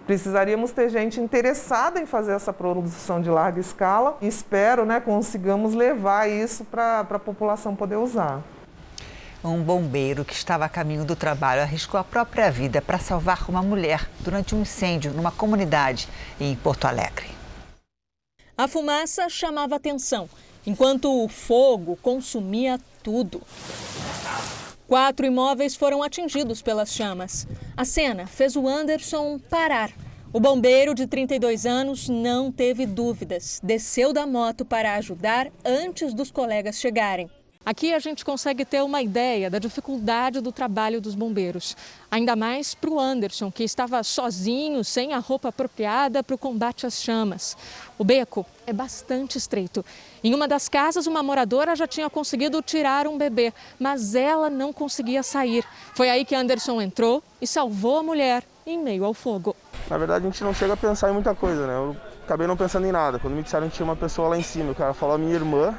Precisaríamos 0.06 0.72
ter 0.72 0.90
gente 0.90 1.20
interessada 1.20 2.00
em 2.00 2.06
fazer 2.06 2.32
essa 2.32 2.54
produção 2.54 3.22
de 3.22 3.30
larga 3.30 3.60
escala 3.60 4.18
e 4.22 4.28
espero 4.28 4.86
né, 4.86 5.00
consigamos 5.00 5.74
levar 5.74 6.30
isso 6.30 6.64
para 6.66 7.02
a 7.02 7.20
população 7.20 7.76
poder 7.76 7.98
usar. 7.98 8.42
Um 9.44 9.62
bombeiro 9.62 10.26
que 10.26 10.34
estava 10.34 10.66
a 10.66 10.70
caminho 10.70 11.06
do 11.06 11.16
trabalho 11.16 11.62
arriscou 11.62 12.00
a 12.00 12.04
própria 12.04 12.52
vida 12.52 12.82
para 12.82 12.98
salvar 12.98 13.48
uma 13.50 13.62
mulher 13.62 14.10
durante 14.20 14.56
um 14.56 14.62
incêndio 14.62 15.14
numa 15.14 15.32
comunidade 15.32 16.08
em 16.40 16.56
Porto 16.56 16.86
Alegre. 16.86 17.30
A 18.58 18.68
fumaça 18.68 19.30
chamava 19.30 19.76
atenção, 19.76 20.28
enquanto 20.66 21.24
o 21.24 21.28
fogo 21.30 21.96
consumia 22.02 22.80
tudo. 23.04 23.42
Quatro 24.88 25.26
imóveis 25.26 25.76
foram 25.76 26.02
atingidos 26.02 26.62
pelas 26.62 26.92
chamas. 26.92 27.48
A 27.76 27.86
cena 27.86 28.26
fez 28.26 28.56
o 28.56 28.68
Anderson 28.68 29.38
parar. 29.38 29.92
O 30.34 30.40
bombeiro 30.40 30.96
de 30.96 31.06
32 31.06 31.66
anos 31.66 32.10
não 32.10 32.52
teve 32.52 32.86
dúvidas. 32.86 33.60
Desceu 33.62 34.12
da 34.12 34.26
moto 34.26 34.66
para 34.66 34.96
ajudar 34.96 35.52
antes 35.64 36.14
dos 36.14 36.32
colegas 36.32 36.80
chegarem. 36.80 37.30
Aqui 37.68 37.94
a 37.94 38.00
gente 38.00 38.24
consegue 38.24 38.64
ter 38.64 38.82
uma 38.82 39.02
ideia 39.02 39.50
da 39.50 39.60
dificuldade 39.60 40.40
do 40.40 40.54
trabalho 40.54 41.02
dos 41.02 41.16
bombeiros. 41.16 41.76
Ainda 42.10 42.34
mais 42.34 42.74
para 42.74 42.90
o 42.90 42.98
Anderson, 42.98 43.52
que 43.52 43.62
estava 43.62 44.02
sozinho, 44.04 44.86
sem 44.86 45.12
a 45.12 45.20
roupa 45.20 45.50
apropriada 45.50 46.24
para 46.24 46.34
o 46.34 46.38
combate 46.38 46.86
às 46.86 47.04
chamas. 47.04 47.58
O 47.98 48.06
beco 48.06 48.46
é 48.66 48.72
bastante 48.72 49.38
estreito. 49.38 49.84
Em 50.24 50.34
uma 50.34 50.48
das 50.48 50.70
casas, 50.70 51.08
uma 51.08 51.22
moradora 51.22 51.76
já 51.76 51.86
tinha 51.86 52.10
conseguido 52.10 52.62
tirar 52.62 53.06
um 53.06 53.18
bebê, 53.18 53.54
mas 53.78 54.16
ela 54.16 54.50
não 54.50 54.72
conseguia 54.72 55.22
sair. 55.22 55.66
Foi 55.94 56.10
aí 56.10 56.24
que 56.24 56.36
Anderson 56.36 56.82
entrou 56.82 57.22
e 57.42 57.46
salvou 57.46 57.98
a 57.98 58.04
mulher 58.04 58.46
em 58.66 58.82
meio 58.82 59.04
ao 59.04 59.14
fogo. 59.14 59.54
Na 59.90 59.98
verdade, 59.98 60.26
a 60.26 60.30
gente 60.30 60.42
não 60.42 60.54
chega 60.54 60.72
a 60.72 60.78
pensar 60.78 61.10
em 61.10 61.14
muita 61.14 61.36
coisa, 61.36 61.68
né? 61.68 61.74
Eu 61.74 61.98
acabei 62.24 62.48
não 62.48 62.56
pensando 62.56 62.88
em 62.88 62.94
nada. 62.94 63.20
Quando 63.20 63.34
me 63.34 63.44
disseram 63.44 63.68
que 63.68 63.76
tinha 63.76 63.86
uma 63.86 63.96
pessoa 63.98 64.30
lá 64.30 64.38
em 64.38 64.44
cima, 64.44 64.72
o 64.72 64.76
cara 64.76 64.94
falou 64.94 65.18
minha 65.18 65.36
irmã, 65.36 65.78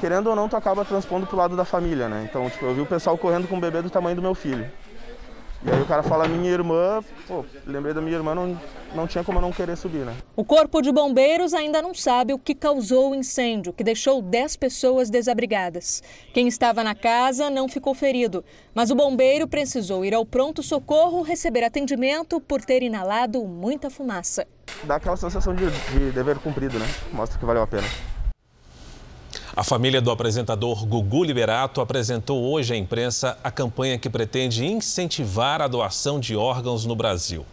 querendo 0.00 0.28
ou 0.28 0.36
não, 0.36 0.48
tu 0.48 0.56
acaba 0.56 0.84
transpondo 0.84 1.26
pro 1.26 1.36
lado 1.36 1.56
da 1.56 1.64
família, 1.64 2.08
né? 2.08 2.26
Então, 2.28 2.48
tipo, 2.50 2.64
eu 2.64 2.74
vi 2.74 2.80
o 2.80 2.86
pessoal 2.86 3.16
correndo 3.16 3.48
com 3.48 3.56
um 3.56 3.60
bebê 3.60 3.82
do 3.82 3.90
tamanho 3.90 4.16
do 4.16 4.22
meu 4.22 4.34
filho. 4.34 4.70
E 5.64 5.70
aí 5.70 5.80
o 5.80 5.86
cara 5.86 6.02
fala 6.02 6.26
minha 6.26 6.50
irmã, 6.50 7.00
pô, 7.28 7.44
lembrei 7.64 7.94
da 7.94 8.00
minha 8.00 8.16
irmã, 8.16 8.34
não, 8.34 8.60
não 8.96 9.06
tinha 9.06 9.22
como 9.22 9.38
eu 9.38 9.42
não 9.42 9.52
querer 9.52 9.76
subir, 9.76 10.04
né? 10.04 10.12
O 10.34 10.44
corpo 10.44 10.82
de 10.82 10.90
bombeiros 10.90 11.54
ainda 11.54 11.80
não 11.80 11.94
sabe 11.94 12.34
o 12.34 12.38
que 12.38 12.52
causou 12.52 13.12
o 13.12 13.14
incêndio, 13.14 13.72
que 13.72 13.84
deixou 13.84 14.20
10 14.20 14.56
pessoas 14.56 15.08
desabrigadas. 15.08 16.02
Quem 16.34 16.48
estava 16.48 16.82
na 16.82 16.96
casa 16.96 17.48
não 17.48 17.68
ficou 17.68 17.94
ferido, 17.94 18.44
mas 18.74 18.90
o 18.90 18.96
bombeiro 18.96 19.46
precisou 19.46 20.04
ir 20.04 20.14
ao 20.14 20.26
pronto-socorro 20.26 21.22
receber 21.22 21.62
atendimento 21.62 22.40
por 22.40 22.60
ter 22.64 22.82
inalado 22.82 23.44
muita 23.44 23.88
fumaça. 23.88 24.44
Dá 24.82 24.96
aquela 24.96 25.16
sensação 25.16 25.54
de, 25.54 25.70
de 25.70 26.10
dever 26.10 26.40
cumprido, 26.40 26.76
né? 26.76 26.86
Mostra 27.12 27.38
que 27.38 27.44
valeu 27.44 27.62
a 27.62 27.66
pena. 27.68 27.86
A 29.54 29.62
família 29.62 30.00
do 30.00 30.10
apresentador 30.10 30.86
Gugu 30.86 31.24
Liberato 31.24 31.82
apresentou 31.82 32.42
hoje 32.42 32.72
à 32.72 32.76
imprensa 32.76 33.36
a 33.44 33.50
campanha 33.50 33.98
que 33.98 34.08
pretende 34.08 34.64
incentivar 34.64 35.60
a 35.60 35.68
doação 35.68 36.18
de 36.18 36.34
órgãos 36.34 36.86
no 36.86 36.96
Brasil. 36.96 37.44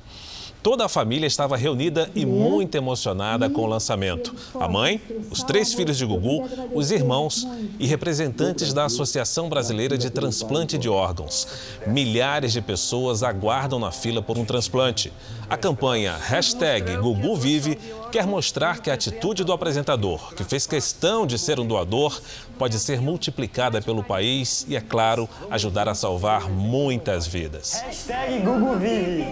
Toda 0.61 0.85
a 0.85 0.89
família 0.89 1.25
estava 1.25 1.55
reunida 1.55 2.09
e 2.13 2.25
muito 2.25 2.75
emocionada 2.75 3.49
com 3.49 3.61
o 3.61 3.65
lançamento. 3.65 4.35
A 4.59 4.67
mãe, 4.67 5.01
os 5.31 5.41
três 5.41 5.73
filhos 5.73 5.97
de 5.97 6.05
Gugu, 6.05 6.49
os 6.73 6.91
irmãos 6.91 7.47
e 7.79 7.87
representantes 7.87 8.73
da 8.73 8.83
Associação 8.83 9.47
Brasileira 9.47 9.97
de 9.97 10.09
Transplante 10.09 10.77
de 10.77 10.89
Órgãos. 10.89 11.47
Milhares 11.87 12.51
de 12.51 12.61
pessoas 12.61 13.23
aguardam 13.23 13.79
na 13.79 13.91
fila 13.91 14.21
por 14.21 14.37
um 14.37 14.43
transplante. 14.43 15.13
A 15.49 15.55
campanha 15.55 16.17
hashtag 16.17 16.97
Gugu 16.97 17.37
Vive 17.37 17.79
quer 18.11 18.27
mostrar 18.27 18.81
que 18.81 18.91
a 18.91 18.95
atitude 18.95 19.45
do 19.45 19.53
apresentador, 19.53 20.33
que 20.35 20.43
fez 20.43 20.67
questão 20.67 21.25
de 21.25 21.39
ser 21.39 21.57
um 21.59 21.65
doador, 21.65 22.19
pode 22.57 22.77
ser 22.79 22.99
multiplicada 23.01 23.81
pelo 23.81 24.03
país 24.03 24.65
e, 24.67 24.75
é 24.75 24.81
claro, 24.81 25.29
ajudar 25.49 25.87
a 25.87 25.95
salvar 25.95 26.49
muitas 26.49 27.25
vidas. 27.25 27.81
Hashtag 27.81 28.39
Gugu 28.39 28.75
Vive. 28.77 29.25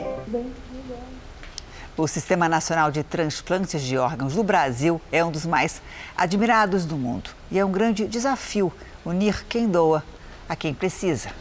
O 1.97 2.07
Sistema 2.07 2.47
Nacional 2.47 2.91
de 2.91 3.01
Transplantes 3.01 3.81
de 3.81 3.97
Órgãos 3.97 4.35
do 4.35 4.43
Brasil 4.43 5.01
é 5.11 5.25
um 5.25 5.31
dos 5.31 5.47
mais 5.47 5.81
admirados 6.15 6.85
do 6.85 6.95
mundo. 6.95 7.31
E 7.49 7.57
é 7.57 7.65
um 7.65 7.71
grande 7.71 8.05
desafio 8.05 8.71
unir 9.03 9.43
quem 9.49 9.67
doa 9.67 10.03
a 10.47 10.55
quem 10.55 10.75
precisa. 10.75 11.31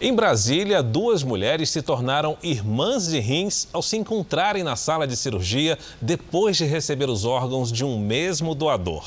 Em 0.00 0.14
Brasília, 0.14 0.82
duas 0.82 1.22
mulheres 1.22 1.68
se 1.68 1.82
tornaram 1.82 2.38
irmãs 2.42 3.08
de 3.08 3.20
rins 3.20 3.68
ao 3.74 3.82
se 3.82 3.98
encontrarem 3.98 4.64
na 4.64 4.74
sala 4.74 5.06
de 5.06 5.14
cirurgia 5.14 5.78
depois 6.00 6.56
de 6.56 6.64
receber 6.64 7.10
os 7.10 7.26
órgãos 7.26 7.70
de 7.70 7.84
um 7.84 7.98
mesmo 7.98 8.54
doador. 8.54 9.06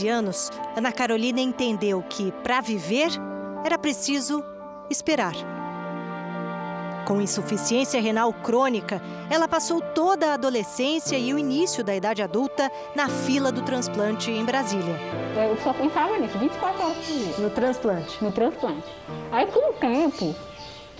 13 0.00 0.08
anos, 0.08 0.50
Ana 0.74 0.92
Carolina 0.92 1.40
entendeu 1.40 2.02
que, 2.08 2.32
para 2.42 2.60
viver, 2.60 3.10
era 3.64 3.78
preciso 3.78 4.42
esperar. 4.88 5.34
Com 7.06 7.20
insuficiência 7.20 8.00
renal 8.00 8.32
crônica, 8.32 9.02
ela 9.28 9.46
passou 9.46 9.80
toda 9.80 10.30
a 10.30 10.34
adolescência 10.34 11.18
e 11.18 11.34
o 11.34 11.38
início 11.38 11.84
da 11.84 11.94
idade 11.94 12.22
adulta 12.22 12.70
na 12.94 13.08
fila 13.08 13.52
do 13.52 13.62
transplante 13.62 14.30
em 14.30 14.44
Brasília. 14.44 14.96
Eu 15.36 15.56
só 15.62 15.72
pensava 15.74 16.16
nisso, 16.18 16.38
24 16.38 16.82
horas 16.82 16.96
por 16.96 17.04
dia. 17.04 17.34
No 17.38 17.50
transplante? 17.50 18.24
No 18.24 18.32
transplante. 18.32 18.88
Aí, 19.32 19.46
com 19.46 19.70
o 19.70 19.72
tempo 19.74 20.34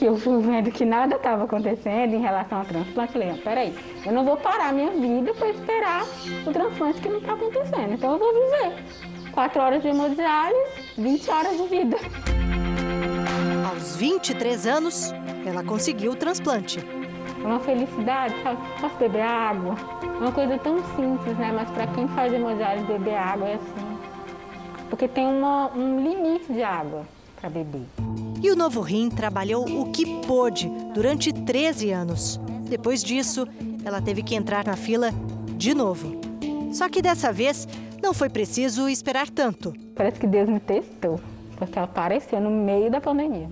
que 0.00 0.06
eu 0.06 0.16
fui 0.16 0.40
vendo 0.40 0.70
que 0.70 0.82
nada 0.82 1.16
estava 1.16 1.44
acontecendo 1.44 2.14
em 2.14 2.22
relação 2.22 2.60
ao 2.60 2.64
transplante, 2.64 3.14
eu 3.14 3.20
falei, 3.20 3.42
peraí, 3.44 3.74
eu 4.06 4.10
não 4.10 4.24
vou 4.24 4.34
parar 4.34 4.72
minha 4.72 4.92
vida 4.92 5.34
para 5.34 5.50
esperar 5.50 6.06
o 6.46 6.50
transplante 6.50 7.02
que 7.02 7.08
não 7.10 7.18
está 7.18 7.34
acontecendo. 7.34 7.92
Então, 7.92 8.12
eu 8.14 8.18
vou 8.18 8.32
viver. 8.32 8.82
4 9.30 9.60
horas 9.60 9.82
de 9.82 9.88
hemodiálise, 9.88 10.94
20 10.96 11.30
horas 11.30 11.54
de 11.54 11.68
vida. 11.68 11.98
Aos 13.70 13.96
23 13.96 14.66
anos, 14.66 15.12
ela 15.44 15.62
conseguiu 15.62 16.12
o 16.12 16.16
transplante. 16.16 16.78
É 16.78 17.46
uma 17.46 17.60
felicidade, 17.60 18.34
sabe? 18.42 18.58
Posso 18.80 18.96
beber 18.96 19.20
água? 19.20 19.74
É 20.02 20.06
uma 20.06 20.32
coisa 20.32 20.58
tão 20.60 20.78
simples, 20.96 21.36
né? 21.36 21.52
Mas 21.54 21.68
para 21.72 21.86
quem 21.88 22.08
faz 22.08 22.32
hemodiálise, 22.32 22.86
beber 22.86 23.16
água 23.16 23.48
é 23.48 23.54
assim. 23.56 23.98
Porque 24.88 25.06
tem 25.06 25.26
uma, 25.26 25.70
um 25.74 26.02
limite 26.02 26.50
de 26.50 26.62
água 26.62 27.04
para 27.38 27.50
beber. 27.50 27.84
E 28.42 28.50
o 28.50 28.56
novo 28.56 28.80
rim 28.80 29.10
trabalhou 29.10 29.64
o 29.64 29.92
que 29.92 30.06
pôde 30.26 30.70
durante 30.94 31.30
13 31.30 31.90
anos. 31.90 32.40
Depois 32.68 33.04
disso, 33.04 33.46
ela 33.84 34.00
teve 34.00 34.22
que 34.22 34.34
entrar 34.34 34.64
na 34.64 34.76
fila 34.76 35.10
de 35.56 35.74
novo. 35.74 36.18
Só 36.72 36.88
que 36.88 37.02
dessa 37.02 37.30
vez, 37.32 37.68
não 38.02 38.14
foi 38.14 38.30
preciso 38.30 38.88
esperar 38.88 39.28
tanto. 39.28 39.74
Parece 39.94 40.18
que 40.18 40.26
Deus 40.26 40.48
me 40.48 40.58
testou, 40.58 41.20
porque 41.56 41.78
ela 41.78 41.84
apareceu 41.84 42.40
no 42.40 42.50
meio 42.50 42.90
da 42.90 42.98
pandemia. 42.98 43.50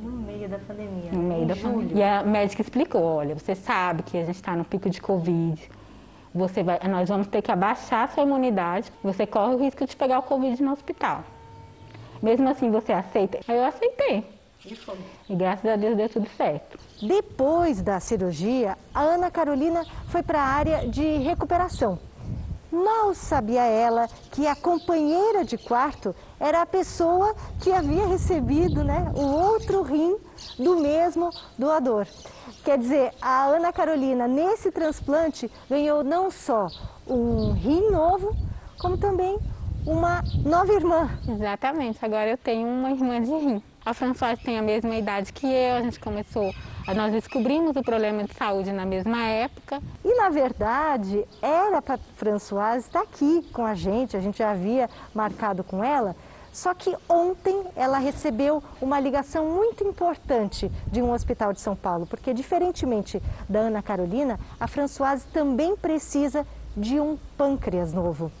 No 0.00 0.12
meio 0.12 0.48
da 0.48 0.58
pandemia. 0.58 1.12
No 1.12 1.22
meio 1.22 1.46
da 1.46 1.56
pandemia. 1.56 1.96
E 1.96 2.02
a 2.02 2.22
médica 2.22 2.62
explicou: 2.62 3.02
olha, 3.02 3.34
você 3.34 3.54
sabe 3.54 4.02
que 4.02 4.16
a 4.16 4.24
gente 4.24 4.36
está 4.36 4.56
no 4.56 4.64
pico 4.64 4.88
de 4.88 4.98
Covid. 4.98 5.60
Você 6.34 6.62
vai, 6.62 6.78
nós 6.88 7.08
vamos 7.08 7.26
ter 7.26 7.42
que 7.42 7.52
abaixar 7.52 8.04
a 8.04 8.08
sua 8.08 8.22
imunidade. 8.22 8.90
Você 9.02 9.26
corre 9.26 9.54
o 9.56 9.58
risco 9.58 9.84
de 9.84 9.94
pegar 9.94 10.20
o 10.20 10.22
Covid 10.22 10.62
no 10.62 10.72
hospital. 10.72 11.22
Mesmo 12.22 12.48
assim, 12.48 12.70
você 12.70 12.92
aceita? 12.92 13.40
Aí 13.48 13.56
eu 13.56 13.64
aceitei. 13.64 14.24
E 14.64 14.76
foi. 14.76 14.98
E 15.28 15.34
graças 15.34 15.64
a 15.64 15.76
Deus 15.76 15.96
deu 15.96 16.08
tudo 16.08 16.28
certo. 16.36 16.78
Depois 17.00 17.80
da 17.80 17.98
cirurgia, 17.98 18.76
a 18.94 19.00
Ana 19.00 19.30
Carolina 19.30 19.84
foi 20.08 20.22
para 20.22 20.40
a 20.40 20.46
área 20.46 20.86
de 20.86 21.16
recuperação. 21.18 21.98
Mal 22.70 23.14
sabia 23.14 23.64
ela 23.64 24.06
que 24.30 24.46
a 24.46 24.54
companheira 24.54 25.44
de 25.44 25.58
quarto 25.58 26.14
era 26.38 26.62
a 26.62 26.66
pessoa 26.66 27.34
que 27.60 27.72
havia 27.72 28.06
recebido 28.06 28.84
né, 28.84 29.10
o 29.16 29.22
outro 29.22 29.82
rim 29.82 30.16
do 30.56 30.76
mesmo 30.76 31.30
doador. 31.58 32.06
Quer 32.62 32.78
dizer, 32.78 33.12
a 33.20 33.46
Ana 33.46 33.72
Carolina, 33.72 34.28
nesse 34.28 34.70
transplante, 34.70 35.50
ganhou 35.68 36.04
não 36.04 36.30
só 36.30 36.68
um 37.08 37.52
rim 37.52 37.90
novo, 37.90 38.36
como 38.78 38.96
também 38.96 39.38
uma 39.86 40.22
nova 40.44 40.72
irmã. 40.72 41.10
Exatamente, 41.28 41.98
agora 42.04 42.30
eu 42.30 42.36
tenho 42.36 42.66
uma 42.66 42.90
irmã 42.90 43.20
de 43.20 43.30
rim. 43.30 43.62
A 43.84 43.94
Françoise 43.94 44.42
tem 44.42 44.58
a 44.58 44.62
mesma 44.62 44.94
idade 44.94 45.32
que 45.32 45.46
eu, 45.46 45.76
a 45.76 45.82
gente 45.82 45.98
começou, 45.98 46.52
nós 46.94 47.12
descobrimos 47.12 47.74
o 47.76 47.82
problema 47.82 48.24
de 48.24 48.34
saúde 48.34 48.72
na 48.72 48.84
mesma 48.84 49.26
época. 49.26 49.80
E 50.04 50.14
na 50.16 50.28
verdade, 50.28 51.24
era 51.40 51.80
para 51.80 51.98
Françoise 52.16 52.86
estar 52.86 53.00
aqui 53.00 53.42
com 53.52 53.64
a 53.64 53.74
gente, 53.74 54.16
a 54.16 54.20
gente 54.20 54.38
já 54.38 54.50
havia 54.50 54.90
marcado 55.14 55.64
com 55.64 55.82
ela. 55.82 56.14
Só 56.52 56.74
que 56.74 56.94
ontem 57.08 57.64
ela 57.76 57.98
recebeu 57.98 58.62
uma 58.82 58.98
ligação 58.98 59.46
muito 59.46 59.84
importante 59.84 60.70
de 60.90 61.00
um 61.00 61.12
hospital 61.12 61.52
de 61.52 61.60
São 61.60 61.76
Paulo, 61.76 62.06
porque 62.06 62.34
diferentemente 62.34 63.22
da 63.48 63.60
Ana 63.60 63.82
Carolina, 63.82 64.38
a 64.58 64.66
Françoise 64.66 65.24
também 65.32 65.76
precisa 65.76 66.44
de 66.76 66.98
um 66.98 67.16
pâncreas 67.36 67.92
novo. 67.92 68.32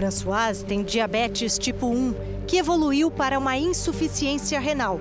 Françoise 0.00 0.64
tem 0.64 0.82
diabetes 0.82 1.58
tipo 1.58 1.86
1 1.86 2.14
que 2.46 2.56
evoluiu 2.56 3.10
para 3.10 3.38
uma 3.38 3.58
insuficiência 3.58 4.58
renal. 4.58 4.98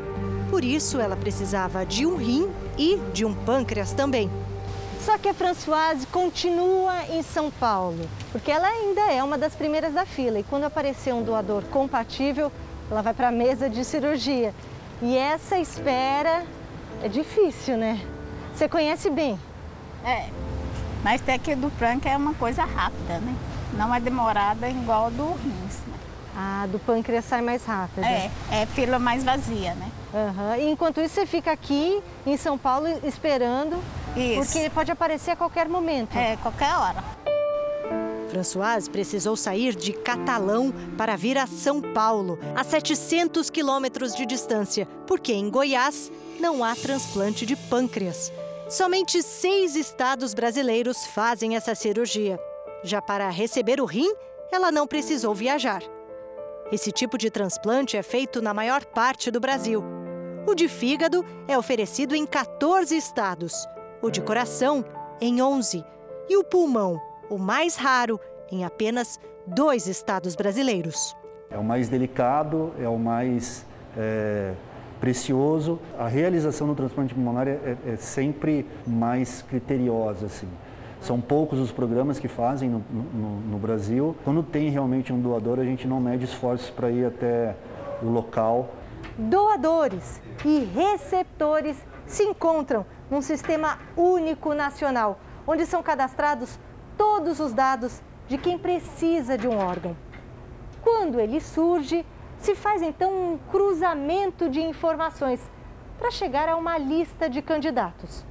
Por 0.50 0.62
isso, 0.62 1.00
ela 1.00 1.16
precisava 1.16 1.86
de 1.86 2.06
um 2.06 2.18
rim 2.18 2.50
e 2.78 2.98
de 3.14 3.24
um 3.24 3.34
pâncreas 3.34 3.94
também. 3.94 4.30
Só 5.00 5.18
que 5.18 5.30
a 5.30 5.34
Françoise 5.34 6.06
continua 6.08 7.06
em 7.12 7.24
São 7.24 7.50
Paulo, 7.50 8.10
porque 8.34 8.52
ela 8.52 8.68
ainda 8.68 9.10
é 9.10 9.24
uma 9.24 9.38
das 9.38 9.56
primeiras 9.56 9.94
da 9.94 10.06
fila. 10.06 10.38
E 10.38 10.44
quando 10.44 10.66
aparecer 10.66 11.14
um 11.14 11.24
doador 11.24 11.64
compatível, 11.72 12.52
ela 12.92 13.02
vai 13.02 13.14
para 13.14 13.30
a 13.30 13.32
mesa 13.32 13.70
de 13.70 13.86
cirurgia. 13.86 14.54
E 15.02 15.16
essa 15.16 15.58
espera 15.58 16.44
é 17.02 17.08
difícil, 17.08 17.78
né? 17.78 18.06
Você 18.54 18.68
conhece 18.68 19.10
bem? 19.10 19.40
É, 20.04 20.28
mas 21.02 21.22
até 21.22 21.38
que 21.38 21.56
do 21.56 21.72
pâncreas 21.80 22.16
é 22.16 22.18
uma 22.18 22.34
coisa 22.34 22.66
rápida, 22.66 23.20
né? 23.20 23.34
Não 23.80 23.96
é 23.96 24.00
demorada 24.02 24.70
igual 24.70 25.10
do 25.10 25.32
rins. 25.32 25.78
Né? 25.88 25.98
Ah, 26.36 26.68
do 26.70 26.78
pâncreas 26.80 27.24
sai 27.24 27.42
mais 27.42 27.64
rápido. 27.64 28.04
É, 28.04 28.30
é 28.52 28.66
fila 28.66 29.00
mais 29.00 29.24
vazia, 29.24 29.74
né? 29.76 29.90
Uhum. 30.14 30.56
E 30.60 30.70
enquanto 30.70 31.00
isso, 31.00 31.16
você 31.16 31.26
fica 31.26 31.50
aqui 31.50 32.04
em 32.26 32.36
São 32.36 32.58
Paulo 32.58 32.88
esperando, 33.06 33.82
isso. 34.18 34.52
porque 34.52 34.70
pode 34.72 34.92
aparecer 34.92 35.32
a 35.32 35.36
qualquer 35.38 35.70
momento. 35.70 36.14
É, 36.18 36.36
qualquer 36.36 36.76
hora. 36.76 37.02
Françoise 38.30 38.90
precisou 38.90 39.38
sair 39.38 39.74
de 39.74 39.94
Catalão 39.94 40.74
para 40.98 41.16
vir 41.16 41.38
a 41.38 41.48
São 41.48 41.82
Paulo, 41.82 42.38
a 42.58 42.66
700 42.66 43.50
quilômetros 43.50 44.14
de 44.14 44.26
distância, 44.26 44.86
porque 45.08 45.32
em 45.32 45.50
Goiás 45.50 46.12
não 46.38 46.66
há 46.66 46.76
transplante 46.76 47.46
de 47.46 47.56
pâncreas. 47.56 48.30
Somente 48.70 49.24
seis 49.24 49.78
estados 49.78 50.34
brasileiros 50.34 51.08
fazem 51.08 51.56
essa 51.56 51.74
cirurgia. 51.74 52.38
Já 52.84 53.02
para 53.02 53.30
receber 53.30 53.82
o 53.82 53.86
rim, 53.86 54.12
ela 54.52 54.72
não 54.72 54.88
precisou 54.88 55.34
viajar. 55.34 55.82
Esse 56.72 56.92
tipo 56.92 57.18
de 57.18 57.30
transplante 57.30 57.98
é 57.98 58.04
feito 58.04 58.42
na 58.42 58.54
maior 58.54 58.86
parte 58.86 59.30
do 59.32 59.40
Brasil. 59.40 59.84
O 60.48 60.56
de 60.56 60.68
fígado 60.68 61.26
é 61.48 61.58
oferecido 61.58 62.16
em 62.16 62.26
14 62.26 62.96
estados, 62.96 63.68
o 64.02 64.10
de 64.10 64.22
coração 64.22 64.86
em 65.20 65.42
11 65.42 65.84
e 66.30 66.38
o 66.38 66.44
pulmão, 66.44 67.00
o 67.30 67.38
mais 67.38 67.76
raro, 67.76 68.20
em 68.52 68.64
apenas 68.64 69.20
dois 69.46 69.88
estados 69.88 70.36
brasileiros. 70.36 71.16
É 71.50 71.58
o 71.58 71.64
mais 71.64 71.90
delicado, 71.90 72.74
é 72.80 72.88
o 72.88 72.98
mais 72.98 73.66
é, 73.98 74.54
precioso. 75.00 75.80
A 75.98 76.08
realização 76.08 76.68
do 76.68 76.76
transplante 76.76 77.14
pulmonar 77.14 77.48
é, 77.48 77.52
é, 77.52 77.78
é 77.94 77.96
sempre 77.98 78.66
mais 78.86 79.42
criteriosa, 79.42 80.28
assim. 80.28 80.48
São 81.02 81.20
poucos 81.22 81.60
os 81.60 81.72
programas 81.72 82.20
que 82.20 82.28
fazem 82.28 82.70
no, 82.70 82.84
no, 82.92 83.40
no, 83.52 83.58
Brasil. 83.58 84.16
Quando 84.24 84.44
tem 84.44 84.70
realmente 84.70 85.14
um 85.14 85.20
doador, 85.20 85.60
a 85.60 85.64
gente 85.64 85.88
não 85.88 86.00
mede 86.00 86.26
esforços 86.26 86.70
para 86.70 86.92
ir 86.92 87.06
até 87.06 87.56
o 88.02 88.08
local. 88.08 88.70
Doadores 89.18 90.22
e 90.46 90.60
receptores 90.60 91.78
se 92.06 92.24
encontram 92.24 92.86
num 93.10 93.22
sistema 93.22 93.80
único 93.96 94.54
nacional, 94.54 95.20
onde 95.48 95.66
são 95.66 95.82
cadastrados 95.82 96.60
todos 96.98 97.40
os 97.40 97.54
dados 97.54 98.02
de 98.28 98.38
quem 98.38 98.58
precisa 98.58 99.38
de 99.38 99.48
um 99.48 99.58
órgão. 99.58 99.96
Quando 100.82 101.20
ele 101.20 101.40
surge, 101.40 102.06
se 102.38 102.56
faz 102.56 102.82
então 102.82 103.12
um 103.12 103.38
cruzamento 103.52 104.50
de 104.50 104.62
informações 104.62 105.42
para 105.98 106.12
chegar 106.12 106.48
a 106.48 106.56
uma 106.56 106.78
lista 106.78 107.30
de 107.30 107.42
candidatos. 107.42 108.26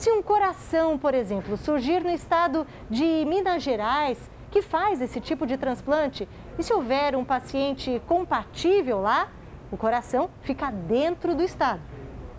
Se 0.00 0.10
um 0.10 0.22
coração, 0.22 0.96
por 0.96 1.12
exemplo, 1.12 1.58
surgir 1.58 2.02
no 2.02 2.08
estado 2.08 2.66
de 2.88 3.04
Minas 3.26 3.62
Gerais, 3.62 4.18
que 4.50 4.62
faz 4.62 5.02
esse 5.02 5.20
tipo 5.20 5.46
de 5.46 5.58
transplante, 5.58 6.26
e 6.58 6.62
se 6.62 6.72
houver 6.72 7.14
um 7.14 7.22
paciente 7.22 8.00
compatível 8.08 9.02
lá, 9.02 9.28
o 9.70 9.76
coração 9.76 10.30
fica 10.40 10.70
dentro 10.70 11.34
do 11.34 11.42
estado. 11.42 11.82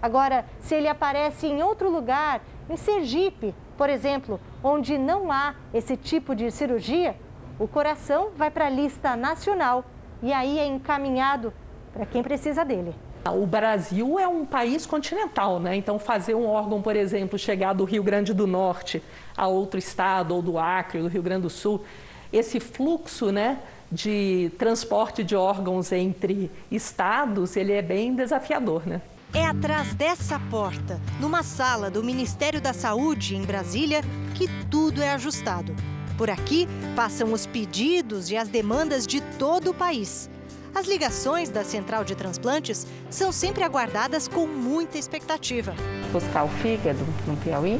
Agora, 0.01 0.43
se 0.59 0.73
ele 0.73 0.87
aparece 0.87 1.45
em 1.45 1.61
outro 1.61 1.87
lugar, 1.91 2.41
em 2.67 2.75
Sergipe, 2.75 3.53
por 3.77 3.91
exemplo, 3.91 4.39
onde 4.63 4.97
não 4.97 5.31
há 5.31 5.53
esse 5.71 5.95
tipo 5.95 6.33
de 6.33 6.49
cirurgia, 6.49 7.15
o 7.59 7.67
coração 7.67 8.31
vai 8.35 8.49
para 8.49 8.65
a 8.65 8.71
lista 8.71 9.15
nacional 9.15 9.85
e 10.23 10.33
aí 10.33 10.57
é 10.57 10.65
encaminhado 10.65 11.53
para 11.93 12.07
quem 12.07 12.23
precisa 12.23 12.65
dele. 12.65 12.95
O 13.29 13.45
Brasil 13.45 14.17
é 14.17 14.27
um 14.27 14.45
país 14.45 14.85
continental, 14.85 15.59
né? 15.59 15.75
Então, 15.75 15.99
fazer 15.99 16.33
um 16.33 16.47
órgão, 16.47 16.81
por 16.81 16.95
exemplo, 16.95 17.37
chegar 17.37 17.73
do 17.73 17.83
Rio 17.83 18.01
Grande 18.01 18.33
do 18.33 18.47
Norte 18.47 19.01
a 19.37 19.47
outro 19.47 19.77
estado, 19.77 20.33
ou 20.33 20.41
do 20.41 20.57
Acre, 20.57 21.01
do 21.01 21.07
Rio 21.07 21.21
Grande 21.21 21.43
do 21.43 21.49
Sul, 21.49 21.83
esse 22.31 22.59
fluxo, 22.59 23.31
né? 23.31 23.59
de 23.91 24.51
transporte 24.57 25.23
de 25.23 25.35
órgãos 25.35 25.91
entre 25.91 26.49
estados, 26.71 27.57
ele 27.57 27.73
é 27.73 27.81
bem 27.81 28.15
desafiador, 28.15 28.87
né? 28.87 29.01
É 29.33 29.45
atrás 29.45 29.93
dessa 29.93 30.39
porta, 30.49 30.99
numa 31.19 31.43
sala 31.43 31.89
do 31.89 32.03
Ministério 32.03 32.61
da 32.61 32.73
Saúde 32.73 33.35
em 33.35 33.43
Brasília, 33.43 34.01
que 34.35 34.47
tudo 34.69 35.01
é 35.01 35.11
ajustado. 35.11 35.75
Por 36.17 36.29
aqui 36.29 36.67
passam 36.95 37.33
os 37.33 37.45
pedidos 37.45 38.29
e 38.29 38.37
as 38.37 38.49
demandas 38.49 39.05
de 39.07 39.21
todo 39.37 39.71
o 39.71 39.73
país. 39.73 40.29
As 40.73 40.87
ligações 40.87 41.49
da 41.49 41.63
central 41.63 42.03
de 42.03 42.15
transplantes 42.15 42.87
são 43.09 43.31
sempre 43.31 43.63
aguardadas 43.63 44.27
com 44.27 44.47
muita 44.47 44.97
expectativa. 44.97 45.73
Buscar 46.11 46.45
o 46.45 46.47
fígado 46.47 47.05
no 47.27 47.35
Piauí? 47.37 47.79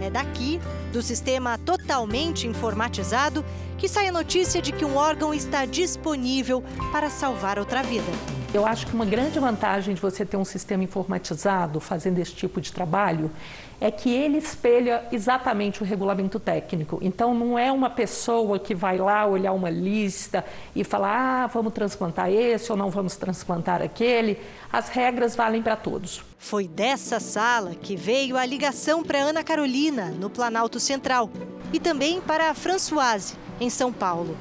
É 0.00 0.10
daqui, 0.10 0.58
do 0.92 1.02
sistema 1.02 1.58
totalmente 1.58 2.48
informatizado, 2.48 3.44
que 3.82 3.88
sai 3.88 4.06
a 4.06 4.12
notícia 4.12 4.62
de 4.62 4.70
que 4.70 4.84
um 4.84 4.94
órgão 4.94 5.34
está 5.34 5.64
disponível 5.64 6.62
para 6.92 7.10
salvar 7.10 7.58
outra 7.58 7.82
vida. 7.82 8.06
Eu 8.54 8.64
acho 8.64 8.86
que 8.86 8.94
uma 8.94 9.04
grande 9.04 9.40
vantagem 9.40 9.92
de 9.92 10.00
você 10.00 10.24
ter 10.24 10.36
um 10.36 10.44
sistema 10.44 10.84
informatizado 10.84 11.80
fazendo 11.80 12.20
esse 12.20 12.32
tipo 12.32 12.60
de 12.60 12.72
trabalho 12.72 13.28
é 13.80 13.90
que 13.90 14.08
ele 14.08 14.38
espelha 14.38 15.02
exatamente 15.10 15.82
o 15.82 15.84
regulamento 15.84 16.38
técnico. 16.38 17.00
Então, 17.02 17.34
não 17.34 17.58
é 17.58 17.72
uma 17.72 17.90
pessoa 17.90 18.56
que 18.56 18.72
vai 18.72 18.98
lá 18.98 19.26
olhar 19.26 19.50
uma 19.52 19.68
lista 19.68 20.44
e 20.76 20.84
falar, 20.84 21.42
ah, 21.42 21.46
vamos 21.48 21.72
transplantar 21.72 22.30
esse 22.30 22.70
ou 22.70 22.78
não 22.78 22.88
vamos 22.88 23.16
transplantar 23.16 23.82
aquele. 23.82 24.38
As 24.72 24.90
regras 24.90 25.34
valem 25.34 25.60
para 25.60 25.74
todos. 25.74 26.22
Foi 26.38 26.68
dessa 26.68 27.18
sala 27.18 27.74
que 27.74 27.96
veio 27.96 28.36
a 28.36 28.46
ligação 28.46 29.02
para 29.02 29.18
Ana 29.18 29.42
Carolina, 29.42 30.12
no 30.12 30.30
Planalto 30.30 30.78
Central, 30.78 31.28
e 31.72 31.80
também 31.80 32.20
para 32.20 32.50
a 32.50 32.54
Françoise, 32.54 33.34
em 33.60 33.70
São 33.70 33.92
Paulo. 33.92 34.36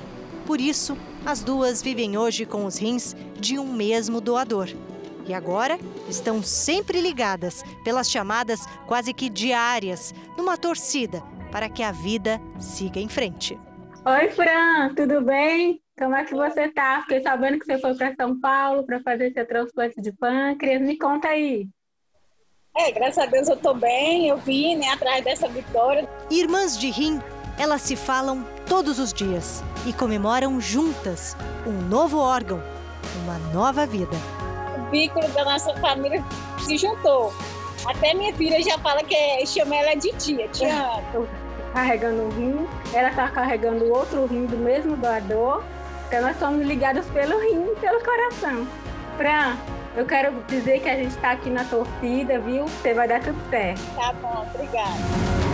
Por 0.45 0.59
isso, 0.59 0.97
as 1.26 1.43
duas 1.43 1.82
vivem 1.82 2.18
hoje 2.18 2.45
com 2.45 2.66
os 2.66 2.78
rins 2.78 3.16
de 3.39 3.59
um 3.59 3.72
mesmo 3.72 4.20
doador. 4.20 4.70
E 5.28 5.34
agora 5.34 5.78
estão 6.09 6.41
sempre 6.41 6.99
ligadas 6.99 7.64
pelas 7.84 8.09
chamadas 8.09 8.66
quase 8.88 9.14
que 9.14 9.30
diárias, 9.30 10.14
numa 10.38 10.57
torcida 10.57 11.22
para 11.51 11.70
que 11.70 11.84
a 11.84 11.91
vida 11.91 12.41
siga 12.59 12.99
em 12.99 13.07
frente. 13.07 13.59
Oi, 14.05 14.30
Fran, 14.30 14.95
tudo 14.95 15.22
bem? 15.22 15.80
Como 15.97 16.16
é 16.16 16.24
que 16.24 16.34
você 16.34 16.70
tá? 16.70 17.01
Fiquei 17.01 17.22
sabendo 17.22 17.59
que 17.59 17.66
você 17.66 17.78
foi 17.78 17.93
para 17.95 18.16
São 18.16 18.39
Paulo 18.39 18.84
para 18.84 18.99
fazer 19.01 19.32
seu 19.32 19.45
transplante 19.45 20.01
de 20.01 20.12
pâncreas. 20.12 20.82
Me 20.82 20.97
conta 20.97 21.28
aí. 21.28 21.68
É, 22.76 22.91
graças 22.91 23.20
a 23.20 23.28
Deus 23.28 23.49
eu 23.49 23.57
tô 23.57 23.74
bem, 23.74 24.28
eu 24.28 24.38
vim, 24.38 24.78
né, 24.78 24.88
atrás 24.89 25.24
dessa 25.24 25.47
vitória. 25.47 26.09
Irmãs 26.32 26.80
de 26.80 26.89
rim, 26.89 27.20
elas 27.59 27.82
se 27.82 27.95
falam 27.95 28.43
todos 28.72 28.99
os 28.99 29.11
dias 29.11 29.61
e 29.86 29.91
comemoram 29.91 30.61
juntas 30.61 31.36
um 31.67 31.74
novo 31.89 32.17
órgão, 32.17 32.63
uma 33.22 33.38
nova 33.53 33.86
vida. 33.86 34.15
O 34.78 34.89
vínculo 34.89 35.28
da 35.34 35.43
nossa 35.43 35.76
família 35.76 36.24
se 36.57 36.78
juntou. 36.78 37.34
Até 37.86 38.13
minha 38.13 38.34
filha 38.34 38.63
já 38.63 38.78
fala 38.78 39.03
que 39.03 39.13
é, 39.13 39.45
chama 39.45 39.76
ela 39.76 39.93
de 39.95 40.13
tia, 40.13 40.47
tia. 40.47 41.03
Carregando 41.74 42.22
um 42.22 42.30
rim, 42.30 42.65
ela 42.93 43.09
está 43.09 43.28
carregando 43.28 43.91
outro 43.91 44.26
rim 44.26 44.45
do 44.45 44.57
mesmo 44.57 44.95
doador. 44.95 45.61
Então 46.07 46.22
nós 46.22 46.39
somos 46.39 46.65
ligados 46.65 47.05
pelo 47.07 47.41
rim 47.41 47.74
e 47.74 47.76
pelo 47.76 48.01
coração. 48.01 48.65
Fran, 49.17 49.57
eu 49.97 50.05
quero 50.05 50.32
dizer 50.47 50.80
que 50.80 50.88
a 50.88 50.95
gente 50.95 51.13
está 51.13 51.32
aqui 51.32 51.49
na 51.49 51.65
torcida, 51.65 52.39
viu? 52.39 52.65
Você 52.69 52.93
vai 52.93 53.05
dar 53.05 53.19
tudo 53.22 53.38
certo. 53.49 53.82
Tá 53.97 54.13
bom, 54.13 54.47
obrigada. 54.55 55.51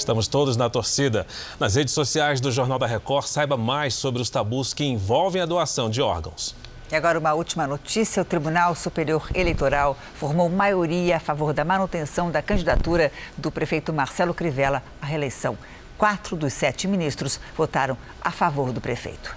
Estamos 0.00 0.26
todos 0.26 0.56
na 0.56 0.70
torcida. 0.70 1.26
Nas 1.58 1.74
redes 1.74 1.92
sociais 1.92 2.40
do 2.40 2.50
Jornal 2.50 2.78
da 2.78 2.86
Record, 2.86 3.26
saiba 3.26 3.58
mais 3.58 3.94
sobre 3.94 4.22
os 4.22 4.30
tabus 4.30 4.72
que 4.72 4.82
envolvem 4.82 5.42
a 5.42 5.46
doação 5.46 5.90
de 5.90 6.00
órgãos. 6.00 6.54
E 6.90 6.96
agora 6.96 7.18
uma 7.18 7.34
última 7.34 7.66
notícia: 7.66 8.22
o 8.22 8.24
Tribunal 8.24 8.74
Superior 8.74 9.28
Eleitoral 9.34 9.94
formou 10.14 10.48
maioria 10.48 11.18
a 11.18 11.20
favor 11.20 11.52
da 11.52 11.66
manutenção 11.66 12.30
da 12.30 12.40
candidatura 12.40 13.12
do 13.36 13.50
prefeito 13.50 13.92
Marcelo 13.92 14.32
Crivella 14.32 14.82
à 15.02 15.06
reeleição. 15.06 15.58
Quatro 15.98 16.34
dos 16.34 16.54
sete 16.54 16.88
ministros 16.88 17.38
votaram 17.54 17.94
a 18.22 18.30
favor 18.30 18.72
do 18.72 18.80
prefeito. 18.80 19.36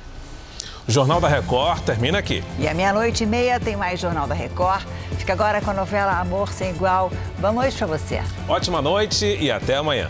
O 0.87 0.91
Jornal 0.91 1.19
da 1.19 1.27
Record 1.27 1.83
termina 1.83 2.19
aqui. 2.19 2.41
E 2.57 2.69
à 2.69 2.73
meia-noite 2.73 3.23
e 3.23 3.27
meia 3.27 3.59
tem 3.59 3.75
mais 3.75 3.99
Jornal 3.99 4.27
da 4.27 4.33
Record. 4.33 4.85
Fica 5.17 5.33
agora 5.33 5.61
com 5.61 5.71
a 5.71 5.73
novela 5.73 6.17
Amor 6.19 6.53
Sem 6.53 6.69
Igual. 6.69 7.11
Boa 7.37 7.51
noite 7.51 7.77
para 7.77 7.87
você. 7.87 8.21
Ótima 8.47 8.81
noite 8.81 9.25
e 9.25 9.51
até 9.51 9.75
amanhã. 9.75 10.09